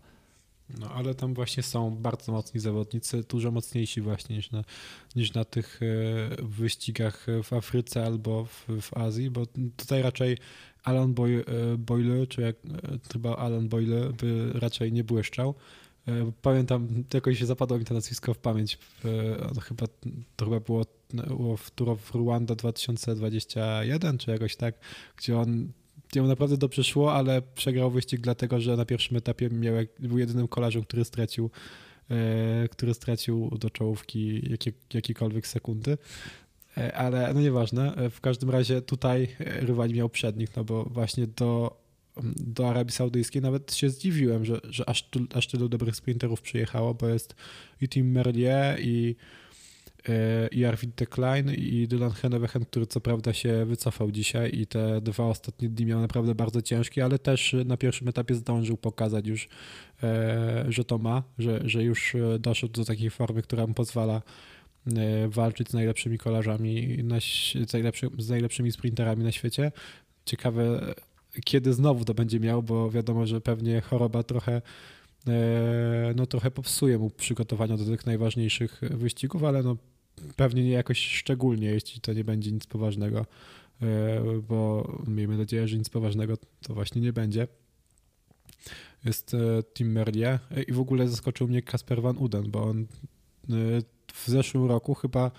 No 0.79 0.89
ale 0.91 1.15
tam 1.15 1.33
właśnie 1.33 1.63
są 1.63 1.95
bardzo 1.95 2.31
mocni 2.31 2.59
zawodnicy, 2.59 3.23
dużo 3.29 3.51
mocniejsi 3.51 4.01
właśnie 4.01 4.35
niż 4.35 4.51
na, 4.51 4.63
niż 5.15 5.33
na 5.33 5.45
tych 5.45 5.79
e, 5.81 6.45
wyścigach 6.45 7.27
w 7.43 7.53
Afryce 7.53 8.05
albo 8.05 8.45
w, 8.45 8.67
w 8.81 8.97
Azji, 8.97 9.31
bo 9.31 9.45
tutaj 9.77 10.01
raczej 10.01 10.37
Alan 10.83 11.13
Boy, 11.13 11.45
e, 11.47 11.77
Boyle, 11.77 12.27
czy 12.27 12.41
jak 12.41 12.55
e, 12.55 12.69
chyba 13.13 13.35
Alan 13.35 13.69
Boyle 13.69 14.13
by 14.13 14.51
raczej 14.53 14.93
nie 14.93 15.03
błyszczał. 15.03 15.55
Pamiętam, 16.41 17.03
jakoś 17.13 17.39
się 17.39 17.45
zapadło 17.45 17.79
mi 17.79 17.85
to 17.85 17.93
nazwisko 17.93 18.33
w 18.33 18.37
pamięć. 18.37 18.77
Chyba, 19.61 19.87
to 20.35 20.45
chyba 20.45 20.59
było 20.59 20.85
w 21.57 21.71
Tour 21.71 21.89
of 21.89 22.15
Rwanda 22.15 22.55
2021, 22.55 24.17
czy 24.17 24.31
jakoś 24.31 24.55
tak, 24.55 24.75
gdzie 25.17 25.37
on 25.37 25.71
jemu 26.15 26.27
naprawdę 26.27 26.57
dobrze 26.57 26.83
szło, 26.83 27.13
ale 27.13 27.41
przegrał 27.41 27.91
wyścig 27.91 28.21
dlatego, 28.21 28.61
że 28.61 28.77
na 28.77 28.85
pierwszym 28.85 29.17
etapie 29.17 29.49
miał, 29.49 29.75
był 29.99 30.17
jedynym 30.17 30.47
kolarzem, 30.47 30.83
który 30.83 31.05
stracił, 31.05 31.49
e, 32.09 32.67
który 32.67 32.93
stracił 32.93 33.57
do 33.59 33.69
czołówki 33.69 34.49
jakie, 34.51 34.71
jakiekolwiek 34.93 35.47
sekundy. 35.47 35.97
E, 36.77 36.95
ale 36.95 37.33
no 37.33 37.41
nieważne, 37.41 37.95
e, 37.95 38.09
w 38.09 38.21
każdym 38.21 38.49
razie 38.49 38.81
tutaj 38.81 39.27
rywali 39.39 39.93
miał 39.93 40.09
przednik, 40.09 40.55
no 40.55 40.63
bo 40.63 40.83
właśnie 40.83 41.27
do, 41.27 41.81
do 42.37 42.69
Arabii 42.69 42.91
Saudyjskiej 42.91 43.41
nawet 43.41 43.75
się 43.75 43.89
zdziwiłem, 43.89 44.45
że, 44.45 44.59
że 44.63 44.89
aż, 44.89 45.09
aż 45.33 45.47
tylu 45.47 45.69
dobrych 45.69 45.95
sprinterów 45.95 46.41
przyjechało, 46.41 46.93
bo 46.93 47.07
jest 47.07 47.35
i 47.81 47.89
Tim 47.89 48.11
Merlier 48.11 48.79
i 48.79 49.15
i 50.51 50.65
Arvid 50.65 51.09
Klein 51.09 51.51
i 51.57 51.87
Dylan 51.87 52.11
Hennewechen, 52.11 52.65
który 52.65 52.87
co 52.87 53.01
prawda 53.01 53.33
się 53.33 53.65
wycofał 53.65 54.11
dzisiaj 54.11 54.51
i 54.53 54.67
te 54.67 55.01
dwa 55.01 55.25
ostatnie 55.25 55.69
dni 55.69 55.85
miał 55.85 56.01
naprawdę 56.01 56.35
bardzo 56.35 56.61
ciężkie, 56.61 57.05
ale 57.05 57.19
też 57.19 57.55
na 57.65 57.77
pierwszym 57.77 58.07
etapie 58.07 58.35
zdążył 58.35 58.77
pokazać 58.77 59.27
już, 59.27 59.49
e, 60.03 60.65
że 60.69 60.85
to 60.85 60.97
ma, 60.97 61.23
że, 61.37 61.59
że 61.63 61.83
już 61.83 62.15
doszedł 62.39 62.73
do 62.73 62.85
takiej 62.85 63.09
formy, 63.09 63.41
która 63.41 63.67
mu 63.67 63.73
pozwala 63.73 64.21
e, 64.87 65.27
walczyć 65.27 65.69
z 65.69 65.73
najlepszymi 65.73 66.17
kolarzami, 66.17 66.97
z, 67.67 67.73
najlepszy, 67.73 68.09
z 68.17 68.29
najlepszymi 68.29 68.71
sprinterami 68.71 69.23
na 69.23 69.31
świecie. 69.31 69.71
Ciekawe, 70.25 70.93
kiedy 71.45 71.73
znowu 71.73 72.05
to 72.05 72.13
będzie 72.13 72.39
miał, 72.39 72.63
bo 72.63 72.91
wiadomo, 72.91 73.25
że 73.25 73.41
pewnie 73.41 73.81
choroba 73.81 74.23
trochę 74.23 74.61
no 76.15 76.25
trochę 76.25 76.51
popsuje 76.51 76.97
mu 76.97 77.09
przygotowania 77.09 77.77
do 77.77 77.85
tych 77.85 78.05
najważniejszych 78.05 78.81
wyścigów, 78.81 79.43
ale 79.43 79.63
no 79.63 79.77
pewnie 80.35 80.63
nie 80.63 80.71
jakoś 80.71 81.05
szczególnie, 81.05 81.67
jeśli 81.67 82.01
to 82.01 82.13
nie 82.13 82.23
będzie 82.23 82.51
nic 82.51 82.65
poważnego, 82.65 83.25
e, 83.81 84.41
bo 84.49 84.91
miejmy 85.07 85.37
nadzieję, 85.37 85.67
że 85.67 85.77
nic 85.77 85.89
poważnego 85.89 86.37
to 86.61 86.73
właśnie 86.73 87.01
nie 87.01 87.13
będzie. 87.13 87.47
Jest 89.05 89.33
e, 89.33 89.37
Tim 89.73 89.91
Merlier 89.91 90.39
e, 90.51 90.63
i 90.63 90.71
w 90.71 90.79
ogóle 90.79 91.07
zaskoczył 91.07 91.47
mnie 91.47 91.61
Kasper 91.61 92.01
Van 92.01 92.17
Uden, 92.17 92.51
bo 92.51 92.63
on 92.63 92.87
w 94.13 94.27
zeszłym 94.27 94.65
roku 94.65 94.93
chyba 94.93 95.31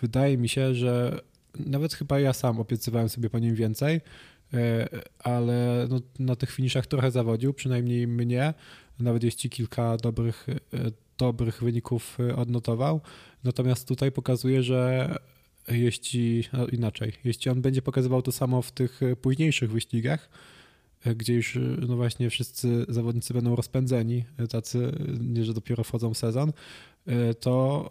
wydaje 0.00 0.38
mi 0.38 0.48
się, 0.48 0.74
że 0.74 1.20
nawet 1.58 1.94
chyba 1.94 2.20
ja 2.20 2.32
sam 2.32 2.60
obiecywałem 2.60 3.08
sobie 3.08 3.30
po 3.30 3.38
nim 3.38 3.54
więcej, 3.54 4.00
ale 5.18 5.86
no, 5.90 6.00
na 6.18 6.36
tych 6.36 6.50
finiszach 6.50 6.86
trochę 6.86 7.10
zawodził, 7.10 7.54
przynajmniej 7.54 8.06
mnie, 8.06 8.54
nawet 8.98 9.22
jeśli 9.22 9.50
kilka 9.50 9.96
dobrych, 9.96 10.46
dobrych 11.20 11.62
wyników 11.62 12.18
odnotował. 12.36 13.00
Natomiast 13.44 13.88
tutaj 13.88 14.12
pokazuje, 14.12 14.62
że 14.62 15.14
jeśli 15.68 16.44
no 16.52 16.66
inaczej, 16.66 17.12
jeśli 17.24 17.50
on 17.50 17.62
będzie 17.62 17.82
pokazywał 17.82 18.22
to 18.22 18.32
samo 18.32 18.62
w 18.62 18.72
tych 18.72 19.00
późniejszych 19.22 19.70
wyścigach, 19.70 20.30
gdzie 21.16 21.34
już 21.34 21.58
no 21.88 21.96
właśnie 21.96 22.30
wszyscy 22.30 22.86
zawodnicy 22.88 23.34
będą 23.34 23.56
rozpędzeni, 23.56 24.24
tacy 24.50 24.92
nie, 25.20 25.44
że 25.44 25.54
dopiero 25.54 25.84
wchodzą 25.84 26.14
w 26.14 26.18
sezon, 26.18 26.52
to, 27.40 27.88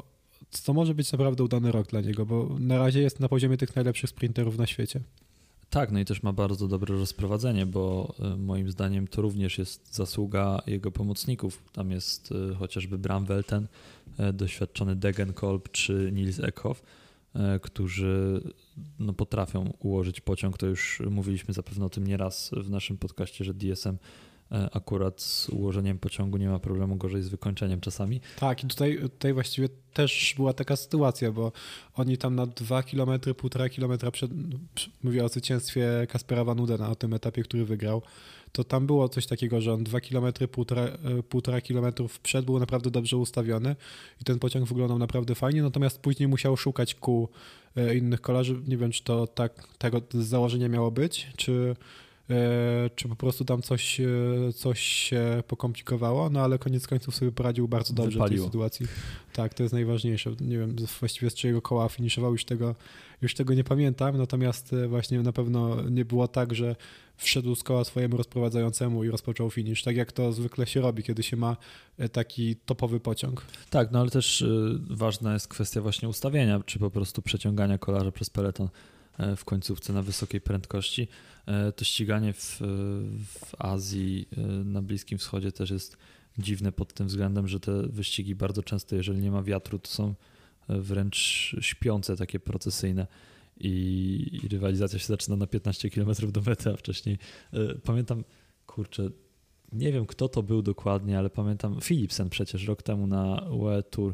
to 0.66 0.74
może 0.74 0.96
być 0.96 1.12
naprawdę 1.12 1.44
udany 1.44 1.72
rok 1.72 1.88
dla 1.88 2.02
niego, 2.02 2.26
bo 2.26 2.56
na 2.60 2.78
razie 2.78 3.02
jest 3.02 3.20
na 3.20 3.30
poziomie 3.30 3.58
tych 3.58 3.76
najlepszych 3.76 4.10
sprinterów 4.10 4.58
na 4.58 4.68
świecie. 4.68 5.00
Tak, 5.70 5.92
no 5.92 6.00
i 6.00 6.06
też 6.06 6.24
ma 6.24 6.34
bardzo 6.34 6.68
dobre 6.68 6.96
rozprowadzenie, 6.96 7.66
bo 7.66 8.16
e, 8.20 8.36
moim 8.36 8.72
zdaniem 8.72 9.08
to 9.08 9.22
również 9.22 9.58
jest 9.58 9.96
zasługa 9.96 10.62
jego 10.68 10.92
pomocników. 10.92 11.64
Tam 11.74 11.92
jest 11.92 12.34
e, 12.52 12.56
chociażby 12.56 12.98
Bram 12.98 13.26
Welten, 13.26 13.68
e, 14.18 14.34
doświadczony 14.34 14.96
Degenkolb 14.96 15.72
czy 15.72 16.10
Nils 16.14 16.40
Eckhoff, 16.40 16.84
którzy 17.62 18.42
no, 19.00 19.14
potrafią 19.14 19.74
ułożyć 19.80 20.22
pociąg. 20.22 20.58
To 20.58 20.66
już 20.66 21.02
mówiliśmy 21.10 21.54
zapewne 21.54 21.86
o 21.86 21.90
tym 21.90 22.08
nieraz 22.08 22.52
w 22.58 22.70
naszym 22.70 22.98
podcaście, 22.98 23.46
że 23.46 23.54
DSM 23.54 23.98
akurat 24.50 25.22
z 25.22 25.50
ułożeniem 25.50 26.00
pociągu 26.00 26.38
nie 26.38 26.50
ma 26.50 26.60
problemu, 26.60 26.96
gorzej 26.96 27.24
z 27.24 27.30
wykończeniem 27.30 27.82
czasami. 27.82 28.22
Tak, 28.40 28.64
i 28.64 28.68
tutaj, 28.68 29.00
tutaj 29.02 29.34
właściwie 29.34 29.70
też 29.94 30.34
była 30.38 30.54
taka 30.54 30.76
sytuacja, 30.76 31.32
bo 31.32 31.52
oni 31.96 32.18
tam 32.18 32.36
na 32.36 32.46
2 32.46 32.84
km, 32.84 33.10
1,5 33.10 33.70
km 33.76 34.12
przed, 34.12 34.32
mówię 35.04 35.26
o 35.26 35.30
zwycięstwie 35.30 36.08
Kaspera 36.10 36.44
Van 36.44 36.60
Udena, 36.60 36.90
o 36.90 36.96
tym 36.96 37.14
etapie, 37.14 37.44
który 37.44 37.66
wygrał, 37.66 38.02
to 38.52 38.64
tam 38.64 38.88
było 38.88 39.10
coś 39.10 39.28
takiego, 39.28 39.62
że 39.62 39.74
on 39.74 39.84
2 39.84 40.00
km, 40.02 40.26
1,5 40.26 41.62
km 41.68 42.10
przed 42.24 42.46
był 42.46 42.60
naprawdę 42.60 42.92
dobrze 42.92 43.18
ustawiony 43.18 43.76
i 44.22 44.24
ten 44.24 44.40
pociąg 44.40 44.68
wyglądał 44.68 45.00
naprawdę 45.00 45.36
fajnie, 45.36 45.62
natomiast 45.62 46.00
później 46.00 46.28
musiał 46.28 46.58
szukać 46.58 46.96
kół 46.96 47.30
e, 47.76 47.96
innych 47.96 48.22
kolarzy. 48.22 48.62
Nie 48.68 48.78
wiem, 48.78 48.92
czy 48.92 49.04
to 49.04 49.28
tak 49.28 49.68
tego 49.78 50.02
z 50.14 50.26
założenia 50.26 50.70
miało 50.70 50.92
być, 50.92 51.28
czy 51.38 51.76
E, 52.09 52.09
czy 52.96 53.08
po 53.08 53.16
prostu 53.16 53.46
tam 53.46 53.62
coś, 53.62 54.00
e, 54.00 54.06
coś 54.56 54.80
się 54.80 55.44
pokomplikowało, 55.48 56.30
no 56.30 56.42
ale 56.42 56.60
koniec 56.60 56.88
końców 56.88 57.16
sobie 57.16 57.32
poradził 57.32 57.68
bardzo 57.68 57.94
dobrze 57.94 58.12
Wypaliło. 58.12 58.46
w 58.46 58.48
tej 58.48 58.52
sytuacji. 58.52 58.88
Tak, 59.34 59.54
to 59.54 59.64
jest 59.64 59.74
najważniejsze. 59.74 60.36
Nie 60.42 60.58
wiem 60.58 60.76
właściwie 61.00 61.30
z 61.30 61.34
czyjego 61.34 61.62
koła 61.62 61.90
finiszował, 61.90 62.32
już 62.32 62.46
tego, 62.46 62.76
już 63.22 63.34
tego 63.34 63.54
nie 63.54 63.64
pamiętam, 63.64 64.18
natomiast 64.18 64.74
e, 64.74 64.88
właśnie 64.88 65.22
na 65.22 65.32
pewno 65.32 65.82
nie 65.90 66.06
było 66.06 66.28
tak, 66.28 66.56
że 66.56 66.76
wszedł 67.18 67.56
z 67.56 67.64
koła 67.64 67.84
swojemu 67.84 68.18
rozprowadzającemu 68.18 69.04
i 69.04 69.10
rozpoczął 69.10 69.50
finisz, 69.50 69.84
tak 69.84 69.96
jak 69.96 70.12
to 70.12 70.32
zwykle 70.34 70.68
się 70.68 70.82
robi, 70.82 71.04
kiedy 71.04 71.24
się 71.24 71.38
ma 71.38 71.58
taki 72.12 72.56
topowy 72.56 73.00
pociąg. 73.00 73.46
Tak, 73.70 73.92
no 73.92 74.00
ale 74.00 74.10
też 74.10 74.46
ważna 74.90 75.34
jest 75.34 75.48
kwestia 75.48 75.82
właśnie 75.82 76.10
ustawienia, 76.10 76.62
czy 76.66 76.80
po 76.80 76.92
prostu 76.92 77.22
przeciągania 77.22 77.78
kolarza 77.78 78.12
przez 78.12 78.30
peleton 78.30 78.70
w 79.38 79.46
końcówce 79.46 79.94
na 79.94 80.02
wysokiej 80.02 80.42
prędkości. 80.42 81.08
E, 81.46 81.72
to 81.72 81.86
ściganie 81.86 82.34
w, 82.34 82.58
w 83.26 83.56
Azji, 83.58 84.28
e, 84.38 84.42
na 84.48 84.82
Bliskim 84.82 85.18
Wschodzie 85.18 85.52
też 85.52 85.70
jest 85.70 85.98
dziwne 86.38 86.72
pod 86.72 86.94
tym 86.94 87.08
względem, 87.08 87.48
że 87.48 87.60
te 87.60 87.88
wyścigi 87.88 88.36
bardzo 88.36 88.64
często, 88.64 88.96
jeżeli 88.96 89.22
nie 89.22 89.32
ma 89.32 89.44
wiatru, 89.44 89.80
to 89.80 89.90
są 89.90 90.14
e, 90.70 90.80
wręcz 90.80 91.56
śpiące, 91.60 92.16
takie 92.16 92.40
procesyjne. 92.40 93.08
I, 93.62 94.40
i 94.44 94.48
rywalizacja 94.48 95.00
się 95.00 95.08
zaczyna 95.08 95.36
na 95.36 95.48
15 95.48 95.90
km 95.90 96.32
do 96.32 96.42
mety, 96.42 96.70
a 96.70 96.78
wcześniej 96.78 97.18
pamiętam, 97.84 98.24
kurczę, 98.66 99.10
nie 99.72 99.92
wiem 99.92 100.06
kto 100.06 100.30
to 100.30 100.44
był 100.44 100.62
dokładnie, 100.62 101.20
ale 101.20 101.30
pamiętam 101.30 101.82
Philipsen 101.82 102.30
przecież 102.30 102.66
rok 102.66 102.84
temu 102.84 103.08
na 103.08 103.42
UE 103.50 103.84
Tour 103.90 104.14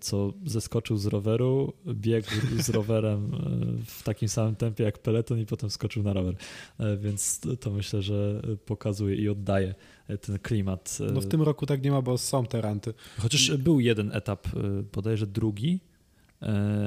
co 0.00 0.32
zeskoczył 0.46 0.96
z 0.96 1.06
roweru, 1.06 1.72
biegł 1.86 2.28
z 2.58 2.68
rowerem 2.68 3.34
e, 3.34 3.38
w 3.86 4.02
takim 4.02 4.28
samym 4.28 4.56
tempie 4.56 4.84
jak 4.84 4.98
peleton 4.98 5.38
i 5.38 5.46
potem 5.46 5.70
skoczył 5.70 6.02
na 6.02 6.12
rower. 6.12 6.34
E, 6.78 6.96
więc 6.96 7.40
to 7.60 7.70
myślę, 7.70 8.02
że 8.02 8.42
pokazuje 8.66 9.16
i 9.16 9.28
oddaje 9.28 9.74
ten 10.20 10.38
klimat. 10.38 10.98
No 11.14 11.20
w 11.20 11.26
tym 11.26 11.42
roku 11.42 11.66
tak 11.66 11.82
nie 11.82 11.90
ma, 11.90 12.02
bo 12.02 12.18
są 12.18 12.46
te 12.46 12.60
ranty. 12.60 12.94
Chociaż 13.18 13.56
był 13.56 13.80
jeden 13.80 14.12
etap, 14.12 14.48
bodajże 14.92 15.26
drugi, 15.26 15.80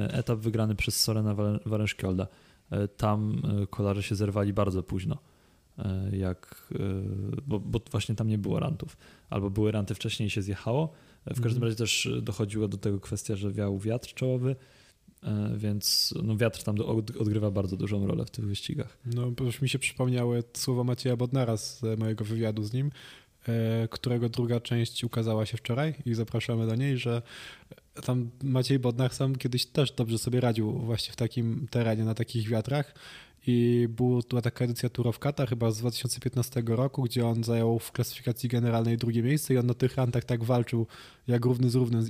etap 0.08 0.38
wygrany 0.38 0.74
przez 0.74 1.00
Sorena 1.00 1.34
Warenszkiolda. 1.66 2.26
Tam 2.96 3.42
kolarze 3.70 4.02
się 4.02 4.14
zerwali 4.14 4.52
bardzo 4.52 4.82
późno. 4.82 5.18
Jak, 6.12 6.72
bo, 7.46 7.60
bo 7.60 7.80
właśnie 7.90 8.14
tam 8.14 8.28
nie 8.28 8.38
było 8.38 8.60
rantów. 8.60 8.96
Albo 9.30 9.50
były 9.50 9.72
ranty 9.72 9.94
wcześniej 9.94 10.26
i 10.26 10.30
się 10.30 10.42
zjechało, 10.42 10.92
w 11.26 11.40
każdym 11.40 11.62
mhm. 11.62 11.62
razie 11.62 11.76
też 11.76 12.08
dochodziło 12.22 12.68
do 12.68 12.76
tego 12.76 13.00
kwestia, 13.00 13.36
że 13.36 13.52
wiał 13.52 13.78
wiatr 13.78 14.14
czołowy, 14.14 14.56
e, 15.22 15.52
więc 15.56 16.14
no, 16.22 16.36
wiatr 16.36 16.62
tam 16.62 16.76
odgrywa 17.20 17.50
bardzo 17.50 17.76
dużą 17.76 18.06
rolę 18.06 18.24
w 18.24 18.30
tych 18.30 18.46
wyścigach. 18.46 18.98
No, 19.06 19.32
już 19.40 19.60
mi 19.60 19.68
się 19.68 19.78
przypomniały 19.78 20.42
słowa 20.52 20.84
Macieja 20.84 21.16
Bodnara 21.16 21.56
z 21.56 21.82
mojego 21.98 22.24
wywiadu 22.24 22.62
z 22.62 22.72
nim, 22.72 22.90
e, 23.48 23.88
którego 23.88 24.28
druga 24.28 24.60
część 24.60 25.04
ukazała 25.04 25.46
się 25.46 25.56
wczoraj 25.56 25.94
i 26.06 26.14
zapraszamy 26.14 26.66
do 26.66 26.74
niej, 26.74 26.98
że 26.98 27.22
tam 28.04 28.30
Maciej 28.42 28.78
Bodnar 28.78 29.14
sam 29.14 29.36
kiedyś 29.36 29.66
też 29.66 29.92
dobrze 29.92 30.18
sobie 30.18 30.40
radził 30.40 30.72
właśnie 30.72 31.12
w 31.12 31.16
takim 31.16 31.66
terenie, 31.70 32.04
na 32.04 32.14
takich 32.14 32.48
wiatrach 32.48 32.94
i 33.46 33.88
była 34.28 34.42
taka 34.42 34.64
edycja 34.64 34.90
Qatar 35.18 35.48
chyba 35.48 35.70
z 35.70 35.78
2015 35.78 36.62
roku, 36.66 37.02
gdzie 37.02 37.26
on 37.26 37.44
zajął 37.44 37.78
w 37.78 37.92
klasyfikacji 37.92 38.48
generalnej 38.48 38.96
drugie 38.96 39.22
miejsce 39.22 39.54
i 39.54 39.58
on 39.58 39.66
na 39.66 39.74
tych 39.74 39.96
rantach 39.96 40.24
tak 40.24 40.44
walczył 40.44 40.86
jak 41.26 41.44
równy 41.44 41.70
z 41.70 41.74
równym 41.74 42.02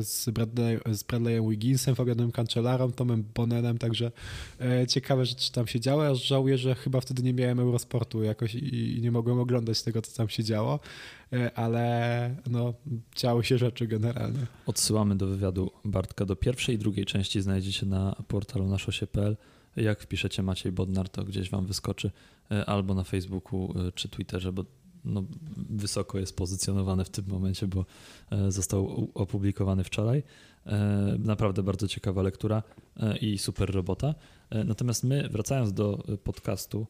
z, 0.00 0.28
e, 0.28 0.32
Bradley, 0.32 0.78
z 0.92 1.02
Bradleyem 1.02 1.50
Wigginsem, 1.50 1.94
Fabianem 1.94 2.32
Cancellarą, 2.32 2.92
Tomem 2.92 3.24
Bonenem, 3.34 3.78
także 3.78 4.12
e, 4.60 4.86
ciekawe 4.86 5.26
rzeczy 5.26 5.52
tam 5.52 5.66
się 5.66 5.80
działy, 5.80 6.06
aż 6.06 6.24
żałuję, 6.24 6.58
że 6.58 6.74
chyba 6.74 7.00
wtedy 7.00 7.22
nie 7.22 7.34
miałem 7.34 7.60
Eurosportu 7.60 8.22
jakoś 8.22 8.54
i, 8.54 8.98
i 8.98 9.02
nie 9.02 9.12
mogłem 9.12 9.38
oglądać 9.40 9.82
tego, 9.82 10.02
co 10.02 10.16
tam 10.16 10.28
się 10.28 10.44
działo, 10.44 10.80
e, 11.32 11.58
ale 11.58 12.36
no, 12.50 12.74
działy 13.16 13.44
się 13.44 13.58
rzeczy 13.58 13.86
generalnie. 13.86 14.46
Odsyłamy 14.66 15.16
do 15.16 15.26
wywiadu 15.26 15.70
Bartka 15.84 16.24
do 16.24 16.36
pierwszej 16.36 16.74
i 16.74 16.78
drugiej 16.78 17.04
części 17.04 17.40
znajdziecie 17.40 17.86
na 17.86 18.16
portalu 18.28 18.68
naszosie.pl. 18.68 19.36
Jak 19.82 20.00
wpiszecie 20.00 20.42
Maciej 20.42 20.72
Bodnar, 20.72 21.08
to 21.08 21.24
gdzieś 21.24 21.50
wam 21.50 21.66
wyskoczy 21.66 22.10
e, 22.50 22.66
albo 22.66 22.94
na 22.94 23.04
Facebooku 23.04 23.74
e, 23.88 23.92
czy 23.92 24.08
Twitterze, 24.08 24.52
bo 24.52 24.64
no, 25.04 25.24
wysoko 25.56 26.18
jest 26.18 26.36
pozycjonowany 26.36 27.04
w 27.04 27.10
tym 27.10 27.24
momencie, 27.28 27.66
bo 27.66 27.86
e, 28.30 28.52
został 28.52 29.10
opublikowany 29.14 29.84
wczoraj. 29.84 30.22
Naprawdę 31.18 31.62
bardzo 31.62 31.88
ciekawa 31.88 32.22
lektura 32.22 32.62
i 33.20 33.38
super 33.38 33.74
robota. 33.74 34.14
Natomiast 34.64 35.04
my, 35.04 35.28
wracając 35.28 35.72
do 35.72 36.04
podcastu, 36.24 36.86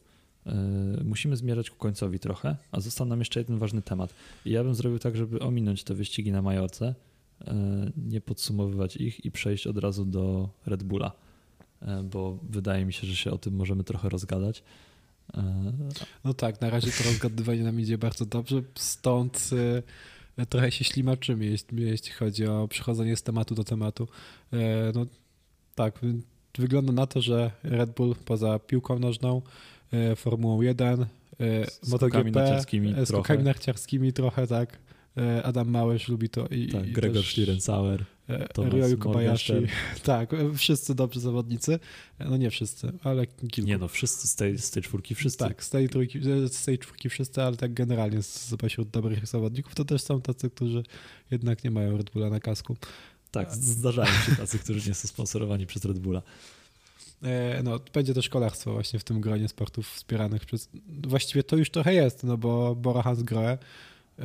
musimy 1.03 1.37
zmierzać 1.37 1.69
ku 1.69 1.77
końcowi 1.77 2.19
trochę, 2.19 2.55
a 2.71 2.79
został 2.79 3.07
nam 3.07 3.19
jeszcze 3.19 3.39
jeden 3.39 3.57
ważny 3.57 3.81
temat. 3.81 4.13
I 4.45 4.51
ja 4.51 4.63
bym 4.63 4.75
zrobił 4.75 4.99
tak, 4.99 5.17
żeby 5.17 5.39
ominąć 5.39 5.83
te 5.83 5.93
wyścigi 5.93 6.31
na 6.31 6.41
Majorce, 6.41 6.95
nie 7.97 8.21
podsumowywać 8.21 8.95
ich 8.95 9.25
i 9.25 9.31
przejść 9.31 9.67
od 9.67 9.77
razu 9.77 10.05
do 10.05 10.49
Red 10.65 10.83
Bulla. 10.83 11.11
E, 11.81 12.03
bo 12.03 12.37
wydaje 12.49 12.85
mi 12.85 12.93
się, 12.93 13.07
że 13.07 13.15
się 13.15 13.31
o 13.31 13.37
tym 13.37 13.55
możemy 13.55 13.83
trochę 13.83 14.09
rozgadać. 14.09 14.63
E, 15.33 15.73
no 16.23 16.33
tak, 16.33 16.61
na 16.61 16.69
razie 16.69 16.91
to 16.91 17.03
rozgadywanie 17.03 17.63
nam 17.63 17.79
idzie 17.79 17.97
bardzo 17.97 18.25
dobrze, 18.25 18.61
stąd 18.75 19.49
e, 20.37 20.45
trochę 20.45 20.71
się 20.71 20.83
ślimaczymy, 20.83 21.45
jeśli 21.71 22.11
chodzi 22.11 22.45
o 22.47 22.67
przechodzenie 22.67 23.15
z 23.15 23.23
tematu 23.23 23.55
do 23.55 23.63
tematu. 23.63 24.07
No 24.95 25.05
tak, 25.75 25.99
wygląda 26.57 26.93
na 26.93 27.07
to, 27.07 27.21
że 27.21 27.51
Red 27.63 27.89
Bull 27.89 28.15
poza 28.25 28.59
piłką 28.59 28.99
nożną, 28.99 29.41
Formułą 30.15 30.61
1, 30.61 31.05
z 31.81 31.89
MotoGP, 31.89 32.31
narciarskimi 32.31 32.95
z 33.05 33.07
skokami 33.07 33.43
narciarskimi 33.43 34.13
trochę, 34.13 34.47
tak. 34.47 34.77
Adam 35.43 35.69
Małysz 35.69 36.07
lubi 36.07 36.29
to. 36.29 36.47
I, 36.47 36.67
tak, 36.67 36.87
i 36.87 36.91
Gregor 36.91 37.23
Schlierenzauer. 37.23 38.05
Ryoyu 38.57 38.97
Kobayashi. 38.97 39.53
Tak, 40.03 40.29
wszyscy 40.55 40.95
dobrzy 40.95 41.19
zawodnicy. 41.19 41.79
No 42.19 42.37
nie 42.37 42.49
wszyscy, 42.49 42.91
ale 43.03 43.27
kilku. 43.27 43.67
Nie 43.67 43.77
no, 43.77 43.87
wszyscy 43.87 44.27
z 44.27 44.35
tej, 44.35 44.57
z 44.57 44.71
tej 44.71 44.83
czwórki, 44.83 45.15
wszyscy. 45.15 45.39
Tak, 45.39 45.63
z 45.63 45.69
tej, 45.69 45.89
trójki, 45.89 46.19
z 46.47 46.65
tej 46.65 46.79
czwórki 46.79 47.09
wszyscy, 47.09 47.41
ale 47.41 47.57
tak 47.57 47.73
generalnie 47.73 48.23
spośród 48.23 48.89
dobrych 48.89 49.27
zawodników 49.27 49.75
to 49.75 49.85
też 49.85 50.01
są 50.01 50.21
tacy, 50.21 50.49
którzy 50.49 50.83
jednak 51.31 51.63
nie 51.63 51.71
mają 51.71 51.97
Red 51.97 52.09
Bulla 52.09 52.29
na 52.29 52.39
kasku. 52.39 52.77
Tak, 53.31 53.55
zdarzają 53.55 54.13
się 54.25 54.35
tacy, 54.35 54.59
którzy 54.59 54.89
nie 54.89 54.95
są 54.95 55.07
sponsorowani 55.07 55.65
przez 55.65 55.85
Red 55.85 55.99
Bulla. 55.99 56.21
E, 57.23 57.63
no, 57.63 57.79
będzie 57.93 58.13
to 58.13 58.21
szkolarstwo 58.21 58.73
właśnie 58.73 58.99
w 58.99 59.03
tym 59.03 59.21
gronie 59.21 59.47
sportów 59.47 59.89
wspieranych 59.89 60.45
przez... 60.45 60.69
Właściwie 61.07 61.43
to 61.43 61.55
już 61.55 61.69
trochę 61.69 61.93
jest, 61.93 62.23
no 62.23 62.37
bo 62.37 62.75
Bora 62.75 63.01
Hansgrohe 63.01 63.57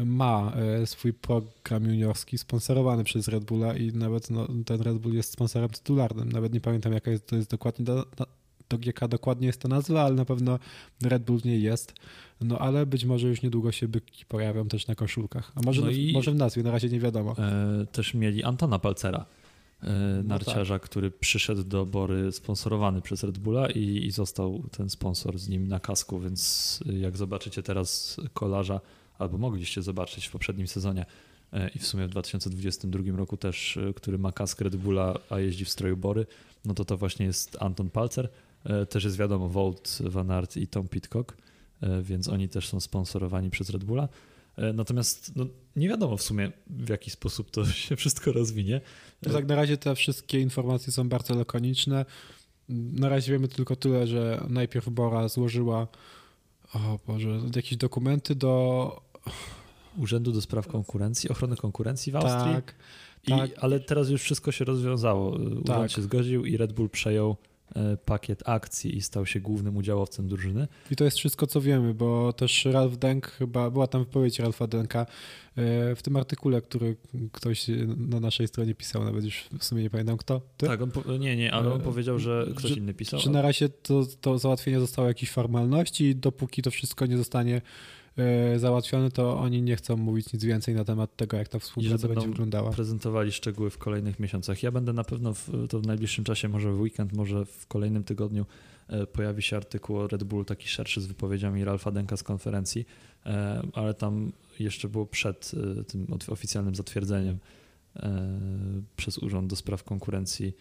ma 0.04 0.52
e, 0.82 0.86
swój 0.86 1.12
program 1.12 1.84
juniorski 1.84 2.38
sponsorowany 2.38 3.04
przez 3.04 3.28
Red 3.28 3.44
Bulla 3.44 3.76
i 3.76 3.92
nawet 3.92 4.30
no, 4.30 4.48
ten 4.66 4.80
Red 4.80 4.98
Bull 4.98 5.14
jest 5.14 5.32
sponsorem 5.32 5.68
tytularnym. 5.68 6.32
Nawet 6.32 6.54
nie 6.54 6.60
pamiętam 6.60 6.92
jaka 6.92 7.10
jest, 7.10 7.26
to 7.26 7.36
jest 7.36 7.50
dokładnie, 7.50 7.84
do, 7.84 8.06
do, 8.16 8.78
jaka 8.84 9.08
dokładnie 9.08 9.46
jest 9.46 9.60
ta 9.60 9.68
nazwa, 9.68 10.02
ale 10.02 10.14
na 10.14 10.24
pewno 10.24 10.58
Red 11.02 11.24
Bull 11.24 11.40
nie 11.44 11.58
jest. 11.58 11.94
No 12.40 12.58
ale 12.58 12.86
być 12.86 13.04
może 13.04 13.28
już 13.28 13.42
niedługo 13.42 13.72
się 13.72 13.88
byki 13.88 14.26
pojawią 14.26 14.68
też 14.68 14.86
na 14.86 14.94
koszulkach. 14.94 15.52
A 15.54 15.60
może, 15.62 15.82
no 15.82 15.90
i 15.90 16.12
może 16.12 16.30
w 16.32 16.36
nazwie, 16.36 16.62
na 16.62 16.70
razie 16.70 16.88
nie 16.88 17.00
wiadomo. 17.00 17.34
E, 17.38 17.86
też 17.92 18.14
mieli 18.14 18.44
Antona 18.44 18.78
Palcera. 18.78 19.26
E, 19.82 20.22
narciarza, 20.22 20.74
no 20.74 20.80
tak. 20.80 20.88
który 20.88 21.10
przyszedł 21.10 21.64
do 21.64 21.86
Bory 21.86 22.32
sponsorowany 22.32 23.00
przez 23.00 23.24
Red 23.24 23.38
Bulla 23.38 23.70
i, 23.70 24.06
i 24.06 24.10
został 24.10 24.62
ten 24.76 24.90
sponsor 24.90 25.38
z 25.38 25.48
nim 25.48 25.68
na 25.68 25.80
kasku, 25.80 26.20
więc 26.20 26.80
jak 27.00 27.16
zobaczycie 27.16 27.62
teraz 27.62 28.20
kolarza 28.32 28.80
albo 29.18 29.38
mogliście 29.38 29.82
zobaczyć 29.82 30.26
w 30.26 30.30
poprzednim 30.30 30.66
sezonie 30.66 31.06
e, 31.52 31.68
i 31.68 31.78
w 31.78 31.86
sumie 31.86 32.06
w 32.06 32.10
2022 32.10 33.16
roku 33.16 33.36
też, 33.36 33.76
e, 33.76 33.94
który 33.94 34.18
ma 34.18 34.32
kask 34.32 34.60
Red 34.60 34.76
Bulla, 34.76 35.18
a 35.30 35.38
jeździ 35.38 35.64
w 35.64 35.68
stroju 35.68 35.96
Bory, 35.96 36.26
no 36.64 36.74
to 36.74 36.84
to 36.84 36.96
właśnie 36.96 37.26
jest 37.26 37.56
Anton 37.60 37.90
Palcer. 37.90 38.28
E, 38.64 38.86
też 38.86 39.04
jest 39.04 39.16
wiadomo 39.16 39.48
Volt 39.48 39.98
Van 40.00 40.30
Aert 40.30 40.56
i 40.56 40.66
Tom 40.66 40.88
Pitcock, 40.88 41.36
więc 42.02 42.28
oni 42.28 42.48
też 42.48 42.68
są 42.68 42.80
sponsorowani 42.80 43.50
przez 43.50 43.70
Red 43.70 43.84
Bulla. 43.84 44.08
Natomiast 44.74 45.36
no, 45.36 45.46
nie 45.76 45.88
wiadomo 45.88 46.16
w 46.16 46.22
sumie, 46.22 46.52
w 46.66 46.88
jaki 46.88 47.10
sposób 47.10 47.50
to 47.50 47.66
się 47.86 47.96
wszystko 47.96 48.32
rozwinie. 48.32 48.80
No 49.22 49.32
tak, 49.32 49.46
na 49.46 49.54
razie 49.54 49.76
te 49.76 49.94
wszystkie 49.94 50.40
informacje 50.40 50.92
są 50.92 51.08
bardzo 51.08 51.34
lakoniczne. 51.34 52.04
Na 52.68 53.08
razie 53.08 53.32
wiemy 53.32 53.48
tylko 53.48 53.76
tyle, 53.76 54.06
że 54.06 54.46
najpierw 54.48 54.88
Bora 54.88 55.28
złożyła 55.28 55.88
O 56.74 56.98
Boże, 57.06 57.40
jakieś 57.56 57.76
dokumenty 57.76 58.34
do... 58.34 59.02
Urzędu 59.98 60.32
do 60.32 60.40
Spraw 60.40 60.66
Konkurencji, 60.66 61.30
Ochrony 61.30 61.56
Konkurencji 61.56 62.12
w 62.12 62.16
Austrii. 62.16 62.54
Tak, 62.54 62.74
I, 63.26 63.30
tak. 63.30 63.50
Ale 63.60 63.80
teraz 63.80 64.08
już 64.08 64.22
wszystko 64.22 64.52
się 64.52 64.64
rozwiązało. 64.64 65.30
Urząd 65.30 65.66
Tak. 65.66 65.90
się 65.90 66.02
zgodził 66.02 66.44
i 66.44 66.56
Red 66.56 66.72
Bull 66.72 66.90
przejął 66.90 67.36
pakiet 68.04 68.42
akcji 68.48 68.96
i 68.96 69.02
stał 69.02 69.26
się 69.26 69.40
głównym 69.40 69.76
udziałowcem 69.76 70.28
drużyny. 70.28 70.68
I 70.90 70.96
to 70.96 71.04
jest 71.04 71.16
wszystko, 71.16 71.46
co 71.46 71.60
wiemy, 71.60 71.94
bo 71.94 72.32
też 72.32 72.64
Ralf 72.64 72.98
Denk 72.98 73.26
chyba, 73.30 73.70
była 73.70 73.86
tam 73.86 74.04
wypowiedź 74.04 74.38
Ralfa 74.38 74.66
Denka 74.66 75.00
e, 75.00 75.06
w 75.96 76.02
tym 76.02 76.16
artykule, 76.16 76.62
który 76.62 76.96
ktoś 77.32 77.66
na 77.96 78.20
naszej 78.20 78.48
stronie 78.48 78.74
pisał, 78.74 79.04
nawet 79.04 79.24
już 79.24 79.44
w 79.58 79.64
sumie 79.64 79.82
nie 79.82 79.90
pamiętam 79.90 80.16
kto. 80.16 80.40
Ty? 80.56 80.66
Tak, 80.66 80.82
on 80.82 80.90
po, 80.90 81.16
nie, 81.16 81.36
nie, 81.36 81.52
ale 81.52 81.72
on 81.72 81.80
E, 81.80 81.84
powiedział, 81.84 82.18
że 82.18 82.46
ktoś 82.56 82.70
że- 82.70 82.76
inny 82.76 82.94
pisał. 82.94 83.20
Czy 83.20 83.30
na 83.30 83.42
razie 83.42 83.68
to, 83.68 84.06
to 84.20 84.38
załatwienie 84.38 84.80
zostało 84.80 85.08
jakieś 85.08 85.30
formalności 85.30 86.04
i 86.04 86.16
dopóki 86.16 86.62
to 86.62 86.70
wszystko 86.70 87.06
nie 87.06 87.16
zostanie 87.16 87.62
e, 88.16 88.58
załatwione, 88.58 89.10
to 89.10 89.38
oni 89.38 89.62
nie 89.62 89.76
chcą 89.76 89.96
mówić 89.96 90.32
nic 90.32 90.44
więcej 90.44 90.74
na 90.74 90.84
temat 90.84 91.16
tego, 91.16 91.36
jak 91.36 91.48
ta 91.48 91.58
współpraca 91.58 92.08
będzie 92.08 92.28
wyglądała. 92.28 92.70
prezentowali 92.70 93.32
szczegóły 93.32 93.70
w 93.70 93.78
kolejnych 93.78 94.20
miesiącach. 94.20 94.62
Ja 94.62 94.70
będę 94.72 94.92
na 94.92 95.04
pewno 95.04 95.34
w, 95.34 95.50
to 95.68 95.80
w 95.80 95.86
najbliższym 95.86 96.24
czasie, 96.24 96.48
może 96.48 96.72
w 96.72 96.80
weekend, 96.80 97.12
może 97.12 97.44
w 97.44 97.66
kolejnym 97.66 98.04
tygodniu 98.04 98.46
e, 98.88 99.06
pojawi 99.06 99.42
się 99.42 99.56
artykuł 99.56 99.98
o 99.98 100.08
Red 100.08 100.24
Bull 100.24 100.44
taki 100.44 100.68
szerszy 100.68 101.00
z 101.00 101.06
wypowiedziami 101.06 101.64
Ralfa 101.64 101.90
Denka 101.90 102.16
z 102.16 102.22
konferencji, 102.22 102.86
e, 103.26 103.62
ale 103.72 103.94
tam 103.94 104.32
jeszcze 104.58 104.88
było 104.88 105.06
przed 105.06 105.52
tym 105.88 106.06
oficjalnym 106.28 106.74
zatwierdzeniem 106.74 107.38
przez 108.96 109.18
Urząd 109.18 109.50
do 109.50 109.56
Spraw 109.56 109.84
Konkurencji, 109.84 110.52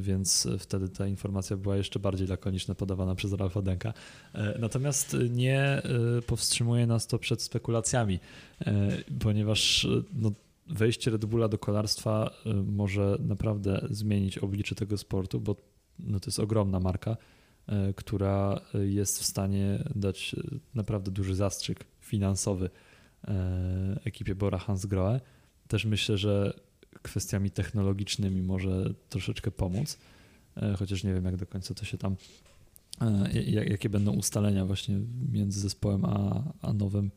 więc 0.00 0.48
wtedy 0.58 0.88
ta 0.88 1.06
informacja 1.06 1.56
była 1.56 1.76
jeszcze 1.76 1.98
bardziej 1.98 2.26
lakoniczna 2.26 2.74
podawana 2.74 3.14
przez 3.14 3.32
Ralfa 3.32 3.62
Denka. 3.62 3.92
E, 4.34 4.58
Natomiast 4.58 5.16
nie 5.30 5.60
e, 5.60 5.82
powstrzymuje 6.26 6.86
nas 6.86 7.06
to 7.06 7.18
przed 7.18 7.42
spekulacjami, 7.42 8.20
e, 8.66 8.88
ponieważ 9.20 9.84
e, 9.84 9.88
no, 10.12 10.32
wejście 10.66 11.10
Red 11.10 11.24
Bulla 11.24 11.48
do 11.48 11.58
kolarstwa 11.58 12.30
może 12.66 13.16
naprawdę 13.20 13.86
zmienić 13.90 14.38
oblicze 14.38 14.74
tego 14.74 14.98
sportu, 14.98 15.40
bo 15.40 15.56
no, 15.98 16.20
to 16.20 16.26
jest 16.26 16.40
ogromna 16.40 16.80
marka, 16.80 17.16
która 17.96 18.60
jest 18.74 19.20
w 19.20 19.24
stanie 19.24 19.84
dać 19.94 20.36
naprawdę 20.74 21.10
duży 21.10 21.34
zastrzyk 21.34 21.84
finansowy 22.00 22.70
ekipie 24.04 24.34
Bora 24.34 24.58
Hansgrohe. 24.58 25.20
Też 25.68 25.84
myślę, 25.84 26.18
że 26.18 26.60
kwestiami 27.02 27.50
technologicznymi 27.50 28.42
może 28.42 28.94
troszeczkę 29.08 29.50
pomóc, 29.50 29.98
y, 30.56 30.76
chociaż 30.76 31.04
nie 31.04 31.14
wiem, 31.14 31.24
jak 31.24 31.36
do 31.36 31.46
końca 31.46 31.74
to 31.74 31.84
się 31.84 31.98
tam, 31.98 32.16
jak- 33.46 33.68
jakie 33.70 33.88
będą 33.88 34.12
ustalenia 34.12 34.66
właśnie 34.66 34.98
między 35.32 35.60
zespołem 35.60 36.04
a, 36.04 36.42
a 36.62 36.72
nowym 36.72 37.10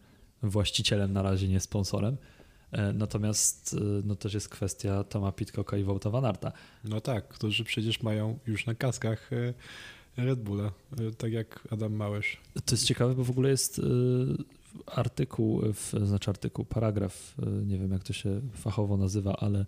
właścicielem, 0.44 1.14
na 1.14 1.22
razie 1.22 1.48
nie 1.48 1.60
sponsorem. 1.60 2.18
E, 2.72 2.94
Natomiast 2.94 3.74
e, 3.74 3.78
no, 4.06 4.16
też 4.16 4.34
jest 4.34 4.50
kwestia 4.50 5.04
Toma 5.04 5.32
Pitcocka 5.32 5.78
i 5.78 5.84
Wołta 5.84 6.10
Van 6.10 6.26
Arta. 6.26 6.52
No 6.84 7.02
tak, 7.02 7.28
którzy 7.28 7.64
przecież 7.64 8.02
mają 8.04 8.40
już 8.48 8.66
na 8.66 8.76
kaskach 8.76 9.34
e, 9.34 9.54
Red 10.18 10.40
Bulla, 10.44 10.72
e, 10.98 11.12
tak 11.12 11.32
jak 11.32 11.68
Adam 11.72 11.94
Małysz. 11.94 12.38
To 12.66 12.76
jest 12.76 12.86
ciekawe, 12.86 13.16
bo 13.16 13.24
w 13.24 13.30
ogóle 13.30 13.50
jest 13.50 13.80
e, 13.80 13.82
artykuł, 14.86 15.62
w, 15.74 15.94
znaczy 16.04 16.30
artykuł, 16.30 16.66
paragraf, 16.66 17.36
e, 17.44 17.66
nie 17.66 17.78
wiem 17.78 17.92
jak 17.92 18.04
to 18.04 18.14
się 18.14 18.42
fachowo 18.54 18.98
nazywa, 18.98 19.36
ale 19.36 19.66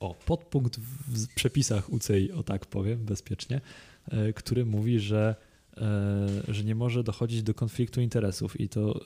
o, 0.00 0.14
podpunkt 0.14 0.76
w 1.08 1.34
przepisach 1.34 1.92
UCI, 1.92 2.32
o 2.32 2.42
tak 2.42 2.66
powiem, 2.66 3.04
bezpiecznie, 3.04 3.60
e, 4.08 4.32
który 4.32 4.66
mówi, 4.66 5.00
że, 5.00 5.34
e, 5.76 6.28
że 6.48 6.64
nie 6.64 6.74
może 6.74 7.04
dochodzić 7.04 7.42
do 7.42 7.54
konfliktu 7.54 8.00
interesów 8.00 8.60
i 8.60 8.68
to 8.68 9.00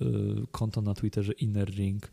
konto 0.53 0.81
na 0.81 0.95
Twitterze 0.95 1.33
Inner 1.33 1.71
Ring 1.71 2.11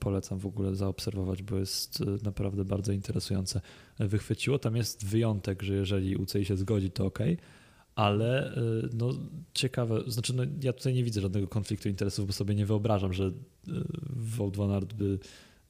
polecam 0.00 0.38
w 0.38 0.46
ogóle 0.46 0.74
zaobserwować, 0.74 1.42
bo 1.42 1.56
jest 1.56 2.00
naprawdę 2.22 2.64
bardzo 2.64 2.92
interesujące. 2.92 3.60
Wychwyciło, 3.98 4.58
tam 4.58 4.76
jest 4.76 5.06
wyjątek, 5.06 5.62
że 5.62 5.74
jeżeli 5.74 6.16
UCI 6.16 6.44
się 6.44 6.56
zgodzi, 6.56 6.90
to 6.90 7.06
ok, 7.06 7.18
ale 7.94 8.56
y, 8.56 8.88
no, 8.92 9.10
ciekawe, 9.54 10.02
znaczy 10.06 10.34
no, 10.34 10.42
ja 10.62 10.72
tutaj 10.72 10.94
nie 10.94 11.04
widzę 11.04 11.20
żadnego 11.20 11.48
konfliktu 11.48 11.88
interesów, 11.88 12.26
bo 12.26 12.32
sobie 12.32 12.54
nie 12.54 12.66
wyobrażam, 12.66 13.12
że 13.12 13.24
y, 13.24 13.32
Wout 14.16 14.56
van 14.56 14.70
Aert 14.70 14.92
by, 14.94 15.18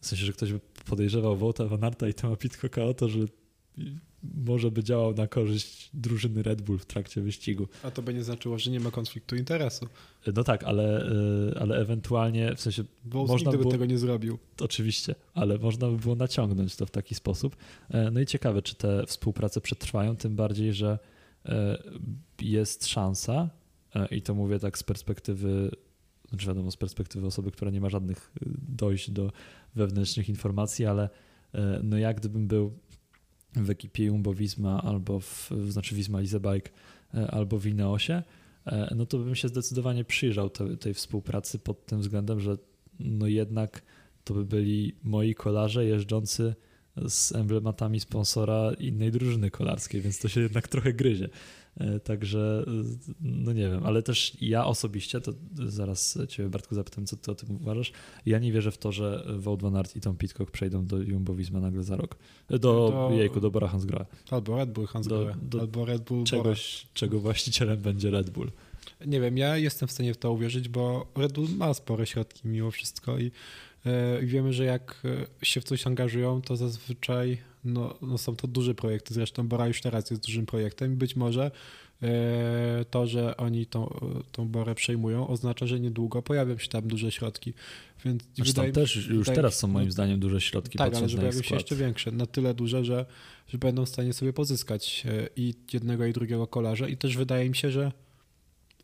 w 0.01 0.07
sensie, 0.07 0.25
że 0.27 0.33
ktoś 0.33 0.53
by 0.53 0.61
podejrzewał 0.87 1.37
Wouta 1.37 1.65
van 1.65 1.85
Aerta 1.85 2.09
i 2.09 2.15
Toma 2.15 2.37
Pitcocka 2.37 2.85
o 2.85 2.95
to, 2.95 3.09
że 3.09 3.19
może 4.37 4.71
by 4.71 4.85
działał 4.85 5.15
na 5.15 5.27
korzyść 5.27 5.91
drużyny 5.95 6.43
Red 6.43 6.63
Bull 6.63 6.79
w 6.79 6.87
trakcie 6.87 7.21
wyścigu. 7.21 7.69
A 7.83 7.91
to 7.91 8.03
by 8.03 8.15
nie 8.15 8.25
znaczyło, 8.25 8.59
że 8.59 8.71
nie 8.71 8.81
ma 8.81 8.91
konfliktu 8.91 9.37
interesu, 9.37 9.87
Y, 10.29 10.33
No 10.37 10.45
tak, 10.45 10.65
ale, 10.65 11.07
ale 11.61 11.77
ewentualnie, 11.77 12.55
w 12.57 12.61
sensie 12.61 12.85
bo 13.05 13.27
Można 13.27 13.37
nigdy 13.37 13.51
by 13.51 13.59
było- 13.59 13.71
tego 13.73 13.87
nie 13.87 13.99
zrobił. 13.99 14.39
Oczywiście, 14.61 15.15
ale 15.35 15.59
można 15.59 15.89
by 15.91 15.97
było 15.97 16.15
naciągnąć 16.15 16.77
to 16.77 16.87
w 16.87 16.91
taki 16.91 17.15
sposób. 17.15 17.57
E, 17.91 18.11
No 18.11 18.21
i 18.21 18.27
ciekawe, 18.27 18.63
czy 18.63 18.75
te 18.75 19.07
współprace 19.07 19.61
przetrwają, 19.61 20.17
tym 20.17 20.37
bardziej, 20.37 20.73
że 20.75 20.99
jest 22.41 22.87
szansa, 22.87 23.51
e, 23.95 24.07
i 24.07 24.23
to 24.23 24.35
mówię 24.35 24.59
tak 24.59 24.79
z 24.79 24.83
perspektywy, 24.83 25.71
znaczy 26.29 26.47
wiadomo, 26.47 26.71
z 26.71 26.77
perspektywy 26.77 27.27
osoby, 27.27 27.51
która 27.51 27.71
nie 27.71 27.81
ma 27.81 27.91
żadnych 27.91 28.33
e, 28.37 28.45
dojść 28.69 29.11
do 29.11 29.33
wewnętrznych 29.75 30.29
informacji, 30.29 30.87
ale 30.87 31.09
e, 31.55 31.81
no 31.83 31.99
jak 31.99 32.17
gdybym 32.17 32.47
był 32.47 32.79
w 33.57 33.71
ekipie 33.71 34.05
Jumbo 34.05 34.35
Visma 34.35 34.83
albo 34.83 35.21
w, 35.21 35.51
znaczy 35.69 35.95
Visma 35.95 36.23
Izebike 36.23 36.71
e, 37.15 37.31
albo 37.31 37.59
w 37.59 37.67
Ineosie, 37.67 38.23
e, 38.67 38.95
no 38.97 39.07
to 39.07 39.19
bym 39.19 39.35
się 39.35 39.49
zdecydowanie 39.49 40.05
przyjrzał 40.05 40.51
te, 40.51 40.77
tej 40.77 40.95
współpracy 40.95 41.59
pod 41.59 41.87
tym 41.87 42.01
względem, 42.01 42.41
że 42.41 42.57
no 43.01 43.27
jednak 43.27 43.83
to 44.25 44.35
by 44.35 44.45
byli 44.45 44.97
moi 45.03 45.35
kolarze 45.35 45.85
jeżdżący 45.85 46.55
z 47.09 47.35
emblematami 47.35 48.01
sponsora 48.01 48.73
innej 48.79 49.11
drużyny 49.13 49.51
kolarskiej, 49.51 50.01
więc 50.01 50.19
to 50.19 50.29
się 50.29 50.41
jednak 50.41 50.69
trochę 50.69 50.93
gryzie. 50.93 51.29
E, 51.81 52.01
Także, 52.01 52.65
e, 52.67 52.71
no 53.21 53.53
nie 53.53 53.69
wiem, 53.69 53.81
ale 53.87 54.03
też 54.03 54.37
ja 54.41 54.67
osobiście, 54.67 55.21
to 55.21 55.33
zaraz 55.67 56.19
Ciebie 56.29 56.49
Bartku 56.49 56.75
zapytam, 56.75 57.07
co 57.07 57.17
Ty 57.17 57.31
o 57.31 57.35
tym 57.35 57.57
uważasz, 57.57 57.93
ja 58.27 58.39
nie 58.39 58.53
wierzę 58.53 58.71
w 58.71 58.79
to, 58.79 58.93
że 58.93 59.25
Wout 59.39 59.61
i 59.97 60.01
Tom 60.01 60.17
Pitcock 60.17 60.51
przejdą 60.51 60.87
do 60.87 60.97
Jumbo-Visma 60.97 61.61
nagle 61.61 61.83
za 61.83 61.97
rok. 61.97 62.17
E, 62.51 62.59
Do, 62.59 62.59
Do- 63.11 63.17
jejku, 63.17 63.41
do 63.41 63.51
Bora 63.51 63.69
Hansgrohe. 63.69 64.07
Albo 64.31 64.57
Red 64.57 64.71
Bull 64.73 64.87
Hans 64.87 65.07
Do- 65.07 65.35
do 65.43 65.61
albo 65.61 65.85
Red 65.85 66.03
Bull 66.05 66.19
Bora. 66.19 66.31
Czegoś, 66.31 66.87
czego 66.95 67.21
właścicielem 67.21 67.81
będzie 67.81 68.11
Red 68.11 68.31
Bull. 68.31 68.51
Nie 69.07 69.21
wiem, 69.21 69.39
ja 69.39 69.57
jestem 69.57 69.89
w 69.89 69.93
stanie 69.93 70.15
w 70.15 70.17
to 70.17 70.33
uwierzyć, 70.33 70.69
bo 70.69 71.07
Red 71.17 71.33
Bull 71.33 71.49
ma 71.57 71.75
spore 71.75 72.07
środki 72.07 72.49
mimo 72.49 72.71
wszystko 72.71 73.19
i, 73.19 73.31
i 74.23 74.27
wiemy, 74.27 74.53
że 74.53 74.65
jak 74.65 75.03
e, 75.43 75.47
się 75.47 75.61
w 75.61 75.65
coś 75.65 75.87
angażują, 75.87 76.43
to 76.43 76.57
zazwyczaj 76.57 77.39
no, 77.65 77.95
no 78.03 78.19
są 78.19 78.37
to 78.37 78.49
duże 78.49 78.75
projekty. 78.75 79.15
Zresztą 79.15 79.49
Bora 79.49 79.67
już 79.67 79.81
teraz 79.81 80.11
jest 80.11 80.27
dużym 80.27 80.47
projektem 80.47 80.97
być 80.97 81.17
może 81.17 81.51
e, 82.03 82.85
to, 82.91 83.07
że 83.07 83.37
oni 83.37 83.67
tą, 83.67 84.01
tą 84.33 84.49
Borę 84.49 84.75
przejmują, 84.75 85.29
oznacza, 85.29 85.67
że 85.67 85.81
niedługo 85.81 86.23
pojawią 86.23 86.59
się 86.59 86.69
tam 86.69 86.89
duże 86.89 87.13
środki. 87.13 87.55
Więc 88.05 88.23
Znaczy 88.35 88.55
tam 88.55 88.67
mi- 88.67 88.73
też 88.73 88.97
już 88.97 89.07
wydaje- 89.07 89.37
teraz 89.37 89.59
są 89.59 89.69
moim 89.69 89.87
no, 89.87 89.93
zdaniem 89.93 90.21
duże 90.21 90.41
środki 90.41 90.79
tak, 90.79 90.95
ale 90.95 91.09
że 91.09 91.19
pojawią 91.19 91.43
się 91.43 91.55
jeszcze 91.55 91.77
większe, 91.77 92.13
na 92.13 92.27
tyle 92.27 92.55
duże, 92.55 92.85
że, 92.85 93.07
że 93.49 93.59
będą 93.59 93.85
w 93.85 93.89
stanie 93.89 94.13
sobie 94.13 94.33
pozyskać 94.33 95.05
e, 95.07 95.29
i 95.37 95.55
jednego 95.73 96.07
i 96.07 96.13
drugiego 96.13 96.47
kolarza 96.47 96.89
i 96.89 96.97
też 96.97 97.17
wydaje 97.17 97.49
mi 97.49 97.57
się, 97.57 97.71
że 97.71 97.93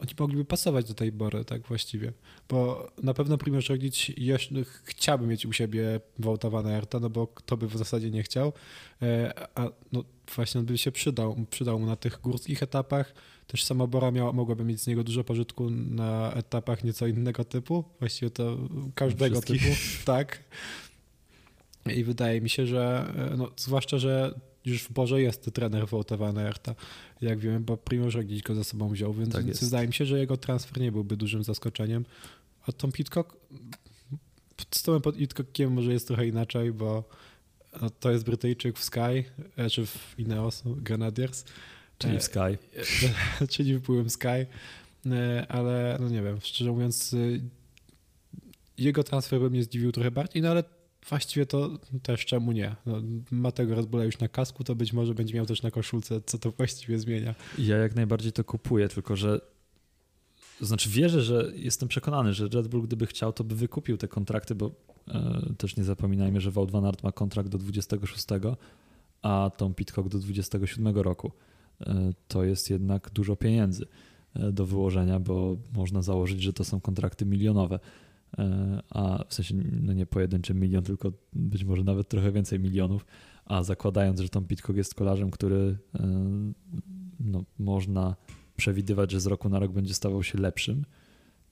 oni 0.01 0.13
mogliby 0.19 0.45
pasować 0.45 0.89
do 0.89 0.95
tej 0.95 1.13
Bory, 1.13 1.45
tak 1.45 1.63
właściwie, 1.63 2.13
bo 2.49 2.91
na 3.03 3.15
pewno 3.15 3.39
Primoz 3.39 3.67
Roglic 3.67 4.09
jeszcze 4.17 4.55
chciałby 4.85 5.27
mieć 5.27 5.47
u 5.47 5.53
siebie 5.53 6.01
Wouta 6.19 6.51
van 6.51 6.67
Aerta, 6.67 7.01
no 7.01 7.11
bo 7.11 7.27
kto 7.27 7.57
by 7.57 7.67
w 7.69 7.77
zasadzie 7.77 8.11
nie 8.11 8.23
chciał, 8.23 8.53
e, 9.03 9.33
a 9.55 9.69
no 9.93 10.05
właśnie 10.35 10.61
on 10.61 10.67
by 10.67 10.79
się 10.79 10.93
przydał, 10.93 11.37
przydał 11.51 11.79
mu 11.79 11.87
na 11.87 11.97
tych 11.97 12.21
górskich 12.21 12.63
etapach, 12.63 13.15
też 13.47 13.65
sama 13.65 13.87
Bora 13.87 14.11
miała, 14.11 14.33
mogłaby 14.33 14.65
mieć 14.65 14.81
z 14.81 14.87
niego 14.87 15.05
dużo 15.05 15.25
pożytku 15.25 15.71
na 15.71 16.33
etapach 16.33 16.85
nieco 16.85 17.07
innego 17.07 17.45
typu, 17.45 17.85
właściwie 17.99 18.31
to 18.31 18.59
każdego 18.95 19.41
Wszystkich. 19.41 19.63
typu, 19.63 20.05
tak. 20.05 20.45
I 21.95 22.05
wydaje 22.05 22.41
mi 22.41 22.51
się, 22.51 22.67
że 22.67 23.13
e, 23.33 23.37
no, 23.37 23.51
zwłaszcza, 23.57 23.99
że 23.99 24.41
już 24.65 24.83
w 24.83 24.93
Borze 24.93 25.23
jest 25.23 25.51
trener 25.55 25.87
Wouta 25.89 26.17
van 26.17 26.39
Aerta, 26.39 26.75
jak 27.21 27.39
wiemy, 27.39 27.61
bo 27.61 27.77
Primoz 27.77 28.15
Roglic 28.15 28.43
go 28.43 28.55
ze 28.55 28.65
sobą 28.65 28.89
wziął, 28.89 29.15
więc, 29.15 29.33
Tak 29.33 29.45
więc 29.45 29.65
wydaje 29.65 29.87
mi 29.87 29.95
się, 29.95 30.07
że 30.07 30.19
jego 30.19 30.37
transfer 30.37 30.81
nie 30.81 30.93
byłby 30.93 31.17
dużym 31.17 31.45
zaskoczeniem. 31.45 32.05
A 32.67 32.73
Tom 32.73 32.93
Pitcock, 32.93 33.37
z 34.71 34.83
Tomem 34.83 35.03
Pitcockiem 35.03 35.73
może 35.73 35.93
jest 35.93 36.07
trochę 36.07 36.27
inaczej, 36.27 36.73
bo 36.73 37.05
no, 37.83 37.91
to 37.91 38.11
jest 38.11 38.25
Brytyjczyk 38.25 38.79
w 38.79 38.85
Sky, 38.85 39.25
e, 39.57 39.71
czy 39.71 39.87
w 39.87 40.15
Ineos 40.19 40.63
Grenadiers, 40.67 41.45
Czyli 41.99 42.17
E, 42.17 42.19
w 42.19 42.23
Sky. 42.23 42.59
czyli 43.53 43.79
w 43.79 43.81
byłym 43.81 44.11
Sky, 44.11 44.47
E, 45.07 45.47
ale 45.49 45.97
no 46.01 46.09
nie 46.09 46.23
wiem, 46.23 46.39
szczerze 46.41 46.71
mówiąc 46.73 47.17
jego 48.79 49.05
transfer 49.05 49.41
by 49.41 49.51
mnie 49.51 49.63
zdziwił 49.63 49.93
trochę 49.93 50.11
bardziej, 50.11 50.43
no 50.43 50.51
ale 50.51 50.65
właściwie 51.11 51.47
to 51.47 51.71
też 52.03 52.27
czemu 52.27 52.53
nie. 52.53 52.77
No, 52.87 53.03
ma 53.31 53.53
tego 53.53 53.75
Red 53.75 53.87
Bulla 53.87 54.05
już 54.05 54.19
na 54.19 54.29
kasku, 54.29 54.65
to 54.65 54.75
być 54.75 54.93
może 54.93 55.15
będzie 55.15 55.35
miał 55.35 55.47
też 55.47 55.63
na 55.63 55.71
koszulce, 55.71 56.21
co 56.27 56.39
to 56.39 56.51
właściwie 56.51 56.99
zmienia. 56.99 57.35
Ja 57.59 57.77
jak 57.77 57.95
najbardziej 57.95 58.33
to 58.33 58.45
kupuję, 58.45 58.89
tylko 58.89 59.17
że 59.17 59.41
znaczy 60.61 60.91
wierzę, 60.91 61.23
że 61.23 61.53
jestem 61.55 61.89
przekonany, 61.89 62.33
że 62.33 62.49
Red 62.49 62.69
Bull 62.69 62.83
gdyby 62.83 63.07
chciał, 63.07 63.33
to 63.33 63.45
by 63.45 63.55
wykupił 63.55 63.97
te 63.97 64.09
kontrakty, 64.09 64.55
bo 64.55 64.71
e, 65.09 65.55
też 65.59 65.77
nie 65.77 65.85
zapominajmy, 65.85 66.41
że 66.41 66.51
Wout 66.51 66.71
van 66.71 66.85
Aert 66.85 67.03
ma 67.03 67.13
kontrakt 67.13 67.49
do 67.49 67.59
26, 67.59 68.27
a 69.23 69.51
Tom 69.57 69.75
Pitcock 69.75 70.09
do 70.09 70.19
27 70.19 70.97
roku. 70.97 71.33
E, 71.81 72.13
to 72.29 72.45
jest 72.45 72.71
jednak 72.71 73.11
dużo 73.11 73.37
pieniędzy 73.37 73.87
e, 74.35 74.53
do 74.53 74.67
wyłożenia, 74.67 75.21
bo 75.21 75.57
można 75.73 76.03
założyć, 76.03 76.43
że 76.43 76.53
to 76.53 76.65
są 76.65 76.81
kontrakty 76.81 77.27
milionowe. 77.27 77.79
E, 78.39 78.83
a 78.91 79.25
w 79.29 79.35
sensie 79.35 79.55
no 79.83 79.93
nie 79.93 80.07
pojedynczy 80.07 80.55
milion, 80.55 80.85
tylko 80.85 81.13
być 81.33 81.65
może 81.65 81.85
nawet 81.85 82.09
trochę 82.09 82.33
więcej 82.33 82.61
milionów, 82.61 83.07
a 83.45 83.63
zakładając, 83.63 84.21
że 84.21 84.29
Tom 84.29 84.45
Pitcock 84.45 84.77
jest 84.77 84.95
kolarzem, 84.95 85.31
który 85.31 85.79
e, 85.95 86.09
no, 87.21 87.45
można 87.59 88.17
przewidywać, 88.57 89.11
że 89.11 89.21
z 89.21 89.27
roku 89.27 89.49
na 89.49 89.59
rok 89.59 89.73
będzie 89.73 89.95
stawał 89.95 90.23
się 90.23 90.39
lepszym, 90.39 90.85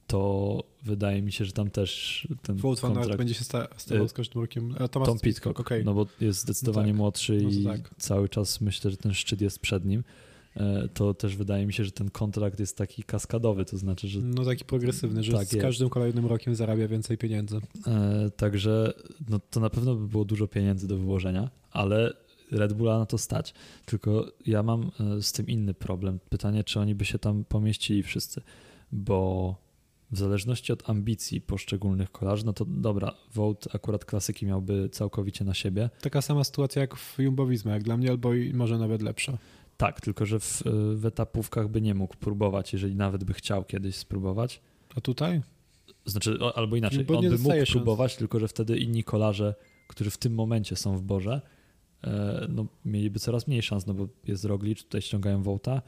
to 0.07 0.65
wydaje 0.83 1.23
mi 1.23 1.33
się, 1.33 1.45
że 1.45 1.53
tam 1.53 1.71
też 1.71 2.29
ten 2.43 2.57
Wout 2.57 2.81
kontrakt... 2.81 3.17
będzie 3.17 3.35
się 3.35 3.45
sta- 3.45 3.69
stawał 3.77 4.09
z 4.09 4.13
każdym 4.13 4.43
rokiem. 4.43 4.75
Thomas 4.91 5.09
Tom 5.09 5.19
Pitcock, 5.19 5.61
okej. 5.61 5.85
no 5.85 5.95
bo 5.95 6.07
jest 6.21 6.41
zdecydowanie 6.41 6.87
No 6.87 6.93
tak. 6.93 6.99
młodszy 6.99 7.41
No 7.43 7.51
to 7.51 7.55
i 7.55 7.65
tak. 7.65 7.91
cały 7.99 8.29
czas 8.29 8.61
myślę, 8.61 8.91
że 8.91 8.97
ten 8.97 9.15
szczyt 9.15 9.41
jest 9.41 9.59
przed 9.59 9.85
nim. 9.85 10.05
E, 10.59 10.89
To 10.95 11.15
też 11.15 11.37
wydaje 11.37 11.67
mi 11.67 11.73
się, 11.73 11.85
że 11.85 11.91
ten 11.91 12.11
kontrakt 12.11 12.61
jest 12.61 12.77
taki 12.77 13.03
kaskadowy, 13.03 13.65
to 13.65 13.79
znaczy, 13.79 14.09
że 14.09 14.21
No 14.21 14.45
taki 14.45 14.65
progresywny, 14.65 15.23
że 15.23 15.33
Tak 15.33 15.47
z 15.47 15.53
jest. 15.53 15.63
każdym 15.67 15.89
kolejnym 15.89 16.27
rokiem 16.27 16.55
zarabia 16.55 16.89
więcej 16.89 17.19
pieniędzy. 17.19 17.57
E, 17.87 18.31
Także 18.37 18.93
no, 19.29 19.39
to 19.51 19.61
na 19.61 19.71
pewno 19.71 19.95
by 19.95 20.09
było 20.09 20.25
dużo 20.25 20.49
pieniędzy 20.49 20.89
do 20.89 20.97
wyłożenia, 20.99 21.51
ale 21.71 22.13
Red 22.51 22.73
Bulla 22.73 22.99
na 22.99 23.07
to 23.07 23.19
stać. 23.19 23.55
Tylko 23.87 24.27
ja 24.47 24.63
mam 24.63 24.91
e, 25.01 25.23
z 25.23 25.33
tym 25.33 25.47
inny 25.47 25.75
problem. 25.75 26.19
Pytanie, 26.29 26.65
czy 26.65 26.81
oni 26.81 26.95
by 26.95 27.05
się 27.05 27.19
tam 27.19 27.45
pomieścili 27.45 28.03
wszyscy, 28.03 28.41
bo 28.93 29.55
w 30.11 30.19
zależności 30.19 30.73
od 30.73 30.91
ambicji 30.91 31.41
poszczególnych 31.41 32.13
kolarzy, 32.13 32.47
no 32.47 32.53
to 32.53 32.65
dobra, 32.65 33.15
Vote 33.35 33.71
akurat 33.75 34.05
klasyki 34.05 34.47
miałby 34.47 34.89
całkowicie 34.93 35.45
na 35.45 35.55
siebie. 35.55 35.91
Taka 36.01 36.23
sama 36.23 36.45
sytuacja 36.45 36.81
jak 36.83 36.97
w 36.97 37.19
Jumbowizmie, 37.19 37.73
jak 37.73 37.83
dla 37.83 37.97
mnie, 37.97 38.11
albo 38.11 38.35
i 38.35 38.53
może 38.55 38.79
nawet 38.79 39.03
lepsza. 39.03 39.39
Tak, 39.79 40.01
tylko 40.01 40.27
że 40.27 40.41
w, 40.41 40.63
w 40.95 41.07
etapówkach 41.07 41.69
by 41.69 41.81
nie 41.81 41.95
mógł 41.95 42.17
próbować, 42.17 42.73
jeżeli 42.73 42.95
nawet 42.97 43.25
by 43.25 43.33
chciał 43.35 43.65
kiedyś 43.65 43.97
spróbować. 43.97 44.61
A 44.97 45.01
tutaj? 45.01 45.43
Znaczy, 46.07 46.39
o, 46.41 46.57
albo 46.59 46.77
inaczej, 46.77 47.07
on 47.09 47.29
by 47.29 47.39
mógł 47.39 47.55
szans. 47.57 47.71
próbować, 47.71 48.17
tylko 48.17 48.41
że 48.41 48.49
wtedy 48.49 48.79
inni 48.79 49.05
kolarze, 49.05 49.55
którzy 49.89 50.11
w 50.11 50.19
tym 50.19 50.35
momencie 50.35 50.77
są 50.77 50.97
w 50.97 51.03
Borze, 51.03 51.41
e, 52.05 52.47
no, 52.49 52.67
mieliby 52.85 53.19
coraz 53.19 53.47
mniej 53.47 53.63
szans, 53.63 53.87
no 53.87 53.95
bo 53.95 54.09
jest 54.27 54.45
Roglic, 54.45 54.83
tutaj 54.83 55.03
ściągają 55.03 55.43
Wołta 55.43 55.83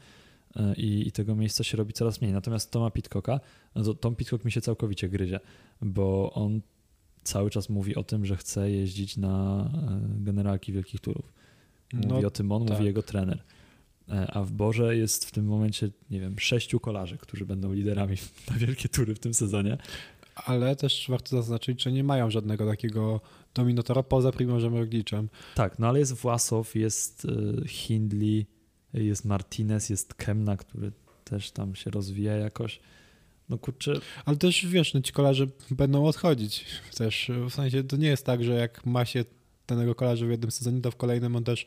e, 0.55 0.73
i, 0.75 1.07
i 1.07 1.11
tego 1.11 1.35
miejsca 1.35 1.63
się 1.63 1.77
robi 1.77 1.93
coraz 1.93 2.21
mniej. 2.21 2.33
Natomiast 2.33 2.71
Toma 2.71 2.91
Pitcocka, 2.91 3.39
no 3.75 3.83
to 3.83 3.93
Tom 3.93 4.15
Pitcock 4.15 4.45
mi 4.45 4.51
się 4.51 4.61
całkowicie 4.61 5.09
gryzie, 5.09 5.39
bo 5.81 6.33
on 6.33 6.61
cały 7.23 7.49
czas 7.49 7.69
mówi 7.69 7.95
o 7.95 8.03
tym, 8.03 8.25
że 8.25 8.37
chce 8.37 8.71
jeździć 8.71 9.17
na 9.17 9.65
e, 10.19 10.23
generalki 10.23 10.73
wielkich 10.73 10.99
turów. 11.01 11.33
Mówi 11.93 12.07
No, 12.07 12.27
o 12.27 12.31
tym 12.31 12.51
on, 12.51 12.65
tak. 12.65 12.77
mówi 12.77 12.85
jego 12.85 13.03
trener. 13.03 13.43
E, 14.11 14.31
A 14.33 14.43
w 14.43 14.51
Borze 14.51 14.97
jest 14.97 15.25
w 15.25 15.31
tym 15.31 15.45
momencie, 15.45 15.89
nie 16.09 16.19
wiem, 16.19 16.39
sześciu 16.39 16.79
kolarzy, 16.79 17.17
którzy 17.17 17.45
będą 17.45 17.73
liderami 17.73 18.17
na 18.51 18.57
wielkie 18.57 18.89
tury 18.89 19.15
w 19.15 19.19
tym 19.19 19.33
sezonie. 19.33 19.77
ale 20.35 20.75
też 20.75 21.05
warto 21.09 21.29
zaznaczyć, 21.29 21.83
że 21.83 21.91
nie 21.91 22.03
mają 22.03 22.29
żadnego 22.31 22.65
takiego 22.65 23.21
dominatora 23.53 24.03
poza 24.03 24.31
Primożem 24.31 24.75
Roglicem. 24.75 25.29
Tak, 25.55 25.79
no 25.79 25.87
ale 25.87 25.99
jest 25.99 26.13
Własow, 26.13 26.75
jest 26.75 27.25
y, 27.25 27.67
Hindley, 27.67 28.45
jest 28.93 29.25
Martinez, 29.25 29.89
jest 29.89 30.13
Kemna, 30.13 30.57
który 30.57 30.91
też 31.23 31.51
tam 31.51 31.75
się 31.75 31.91
rozwija 31.91 32.35
jakoś. 32.35 32.79
No 33.49 33.57
kurczę, 33.57 33.93
Ale 34.25 34.37
też 34.37 34.65
wiesz, 34.65 34.93
no 34.93 35.01
ci 35.01 35.13
kolarze 35.13 35.47
będą 35.71 36.05
odchodzić 36.05 36.65
też. 36.97 37.31
W 37.49 37.53
sensie 37.53 37.83
to 37.83 37.97
nie 37.97 38.07
jest 38.07 38.25
tak, 38.25 38.43
że 38.43 38.53
jak 38.53 38.85
ma 38.85 39.05
się 39.05 39.25
danego 39.67 39.95
kolarza 39.95 40.25
w 40.25 40.29
jednym 40.29 40.51
sezonie, 40.51 40.81
to 40.81 40.91
w 40.91 40.95
kolejnym 40.95 41.35
on 41.35 41.43
też, 41.43 41.65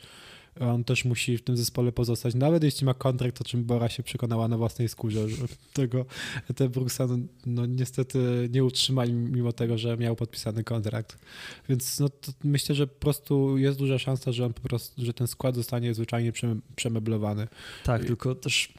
on 0.61 0.85
też 0.85 1.05
musi 1.05 1.39
w 1.39 1.43
tym 1.43 1.57
zespole 1.57 1.93
pozostać. 1.93 2.35
Nawet 2.35 2.65
jeśli 2.65 2.85
ma 2.85 2.95
kontrakt, 2.95 3.41
o 3.41 3.45
czym 3.45 3.65
Bora 3.65 3.89
się 3.89 4.03
przekonała 4.03 4.49
na 4.49 4.59
własnej 4.59 4.89
skórze, 4.89 5.29
że 5.29 5.45
tego 5.73 6.07
te 6.57 6.69
Brooksa 6.69 7.07
no, 7.07 7.19
no 7.47 7.67
niestety 7.67 8.49
nie 8.53 8.65
utrzymali 8.65 9.13
mimo 9.13 9.53
tego, 9.53 9.79
że 9.79 9.97
miał 9.97 10.17
podpisany 10.17 10.65
kontrakt. 10.65 11.19
Więc 11.69 12.01
no 12.01 12.09
myślę, 12.45 12.75
że 12.75 12.87
po 12.87 13.01
prostu 13.01 13.59
jest 13.59 13.79
duża 13.79 13.99
szansa, 13.99 14.33
że 14.33 14.47
on 14.47 14.53
po 14.53 14.61
prostu, 14.61 15.05
że 15.05 15.15
ten 15.15 15.27
skład 15.27 15.55
zostanie 15.55 15.95
zwyczajnie 15.95 16.33
przem- 16.33 16.61
przemeblowany. 16.77 17.49
tak, 17.85 18.05
tylko 18.05 18.35
też 18.35 18.73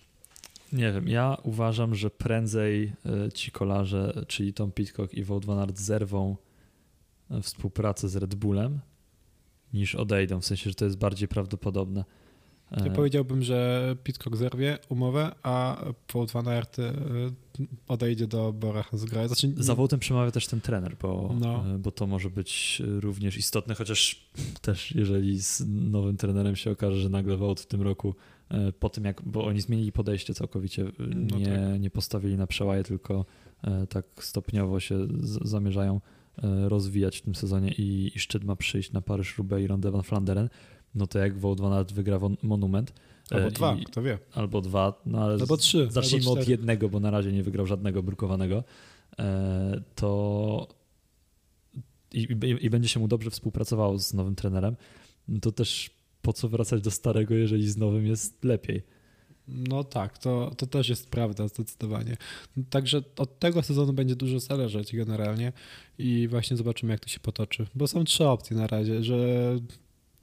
nie 0.74 0.92
wiem, 0.92 1.08
ja 1.08 1.38
uważam, 1.44 1.96
że 1.96 2.10
prędzej 2.10 2.94
y, 3.28 3.32
ci 3.32 3.52
kolarze, 3.52 4.26
czyli 4.28 4.54
Tom 4.54 4.72
Pitcock 4.72 5.14
i 5.14 5.24
Wout 5.24 5.46
van 5.46 5.60
Aert 5.60 5.78
zerwą 5.78 6.36
y, 7.32 7.42
współpracę 7.42 8.10
z 8.10 8.16
Red 8.16 8.36
Bullem 8.36 8.80
niż 9.74 9.96
odejdą, 9.96 10.42
w 10.42 10.46
sensie, 10.46 10.70
że 10.70 10.76
to 10.76 10.86
jest 10.86 10.98
bardziej 10.98 11.28
prawdopodobne. 11.28 12.06
Ja 12.72 12.86
E, 12.86 12.92
powiedziałbym, 12.92 13.44
że 13.44 13.96
Pitcock 14.04 14.36
zerwie 14.36 14.78
umowę, 14.90 15.32
a 15.44 15.86
Wout 16.14 16.32
van 16.32 16.48
Aert 16.48 16.80
y, 16.80 16.84
odejdzie 17.88 18.28
do 18.28 18.54
Bora 18.54 18.84
Hansgrohe. 18.84 19.28
Znaczy, 19.28 19.54
Za 19.58 19.76
Wołtem 19.76 20.00
przemawia 20.00 20.32
też 20.32 20.48
ten 20.48 20.62
trener, 20.62 20.96
bo, 21.02 21.36
No. 21.40 21.76
e, 21.76 21.78
bo 21.78 21.92
to 21.92 22.08
może 22.08 22.30
być 22.30 22.82
również 23.00 23.38
istotne, 23.38 23.76
chociaż 23.76 24.30
też 24.62 24.96
jeżeli 24.96 25.40
z 25.42 25.64
nowym 25.68 26.18
trenerem 26.18 26.56
się 26.56 26.72
okaże, 26.72 26.98
że 26.98 27.10
nagle 27.10 27.38
Wołt 27.38 27.60
w 27.60 27.66
tym 27.66 27.82
roku 27.82 28.16
e, 28.50 28.72
po 28.72 28.90
tym 28.90 29.06
jak, 29.06 29.22
bo 29.26 29.46
oni 29.46 29.62
zmienili 29.62 29.92
podejście 29.92 30.34
całkowicie, 30.34 30.84
e, 30.84 30.92
No 31.00 31.38
nie, 31.38 31.46
tak. 31.46 31.80
nie 31.82 31.90
postawili 31.90 32.38
na 32.38 32.48
przełaje, 32.48 32.84
tylko 32.84 33.26
e, 33.64 33.88
tak 33.88 34.06
stopniowo 34.20 34.80
się 34.80 35.08
z, 35.20 35.50
zamierzają 35.50 35.96
e, 35.96 36.00
rozwijać 36.68 37.18
w 37.18 37.22
tym 37.22 37.36
sezonie 37.36 37.72
i, 37.72 38.12
i 38.16 38.20
szczyt 38.20 38.44
ma 38.44 38.56
przyjść 38.56 38.92
na 38.92 39.02
Paryż-Roubaix 39.02 39.64
i 39.64 39.68
Ronde 39.68 39.92
van 39.92 40.04
Flanderen, 40.04 40.50
no 40.96 41.08
to 41.08 41.20
jak 41.20 41.38
Wout 41.38 41.62
van 41.62 41.74
Aert 41.74 41.94
wygra 41.94 42.20
monument, 42.44 42.94
e, 43.32 43.36
albo 43.36 43.52
dwa, 43.52 43.76
i, 43.76 43.84
kto 43.84 44.02
wie. 44.02 44.20
albo 44.34 44.62
dwa, 44.62 45.02
no 45.06 45.24
ale 45.24 45.34
Albo 45.34 45.58
trzy. 45.58 45.88
Zacznijmy 45.92 46.28
albo 46.30 46.42
od 46.42 46.48
jednego, 46.48 46.90
bo 46.90 47.00
na 47.00 47.12
razie 47.12 47.32
nie 47.32 47.44
wygrał 47.44 47.66
żadnego 47.68 48.04
brukowanego. 48.04 48.64
E, 49.20 49.82
To 49.96 50.68
i, 52.14 52.20
i, 52.20 52.66
i 52.66 52.70
będzie 52.70 52.90
się 52.90 53.00
mu 53.00 53.08
dobrze 53.08 53.30
współpracowało 53.30 54.00
z 54.00 54.14
nowym 54.14 54.36
trenerem. 54.36 54.76
no 55.28 55.40
To 55.40 55.52
też 55.52 55.90
po 56.22 56.34
co 56.34 56.50
wracać 56.50 56.82
do 56.82 56.92
starego, 56.92 57.34
jeżeli 57.34 57.70
z 57.70 57.78
nowym 57.78 58.06
jest 58.06 58.44
lepiej. 58.44 58.84
No 59.48 59.84
tak, 59.84 60.18
to, 60.18 60.52
to 60.58 60.68
też 60.68 60.90
jest 60.90 61.10
prawda, 61.10 61.48
zdecydowanie. 61.48 62.18
Także 62.70 63.02
od 63.18 63.40
tego 63.40 63.64
sezonu 63.64 63.94
będzie 63.94 64.16
dużo 64.16 64.40
zależeć 64.40 64.96
generalnie 64.96 65.54
i 65.98 66.28
właśnie 66.28 66.58
zobaczymy, 66.58 66.92
jak 66.92 67.00
to 67.00 67.10
się 67.10 67.20
potoczy. 67.20 67.68
Bo 67.76 67.88
są 67.88 68.04
trzy 68.04 68.28
opcje 68.28 68.58
na 68.58 68.68
razie, 68.68 69.04
że 69.04 69.18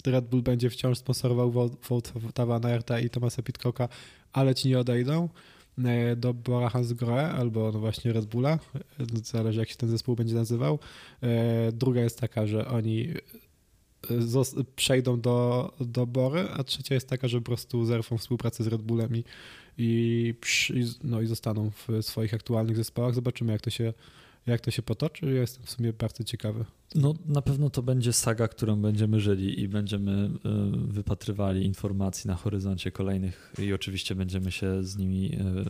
Red 0.06 0.28
Bull 0.28 0.42
będzie 0.42 0.70
wciąż 0.70 0.98
sponsorował 0.98 1.50
Wouta 1.88 2.46
van 2.46 2.66
Aerta 2.66 3.00
i 3.00 3.10
Thomasa 3.10 3.42
Pitcocka, 3.42 3.88
ale 4.32 4.54
ci 4.54 4.68
nie 4.68 4.78
odejdą 4.78 5.28
e, 5.84 6.16
do 6.16 6.34
Bora 6.34 6.68
Hansgrohe 6.68 7.30
albo 7.30 7.72
no 7.72 7.78
właśnie 7.78 8.12
Red 8.12 8.26
Bulla, 8.26 8.52
e, 8.52 8.78
zależy 9.24 9.60
jak 9.60 9.68
się 9.68 9.76
ten 9.76 9.88
zespół 9.88 10.16
będzie 10.16 10.34
nazywał. 10.34 10.78
E, 11.22 11.72
Druga 11.72 12.00
jest 12.00 12.20
taka, 12.20 12.46
że 12.46 12.68
oni 12.68 13.08
przejdą 14.76 15.20
do, 15.20 15.72
do 15.80 16.07
Bory, 16.07 16.48
a 16.53 16.64
trzecia 16.64 16.94
jest 16.94 17.09
taka, 17.09 17.28
że 17.28 17.38
po 17.38 17.44
prostu 17.44 17.84
zerwą 17.84 18.18
współpracę 18.18 18.64
z 18.64 18.66
Red 18.66 18.82
Bullem 18.82 19.16
i, 19.16 19.24
i, 19.78 20.34
no, 21.05 21.20
i 21.20 21.26
zostaną 21.26 21.70
w 21.70 21.88
swoich 22.00 22.34
aktualnych 22.34 22.76
zespołach. 22.76 23.14
Zobaczymy, 23.14 23.53
jak 23.53 23.61
to 23.61 23.70
się, 23.70 23.92
jak 24.46 24.61
to 24.61 24.70
się 24.70 24.82
potoczy. 24.82 25.26
Ja 25.26 25.40
jestem 25.40 25.64
w 25.64 25.70
sumie 25.70 25.92
bardzo 25.92 26.24
ciekawy. 26.24 26.64
No 26.94 27.14
na 27.26 27.42
pewno 27.42 27.70
to 27.70 27.82
będzie 27.82 28.12
saga, 28.12 28.48
którą 28.48 28.76
będziemy 28.76 29.20
żyli 29.20 29.61
i 29.61 29.68
będziemy 29.68 30.12
e, 30.12 30.30
wypatrywali 30.74 31.64
informacji 31.66 32.28
na 32.28 32.34
horyzoncie 32.34 32.90
kolejnych 32.90 33.53
i 33.59 33.72
oczywiście 33.72 34.14
będziemy 34.14 34.53
się 34.53 34.84
z 34.84 34.96
nimi, 34.96 35.34
e, 35.34 35.64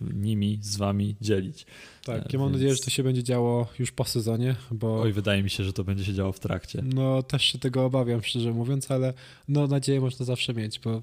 nimi, 0.00 0.58
z 0.62 0.76
wami 0.76 1.16
dzielić. 1.20 1.66
Tak, 2.04 2.22
E, 2.22 2.28
ja 2.32 2.38
mam 2.38 2.48
więc- 2.48 2.52
nadzieję, 2.52 2.74
że 2.74 2.82
to 2.82 2.90
się 2.90 3.02
będzie 3.02 3.22
działo 3.22 3.68
już 3.78 3.92
po 3.92 4.04
sezonie, 4.04 4.56
bo 4.70 5.00
Oj, 5.00 5.12
wydaje 5.12 5.42
mi 5.42 5.50
się, 5.50 5.64
że 5.64 5.72
to 5.72 5.84
będzie 5.84 6.04
się 6.04 6.14
działo 6.14 6.32
w 6.32 6.40
trakcie. 6.40 6.82
no 6.94 7.22
też 7.22 7.42
się 7.42 7.58
tego 7.58 7.84
obawiam, 7.84 8.22
szczerze 8.22 8.52
mówiąc, 8.52 8.90
ale 8.90 9.14
no 9.48 9.66
nadzieję 9.66 10.00
można 10.00 10.24
zawsze 10.26 10.54
mieć, 10.54 10.80
bo 10.80 11.02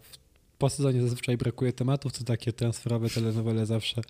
po 0.57 0.69
sezonie 0.69 1.01
zazwyczaj 1.01 1.37
brakuje 1.37 1.73
tematów, 1.73 2.17
to 2.17 2.23
takie 2.23 2.53
transferowe 2.53 3.09
telenowele 3.09 3.65
zawsze 3.65 4.01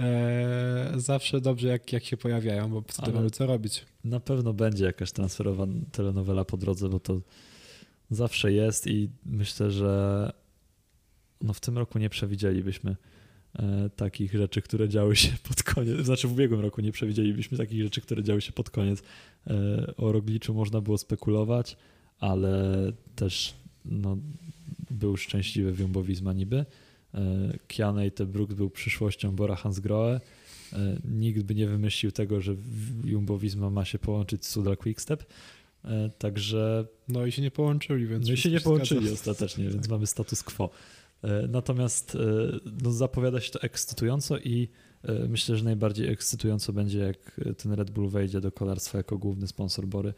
e, 0.00 0.92
zawsze 0.96 1.40
dobrze 1.40 1.68
jak, 1.68 1.92
jak 1.92 2.04
się 2.04 2.16
pojawiają, 2.16 2.70
bo 2.70 2.82
wtedy 2.88 3.12
mamy 3.12 3.30
co 3.30 3.46
robić. 3.46 3.84
Na 4.04 4.20
pewno 4.20 4.52
będzie 4.52 4.84
jakaś 4.84 5.12
transferowa 5.12 5.66
telenowela 5.92 6.44
po 6.44 6.56
drodze, 6.56 6.88
bo 6.88 7.00
to 7.00 7.20
zawsze 8.10 8.52
jest 8.52 8.86
i 8.86 9.08
myślę, 9.26 9.70
że 9.70 10.32
no 11.40 11.52
w 11.52 11.60
tym 11.60 11.78
roku 11.78 11.98
nie 11.98 12.10
przewidzielibyśmy 12.10 12.90
e, 12.90 12.96
takich 13.96 14.32
rzeczy, 14.32 14.62
które 14.62 14.88
działy 14.88 15.16
się 15.16 15.28
pod 15.48 15.62
koniec. 15.62 16.06
Znaczy 16.06 16.28
w 16.28 16.32
ubiegłym 16.32 16.60
roku 16.60 16.80
nie 16.80 16.92
przewidzielibyśmy 16.92 17.58
takich 17.58 17.82
rzeczy, 17.82 18.00
które 18.00 18.22
działy 18.22 18.40
się 18.40 18.52
pod 18.52 18.70
koniec. 18.70 19.02
E, 19.46 19.94
o 19.96 20.12
Rogliczu 20.12 20.54
można 20.54 20.80
było 20.80 20.98
spekulować, 20.98 21.76
ale 22.18 22.74
też 23.16 23.54
no, 23.84 24.16
był 24.90 25.16
szczęśliwy 25.16 25.72
w 25.72 25.80
Jumbo 25.80 26.02
Visma 26.02 26.32
niby, 26.32 26.64
Kianate 27.68 28.26
Brook 28.26 28.54
był 28.54 28.70
przyszłością 28.70 29.36
Bora 29.36 29.56
Hansgrohe. 29.56 30.20
Nikt 31.04 31.42
by 31.42 31.54
nie 31.54 31.66
wymyślił 31.66 32.12
tego, 32.12 32.40
że 32.40 32.56
Jumbo 33.04 33.38
Visma 33.38 33.70
ma 33.70 33.84
się 33.84 33.98
połączyć 33.98 34.46
z 34.46 34.48
Sudal 34.48 34.76
Quickstep. 34.76 35.24
Także. 36.18 36.86
No 37.08 37.26
i 37.26 37.32
się 37.32 37.42
nie 37.42 37.50
połączyli, 37.50 38.06
więc. 38.06 38.26
No 38.26 38.32
i 38.32 38.36
się 38.36 38.50
nie 38.50 38.60
połączyli 38.60 39.10
ostatecznie, 39.10 39.68
więc 39.68 39.88
mamy 39.88 40.06
status 40.06 40.42
quo. 40.42 40.70
Natomiast 41.48 42.16
no, 42.82 42.92
zapowiada 42.92 43.40
się 43.40 43.50
to 43.50 43.62
ekscytująco 43.62 44.38
i 44.38 44.68
myślę, 45.28 45.56
że 45.56 45.64
najbardziej 45.64 46.08
ekscytująco 46.08 46.72
będzie, 46.72 46.98
jak 46.98 47.40
ten 47.58 47.72
Red 47.72 47.90
Bull 47.90 48.08
wejdzie 48.08 48.40
do 48.40 48.52
kolarstwa 48.52 48.98
jako 48.98 49.18
główny 49.18 49.46
sponsor 49.46 49.86
Bory 49.86 50.14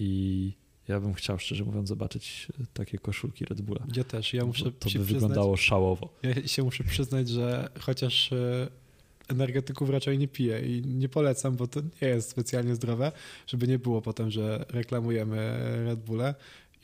i 0.00 0.52
ja 0.88 1.00
bym 1.00 1.14
chciał, 1.14 1.38
szczerze 1.38 1.64
mówiąc, 1.64 1.88
zobaczyć 1.88 2.48
e, 2.60 2.64
takie 2.74 2.98
koszulki 2.98 3.44
Red 3.44 3.60
Bulla. 3.60 3.86
Ja 3.96 4.04
też, 4.04 4.34
ja 4.34 4.44
muszę 4.44 4.64
To, 4.64 4.70
to 4.70 4.84
by 4.84 4.90
przyznać, 4.90 5.06
wyglądało 5.06 5.56
szałowo. 5.56 6.08
Ja 6.22 6.48
się 6.48 6.62
muszę 6.62 6.84
przyznać, 6.84 7.28
że 7.28 7.68
chociaż 7.80 8.32
e, 8.32 8.68
energetyków 9.28 9.90
raczej 9.90 10.18
nie 10.18 10.28
piję 10.28 10.60
i 10.60 10.82
nie 10.86 11.08
polecam, 11.08 11.56
bo 11.56 11.66
to 11.66 11.80
nie 12.02 12.08
jest 12.08 12.30
specjalnie 12.30 12.74
zdrowe, 12.74 13.12
żeby 13.46 13.68
nie 13.68 13.78
było 13.78 14.02
potem, 14.02 14.30
że 14.30 14.64
reklamujemy 14.68 15.58
Red 15.84 16.00
Bulle 16.00 16.34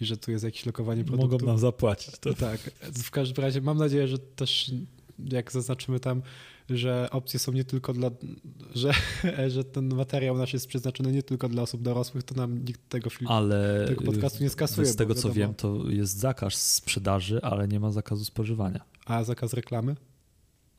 i 0.01 0.05
że 0.05 0.17
tu 0.17 0.31
jest 0.31 0.45
jakieś 0.45 0.67
lokowanie 0.67 1.05
produktu. 1.05 1.33
Mogą 1.33 1.47
nam 1.47 1.59
zapłacić. 1.59 2.19
To. 2.19 2.35
Tak, 2.35 2.61
w 3.05 3.11
każdym 3.11 3.45
razie 3.45 3.61
mam 3.61 3.79
nadzieję, 3.79 4.09
że 4.09 4.19
też 4.19 4.73
jak 5.19 5.53
zaznaczymy 5.53 6.01
tam 6.01 6.23
że 6.77 7.09
opcje 7.11 7.39
są 7.39 7.53
nie 7.53 7.65
tylko 7.65 7.93
dla, 7.93 8.11
że, 8.75 8.93
że 9.55 9.65
ten 9.65 9.95
materiał 9.95 10.39
nasz 10.39 10.53
jest 10.53 10.67
przeznaczony 10.67 11.13
nie 11.13 11.23
tylko 11.23 11.49
dla 11.49 11.63
osób 11.63 11.83
dorosłych, 11.83 12.25
to 12.25 12.35
nam 12.35 12.65
nikt 12.65 12.89
tego 12.89 13.11
filmu, 13.11 13.33
ale 13.33 13.85
tego 13.89 14.05
podcastu 14.05 14.43
nie 14.43 14.51
skasuje. 14.51 14.87
Z 14.87 14.97
tego 14.97 15.15
co 15.15 15.33
wiem, 15.33 15.55
to 15.55 15.85
jest 15.89 16.19
zakaz 16.19 16.73
sprzedaży, 16.75 17.43
ale 17.43 17.69
nie 17.69 17.81
ma 17.81 17.91
zakazu 17.91 18.25
spożywania. 18.25 18.81
A 19.07 19.25
zakaz 19.25 19.53
reklamy? 19.53 19.97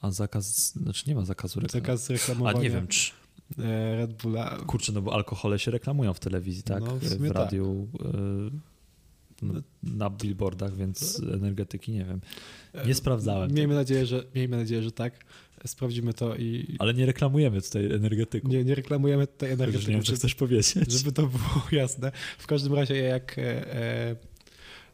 A 0.01 0.11
zakaz, 0.11 0.73
znaczy 0.73 1.03
nie 1.07 1.15
ma 1.15 1.25
zakazu 1.25 1.59
reklamy. 1.59 1.81
Zakaz 1.81 2.09
reklamowania. 2.09 2.59
A 2.59 2.61
nie 2.61 2.69
wiem, 2.69 2.87
czy 2.87 3.11
e, 3.59 3.95
Red 3.95 4.13
Bulla. 4.13 4.57
Kurczę, 4.67 4.91
no 4.91 5.01
bo 5.01 5.13
alkohole 5.13 5.59
się 5.59 5.71
reklamują 5.71 6.13
w 6.13 6.19
telewizji, 6.19 6.63
tak? 6.63 6.83
No, 6.83 6.95
w, 6.95 7.03
w 7.03 7.27
tak. 7.27 7.37
radiu. 7.37 7.87
Tak 7.97 8.70
na 9.83 10.09
billboardach, 10.09 10.75
więc 10.75 11.21
energetyki 11.33 11.91
nie 11.91 12.05
wiem. 12.05 12.21
Nie 12.85 12.95
sprawdzałem. 12.95 13.51
Miejmy 13.53 13.75
nadzieję, 13.75 14.05
że, 14.05 14.23
miejmy 14.35 14.57
nadzieję, 14.57 14.83
że 14.83 14.91
tak. 14.91 15.25
Sprawdzimy 15.65 16.13
to 16.13 16.35
i. 16.35 16.75
Ale 16.79 16.93
nie 16.93 17.05
reklamujemy 17.05 17.61
tutaj 17.61 17.85
energetyku. 17.85 18.47
Nie, 18.47 18.63
nie 18.63 18.75
reklamujemy 18.75 19.27
tutaj 19.27 19.51
energetyku. 19.51 19.91
Nie 19.91 19.95
wiem, 19.95 20.05
co 20.05 20.13
chcesz 20.15 20.35
powiedzieć. 20.35 20.73
Żeby 20.87 21.11
to 21.11 21.27
było 21.27 21.63
jasne. 21.81 22.11
W 22.37 22.47
każdym 22.47 22.73
razie, 22.73 22.95
jak. 22.95 23.37
E, 23.37 23.75
e, 23.75 24.15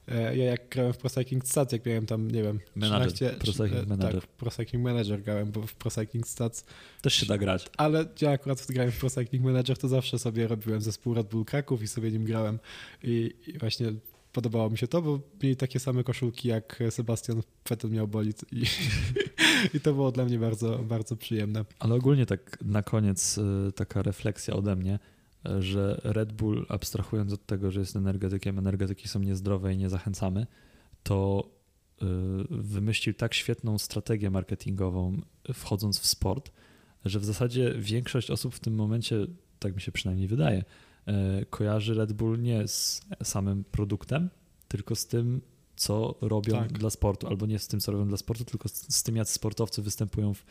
ja 0.07 0.45
jak 0.45 0.69
grałem 0.69 0.93
w 0.93 0.97
Pro 0.97 1.09
Cycling 1.09 1.47
Stats, 1.47 1.71
jak 1.71 1.85
miałem 1.85 2.05
tam, 2.05 2.31
nie 2.31 2.43
wiem, 2.43 2.59
manager, 2.75 3.13
13, 3.13 3.39
Pro 3.39 3.51
Cycling 3.51 3.79
tak, 3.79 3.87
Manager. 3.87 4.21
Tak, 4.21 4.29
Pro 4.29 4.51
Cycling 4.51 4.83
Manager 4.83 5.21
grałem, 5.21 5.51
bo 5.51 5.61
w 5.61 5.73
Pro 5.73 5.91
Cycling 5.91 6.27
Stats... 6.27 6.65
Też 7.01 7.13
się 7.13 7.25
da 7.25 7.37
grać. 7.37 7.69
Ale 7.77 8.05
ja 8.21 8.31
akurat 8.31 8.65
grałem 8.69 8.91
w 8.91 8.99
Pro 8.99 9.09
Cycling 9.09 9.45
Manager, 9.45 9.77
to 9.77 9.87
zawsze 9.87 10.19
sobie 10.19 10.47
robiłem 10.47 10.81
zespół 10.81 11.13
Red 11.13 11.27
Bull 11.27 11.45
Kraków 11.45 11.81
i 11.81 11.87
sobie 11.87 12.11
nim 12.11 12.25
grałem 12.25 12.59
i, 13.03 13.33
i 13.47 13.57
właśnie 13.57 13.93
podobało 14.37 14.69
mi 14.69 14.77
się 14.77 14.87
to, 14.87 15.01
bo 15.01 15.19
mieli 15.43 15.55
takie 15.55 15.79
same 15.79 16.03
koszulki 16.03 16.47
jak 16.47 16.83
Sebastian 16.89 17.41
Vettel 17.69 17.91
miał 17.91 18.07
bolid 18.07 18.45
i, 18.51 18.63
i 19.75 19.79
to 19.79 19.93
było 19.93 20.11
dla 20.11 20.25
mnie 20.25 20.39
bardzo, 20.39 20.79
bardzo 20.79 21.15
przyjemne. 21.15 21.65
Ale 21.79 21.95
ogólnie 21.95 22.25
tak 22.25 22.57
na 22.61 22.83
koniec 22.83 23.37
y, 23.37 23.71
taka 23.75 24.01
refleksja 24.01 24.53
ode 24.53 24.75
mnie, 24.75 24.99
y, 25.49 25.61
że 25.61 26.01
Red 26.03 26.33
Bull 26.33 26.65
abstrahując 26.69 27.33
od 27.33 27.45
tego, 27.45 27.71
że 27.71 27.79
jest 27.79 27.95
energetykiem, 27.95 28.59
energetyki 28.59 29.07
są 29.07 29.19
niezdrowe 29.19 29.73
i 29.73 29.77
nie 29.77 29.89
zachęcamy, 29.89 30.47
to 31.03 31.49
y, 32.01 32.05
wymyślił 32.49 33.15
tak 33.15 33.33
świetną 33.33 33.77
strategię 33.77 34.29
marketingową 34.29 35.21
wchodząc 35.53 35.99
w 35.99 36.07
sport, 36.07 36.51
że 37.05 37.19
w 37.19 37.25
zasadzie 37.25 37.73
większość 37.77 38.31
osób 38.31 38.55
w 38.55 38.59
tym 38.59 38.75
momencie, 38.75 39.25
tak 39.59 39.75
mi 39.75 39.81
się 39.81 39.91
przynajmniej 39.91 40.27
wydaje, 40.27 40.63
kojarzy 41.49 41.93
Red 41.93 42.13
Bull 42.13 42.41
nie 42.41 42.67
z 42.67 43.01
samym 43.23 43.63
produktem, 43.63 44.29
tylko 44.67 44.95
z 44.95 45.07
tym, 45.07 45.41
co 45.75 46.15
robią 46.21 46.53
tak. 46.53 46.73
dla 46.73 46.89
sportu, 46.89 47.27
albo 47.27 47.45
nie 47.45 47.59
z 47.59 47.67
tym, 47.67 47.79
co 47.79 47.91
robią 47.91 48.07
dla 48.07 48.17
sportu, 48.17 48.45
tylko 48.45 48.69
z, 48.69 49.03
tym, 49.03 49.15
jak 49.15 49.27
sportowcy 49.27 49.81
występują 49.81 50.33
w, 50.33 50.43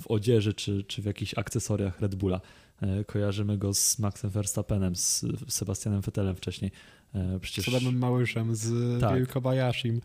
w 0.00 0.06
odzieży 0.06 0.54
czy, 0.54 0.84
czy 0.84 1.02
w 1.02 1.04
jakichś 1.04 1.38
akcesoriach 1.38 2.00
Red 2.00 2.14
Bulla. 2.14 2.40
E, 2.82 3.04
kojarzymy 3.04 3.58
go 3.58 3.74
z 3.74 3.98
Maxem 3.98 4.30
Verstappenem, 4.30 4.96
z 4.96 5.24
Sebastianem 5.48 6.00
Vettelem 6.00 6.36
wcześniej. 6.36 6.70
E, 7.14 7.40
przecież... 7.40 7.64
Z 7.64 7.68
Adamem 7.68 7.98
Małyszem, 7.98 8.54
z 8.54 9.00
tak. 9.00 9.28
Kobayashim. 9.28 10.00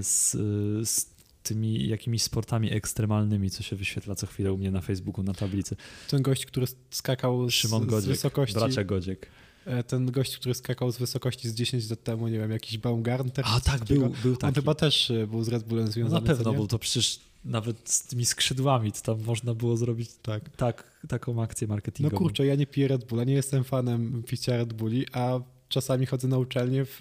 Z, 0.00 0.30
z 0.88 1.17
tymi 1.48 1.88
jakimiś 1.88 2.22
sportami 2.22 2.72
ekstremalnymi, 2.72 3.50
co 3.50 3.62
się 3.62 3.76
wyświetla 3.76 4.14
co 4.14 4.26
chwilę 4.26 4.52
u 4.52 4.58
mnie 4.58 4.70
na 4.70 4.80
Facebooku, 4.80 5.24
na 5.24 5.34
tablicy. 5.34 5.76
Ten 6.08 6.22
gość, 6.22 6.46
który 6.46 6.66
skakał 6.90 7.50
z, 7.50 7.54
Szymon 7.54 7.86
Godziek, 7.86 8.04
z 8.04 8.06
wysokości... 8.06 8.54
bracia 8.54 8.84
Godziek. 8.84 9.28
E, 9.66 9.82
ten 9.82 10.10
gość, 10.10 10.36
który 10.36 10.54
skakał 10.54 10.92
z 10.92 10.98
wysokości 10.98 11.48
z 11.48 11.54
10 11.54 11.90
lat 11.90 12.02
temu, 12.02 12.28
nie 12.28 12.38
wiem, 12.38 12.50
jakiś 12.50 12.78
Baumgartner. 12.78 13.46
A 13.48 13.60
tak, 13.60 13.84
był, 13.84 14.12
był 14.22 14.36
taki. 14.36 14.48
On 14.48 14.54
chyba 14.54 14.74
też 14.74 15.10
e, 15.10 15.26
był 15.26 15.44
z 15.44 15.48
Red 15.48 15.64
Bullem 15.64 15.86
związany. 15.86 16.20
Na 16.20 16.26
pewno, 16.26 16.52
bo 16.52 16.66
to 16.66 16.78
przecież 16.78 17.20
nawet 17.44 17.90
z 17.90 18.06
tymi 18.06 18.24
skrzydłami, 18.24 18.92
to 18.92 19.00
tam 19.00 19.24
można 19.24 19.54
było 19.54 19.76
zrobić 19.76 20.10
tak. 20.22 20.48
tak 20.56 21.00
taką 21.08 21.42
akcję 21.42 21.66
marketingową. 21.66 22.14
No 22.14 22.18
kurczę, 22.18 22.46
ja 22.46 22.54
nie 22.54 22.66
piję 22.66 22.88
Red 22.88 23.04
Bulla, 23.04 23.24
nie 23.24 23.32
jestem 23.32 23.64
fanem 23.64 24.22
picia 24.26 24.56
Red 24.56 24.72
Bulli, 24.72 25.06
a 25.12 25.40
czasami 25.68 26.06
chodzę 26.06 26.28
na 26.28 26.38
uczelnię 26.38 26.84
w 26.84 27.00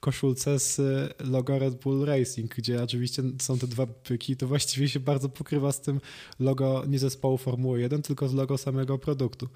koszulce 0.00 0.58
z 0.58 0.80
logo 1.20 1.58
Red 1.58 1.74
Bull 1.74 2.04
Racing, 2.04 2.54
gdzie 2.54 2.82
oczywiście 2.82 3.22
są 3.38 3.58
te 3.58 3.66
dwa 3.66 3.86
pyki, 3.86 4.36
to 4.36 4.46
właściwie 4.46 4.88
się 4.88 5.00
bardzo 5.00 5.28
pokrywa 5.28 5.72
z 5.72 5.80
tym 5.80 6.00
logo 6.40 6.84
nie 6.88 6.98
zespołu 6.98 7.38
Formuły 7.38 7.80
1, 7.80 8.02
tylko 8.02 8.28
z 8.28 8.34
logo 8.34 8.58
samego 8.58 8.98
produktu. 8.98 9.48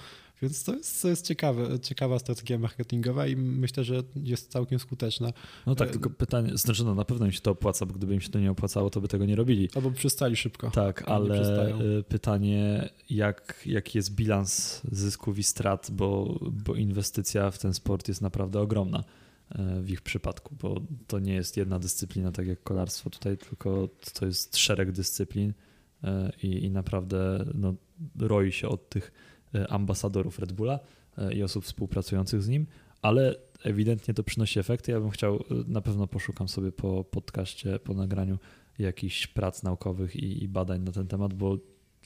Więc 0.42 0.64
to 0.64 0.74
jest, 0.74 1.02
to 1.02 1.08
jest 1.08 1.26
ciekawe, 1.26 1.80
ciekawa 1.80 2.18
strategia 2.18 2.58
marketingowa 2.58 3.26
i 3.26 3.36
myślę, 3.36 3.84
że 3.84 4.02
jest 4.16 4.50
całkiem 4.50 4.78
skuteczna. 4.78 5.32
No 5.66 5.74
tak, 5.74 5.90
tylko 5.90 6.10
pytanie, 6.10 6.50
znaczy 6.54 6.84
no 6.84 6.94
na 6.94 7.04
pewno 7.04 7.26
im 7.26 7.32
się 7.32 7.40
to 7.40 7.50
opłaca, 7.50 7.86
bo 7.86 7.94
gdyby 7.94 8.14
im 8.14 8.20
się 8.20 8.28
to 8.28 8.38
nie 8.38 8.50
opłacało, 8.50 8.90
to 8.90 9.00
by 9.00 9.08
tego 9.08 9.26
nie 9.26 9.36
robili. 9.36 9.68
Albo 9.74 9.90
by 9.90 9.96
przestali 9.96 10.36
szybko. 10.36 10.70
Tak, 10.70 11.08
ale 11.08 11.80
y, 11.98 12.02
pytanie, 12.02 12.88
jak, 13.10 13.62
jaki 13.66 13.98
jest 13.98 14.14
bilans 14.14 14.82
zysków 14.92 15.38
i 15.38 15.42
strat, 15.42 15.90
bo, 15.92 16.38
bo 16.52 16.74
inwestycja 16.74 17.50
w 17.50 17.58
ten 17.58 17.74
sport 17.74 18.08
jest 18.08 18.20
naprawdę 18.20 18.60
ogromna 18.60 19.00
y, 19.00 19.82
w 19.82 19.90
ich 19.90 20.02
przypadku, 20.02 20.56
bo 20.60 20.80
to 21.06 21.18
nie 21.18 21.34
jest 21.34 21.56
jedna 21.56 21.78
dyscyplina, 21.78 22.32
tak 22.32 22.46
jak 22.46 22.62
kolarstwo 22.62 23.10
tutaj, 23.10 23.38
tylko 23.38 23.88
to 24.14 24.26
jest 24.26 24.56
szereg 24.56 24.92
dyscyplin 24.92 25.50
y, 25.50 26.06
i, 26.42 26.64
i 26.64 26.70
naprawdę 26.70 27.44
no, 27.54 27.74
roi 28.18 28.52
się 28.52 28.68
od 28.68 28.88
tych 28.88 29.12
E, 29.12 29.35
ambasadorów 29.68 30.38
Red 30.38 30.52
Bulla 30.52 30.78
e, 31.18 31.34
i 31.34 31.42
osób 31.42 31.64
współpracujących 31.64 32.42
z 32.42 32.48
nim, 32.48 32.66
ale 33.02 33.34
ewidentnie 33.64 34.14
to 34.14 34.22
przynosi 34.22 34.58
efekty. 34.58 34.92
Ja 34.92 35.00
bym 35.00 35.10
chciał, 35.10 35.34
e, 35.36 35.40
na 35.66 35.80
pewno 35.80 36.06
poszukam 36.06 36.48
sobie 36.48 36.72
po 36.72 37.04
podcaście, 37.04 37.78
po 37.78 37.94
nagraniu 37.94 38.38
jakichś 38.78 39.26
prac 39.26 39.62
naukowych 39.62 40.16
i, 40.16 40.44
i 40.44 40.48
badań 40.48 40.82
na 40.82 40.92
ten 40.92 41.06
temat, 41.06 41.34
bo 41.34 41.58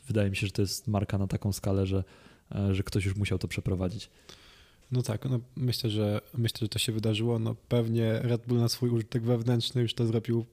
wydaje 0.07 0.31
mi 0.31 0.37
się, 0.37 0.47
że 0.47 0.53
to 0.53 0.63
jest 0.63 0.89
marka 0.89 1.19
na 1.19 1.27
taką 1.27 1.53
skalę, 1.53 1.87
że, 1.87 2.05
że 2.71 2.83
ktoś 2.83 3.05
już 3.05 3.17
musiał 3.17 3.39
to 3.39 3.49
przeprowadzić. 3.49 4.11
No 4.93 5.03
tak, 5.03 5.25
no 5.25 5.41
myślę, 5.57 5.91
że 5.91 6.21
myślę, 6.35 6.59
że 6.61 6.69
to 6.69 6.79
się 6.79 6.93
wydarzyło. 6.93 7.39
No 7.39 7.57
pewnie 7.69 8.19
Red 8.23 8.47
Bull 8.47 8.59
na 8.59 8.69
swój 8.69 8.91
użytek 8.91 9.23
wewnętrzny 9.23 9.83
już 9.83 9.95
to 9.95 10.07
zrobił 10.07 10.47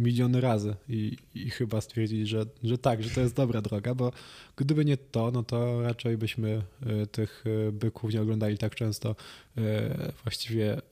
miliony 0.00 0.40
razy 0.40 0.76
i, 0.88 1.16
i 1.34 1.50
chyba 1.50 1.80
stwierdzili, 1.80 2.26
że, 2.26 2.46
że 2.62 2.78
tak, 2.78 3.02
że 3.02 3.10
to 3.10 3.20
jest 3.20 3.34
dobra 3.34 3.62
droga, 3.62 3.94
bo 3.94 4.12
gdyby 4.56 4.84
nie 4.84 4.96
to, 4.96 5.30
no 5.30 5.42
to 5.42 5.82
raczej 5.82 6.16
byśmy 6.16 6.62
e, 6.86 7.06
tych 7.06 7.44
e, 7.68 7.72
byków 7.72 8.12
nie 8.12 8.22
oglądali 8.22 8.58
tak 8.58 8.74
często. 8.74 9.16
E, 9.58 10.12
właściwie 10.24 10.82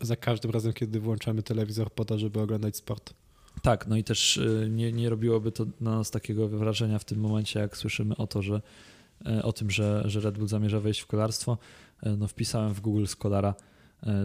za 0.00 0.16
każdym 0.16 0.50
razem, 0.50 0.72
kiedy 0.72 1.00
włączamy 1.00 1.42
telewizor 1.42 1.92
po 1.92 2.04
to, 2.04 2.18
żeby 2.18 2.40
oglądać 2.40 2.76
sport. 2.76 3.14
Tak, 3.62 3.86
no 3.86 3.96
i 3.96 4.04
też 4.04 4.40
nie, 4.70 4.92
nie 4.92 5.08
robiłoby 5.08 5.52
to 5.52 5.66
na 5.80 5.96
nas 5.96 6.10
takiego 6.10 6.48
wrażenia 6.48 6.98
w 6.98 7.04
tym 7.04 7.20
momencie, 7.20 7.60
jak 7.60 7.76
słyszymy 7.76 8.16
o 8.16 8.26
to, 8.26 8.42
że 8.42 8.60
o 9.42 9.52
tym, 9.52 9.70
że, 9.70 10.02
że 10.04 10.20
Red 10.20 10.38
Bull 10.38 10.48
zamierza 10.48 10.80
wejść 10.80 11.00
w 11.00 11.06
kolarstwo. 11.06 11.58
No 12.18 12.28
wpisałem 12.28 12.74
w 12.74 12.80
Google 12.80 13.06
Scholara 13.06 13.54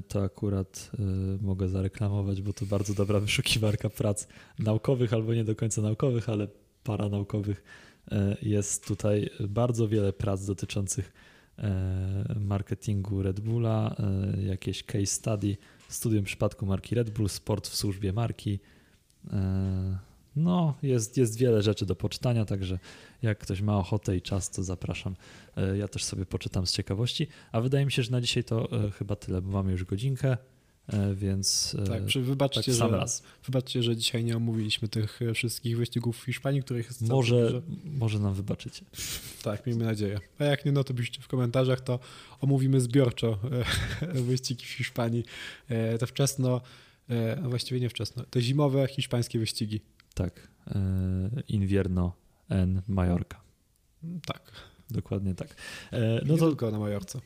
to 0.08 0.24
akurat 0.24 0.92
e, 1.00 1.02
mogę 1.42 1.70
zareklamować, 1.70 2.42
bo 2.42 2.54
to 2.54 2.66
bardzo 2.66 2.94
dobra 2.94 3.20
wyszukiwarka 3.30 3.90
prac 3.90 4.28
naukowych 4.60 5.14
albo 5.14 5.34
nie 5.34 5.44
do 5.44 5.56
końca 5.56 5.82
naukowych, 5.82 6.30
ale 6.30 6.48
paranaukowych. 6.84 7.64
E, 8.12 8.38
jest 8.42 8.88
tutaj 8.88 9.30
bardzo 9.50 9.88
wiele 9.88 10.14
prac 10.14 10.46
dotyczących 10.46 11.14
marketingu 12.40 13.24
Red 13.24 13.40
Bulla, 13.40 13.96
jakieś 14.46 14.84
case 14.84 15.06
study, 15.06 15.58
studium 15.90 16.24
przypadku 16.24 16.66
marki 16.66 16.96
Red 16.96 17.10
Bull, 17.10 17.30
sport 17.30 17.68
w 17.68 17.76
służbie 17.76 18.14
marki. 18.14 18.60
No, 20.40 20.74
jest, 20.84 21.18
jest 21.18 21.38
wiele 21.38 21.62
rzeczy 21.62 21.86
do 21.86 21.96
poczytania, 21.96 22.46
także 22.46 22.80
jak 23.22 23.38
ktoś 23.40 23.62
ma 23.62 23.78
ochotę 23.78 24.18
i 24.18 24.22
czas, 24.22 24.50
to 24.50 24.64
zapraszam. 24.64 25.16
E, 25.58 25.78
ja 25.78 25.88
też 25.88 26.04
sobie 26.04 26.26
poczytam 26.26 26.68
z 26.68 26.72
ciekawości. 26.72 27.28
A 27.52 27.62
wydaje 27.62 27.86
mi 27.86 27.92
się, 27.92 28.04
że 28.04 28.12
na 28.12 28.22
dzisiaj 28.22 28.44
to 28.44 28.72
e, 28.86 28.92
chyba 28.92 29.16
tyle, 29.16 29.42
bo 29.42 29.52
mamy 29.52 29.72
już 29.72 29.84
godzinkę. 29.86 30.38
e, 30.88 31.16
więc 31.16 31.78
Tak, 31.88 32.06
przy- 32.06 32.22
wybaczcie, 32.22 32.64
tak 32.64 32.76
sam 32.76 32.90
że, 32.92 32.98
raz. 32.98 33.24
wybaczcie, 33.46 33.84
że 33.84 33.96
dzisiaj 33.98 34.24
nie 34.24 34.38
omówiliśmy 34.38 34.88
tych 34.88 35.20
wszystkich 35.34 35.78
wyścigów 35.78 36.18
w 36.20 36.24
Hiszpanii, 36.26 36.62
których 36.64 36.86
jest 36.86 37.02
Może, 37.02 37.46
dużo. 37.46 37.62
może 37.86 38.20
nam 38.20 38.34
wybaczycie. 38.34 38.86
Tak, 39.44 39.66
miejmy 39.68 39.86
nadzieję. 39.86 40.20
A 40.40 40.44
jak 40.44 40.66
nie, 40.66 40.72
no 40.72 40.84
to 40.84 40.94
piszcie 40.94 41.22
w 41.22 41.28
komentarzach, 41.28 41.82
to 41.82 42.00
omówimy 42.42 42.82
zbiorczo 42.82 43.40
wyścigi 44.28 44.66
w 44.66 44.70
Hiszpanii. 44.70 45.24
Te 46.00 46.08
wczesno, 46.08 46.62
właściwie 47.44 47.80
nie 47.82 47.90
wczesno, 47.90 48.24
te 48.30 48.42
zimowe 48.42 48.88
hiszpańskie 48.88 49.40
wyścigi. 49.40 49.82
Tak. 50.24 50.48
e, 50.68 50.80
Invierno 51.48 52.14
en 52.50 52.82
Mallorca. 52.88 53.38
Tak, 54.26 54.52
Dokładnie 54.92 55.36
tak. 55.36 55.56
E, 55.92 56.22
no 56.26 56.34
nie 56.34 56.40
to 56.40 56.48
tylko 56.48 56.72
na 56.72 56.80
Majorce. 56.80 57.20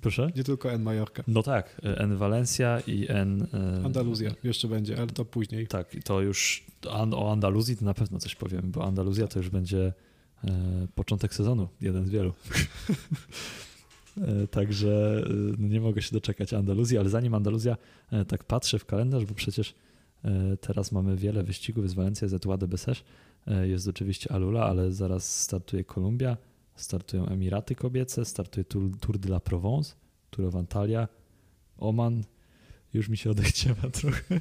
proszę. 0.00 0.30
Nie 0.36 0.44
tylko 0.44 0.72
en 0.72 0.82
Majorka. 0.82 1.22
No 1.28 1.42
tak, 1.42 1.80
en 1.82 2.16
Valencia 2.16 2.80
i 2.86 3.06
en. 3.08 3.42
e, 3.42 3.84
Andaluzja 3.84 4.30
jeszcze 4.44 4.68
będzie, 4.68 4.98
ale 4.98 5.06
to 5.06 5.24
później. 5.24 5.66
Tak, 5.66 5.94
i 5.94 6.02
to 6.02 6.20
już 6.20 6.66
o 7.12 7.32
Andaluzji 7.32 7.76
to 7.76 7.84
na 7.84 7.94
pewno 7.94 8.18
coś 8.18 8.34
powiemy, 8.34 8.68
bo 8.68 8.84
Andaluzja 8.84 9.26
to 9.28 9.38
już 9.38 9.48
będzie 9.50 9.92
e, 10.44 10.86
początek 10.94 11.34
sezonu, 11.34 11.68
jeden 11.80 12.06
z 12.06 12.10
wielu. 12.10 12.32
e, 14.20 14.46
także 14.46 15.22
e, 15.26 15.32
no 15.58 15.68
nie 15.68 15.80
mogę 15.80 16.02
się 16.02 16.12
doczekać 16.12 16.52
Andaluzji, 16.52 16.98
ale 16.98 17.08
zanim 17.08 17.34
Andaluzja, 17.34 17.76
e, 18.12 18.24
tak 18.24 18.44
patrzę 18.44 18.78
w 18.78 18.84
kalendarz, 18.86 19.24
bo 19.24 19.34
przecież 19.34 19.70
e, 19.70 19.74
teraz 20.60 20.92
mamy 20.92 21.16
wiele 21.16 21.42
wyścigów, 21.42 21.94
Walencja, 21.94 22.24
jest 22.24 22.34
Etoile 22.34 22.58
de 22.58 22.66
Bessèges, 22.66 23.02
e, 23.46 23.68
jest 23.68 23.88
oczywiście 23.88 24.32
Alula, 24.32 24.64
ale 24.64 24.92
zaraz 24.92 25.40
startuje 25.40 25.84
Kolumbia, 25.84 26.36
startują 26.74 27.26
Emiraty 27.26 27.74
Kobiece, 27.74 28.24
startuje 28.24 28.64
Tour, 29.00 29.18
de 29.18 29.28
la 29.28 29.40
Provence, 29.40 29.94
Tour 30.30 30.48
of 30.48 30.54
Antalya, 30.54 31.08
Oman, 31.78 32.24
już 32.94 33.08
mi 33.08 33.16
się 33.16 33.30
odechciewa 33.30 33.90
trochę. 34.00 34.40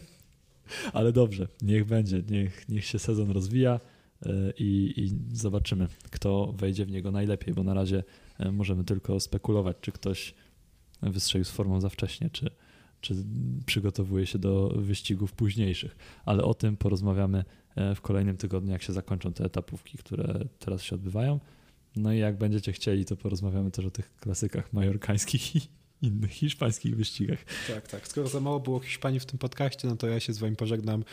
Ale 0.94 1.12
dobrze, 1.12 1.48
niech 1.62 1.86
będzie, 1.86 2.24
niech, 2.30 2.70
niech 2.70 2.86
się 2.86 3.00
sezon 3.00 3.32
rozwija 3.32 3.80
e, 4.26 4.30
i, 4.58 4.94
i 4.98 5.36
zobaczymy, 5.38 5.88
kto 6.12 6.54
wejdzie 6.58 6.86
w 6.86 6.92
niego 6.92 7.12
najlepiej, 7.12 7.54
bo 7.54 7.64
na 7.64 7.74
razie 7.74 8.04
e, 8.40 8.52
możemy 8.52 8.84
tylko 8.84 9.20
spekulować, 9.20 9.78
czy 9.82 9.92
ktoś 9.92 10.34
wystrzelił 11.02 11.46
z 11.46 11.52
formą 11.52 11.82
za 11.82 11.90
wcześnie, 11.90 12.30
czy, 12.30 12.50
czy 13.02 13.16
przygotowuje 13.66 14.26
się 14.26 14.40
do 14.40 14.70
wyścigów 14.76 15.34
późniejszych. 15.34 15.96
Ale 16.26 16.44
o 16.44 16.54
tym 16.54 16.78
porozmawiamy 16.78 17.46
e, 17.76 17.96
w 17.96 18.02
kolejnym 18.02 18.38
tygodniu, 18.38 18.72
jak 18.72 18.84
się 18.84 18.94
zakończą 18.94 19.34
te 19.34 19.46
etapówki, 19.46 19.98
które 19.98 20.40
teraz 20.60 20.84
się 20.84 20.96
odbywają. 20.96 21.40
No 21.96 22.14
i 22.14 22.18
jak 22.18 22.38
będziecie 22.38 22.72
chcieli, 22.72 23.06
to 23.06 23.16
porozmawiamy 23.16 23.72
też 23.72 23.86
o 23.86 23.92
tych 23.92 24.16
klasykach 24.16 24.74
majorkańskich 24.74 25.56
i 25.56 25.62
innych 26.02 26.32
hiszpańskich 26.32 26.96
wyścigach. 26.96 27.40
Tak, 27.68 27.88
tak. 27.88 28.08
Skoro 28.08 28.28
za 28.28 28.40
mało 28.40 28.60
było 28.60 28.80
Hiszpanii 28.80 29.20
w 29.20 29.26
tym 29.26 29.40
podcaście, 29.40 29.88
no 29.88 29.96
to 29.96 30.08
ja 30.08 30.20
się 30.20 30.34
z 30.34 30.38
wami 30.38 30.56
pożegnam 30.56 31.04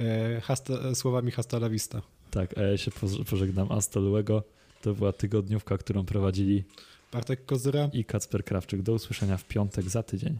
e, 0.00 0.40
hasta, 0.40 0.94
słowami 0.94 1.30
hasta 1.30 1.56
la 1.56 1.68
vista. 1.68 2.02
Tak, 2.30 2.58
a 2.58 2.62
ja 2.62 2.76
się 2.78 2.90
poż- 2.90 3.24
pożegnam 3.30 3.72
Astoluego. 3.72 4.42
To 4.82 4.94
była 4.94 5.12
tygodniówka, 5.12 5.78
którą 5.78 6.04
prowadzili 6.04 6.64
Bartek 7.12 7.46
Kozyra. 7.46 7.90
i 7.92 8.04
Kacper 8.04 8.44
Krawczyk. 8.44 8.82
Do 8.82 8.92
usłyszenia 8.92 9.36
w 9.36 9.44
piątek 9.44 9.88
za 9.88 10.02
tydzień. 10.02 10.38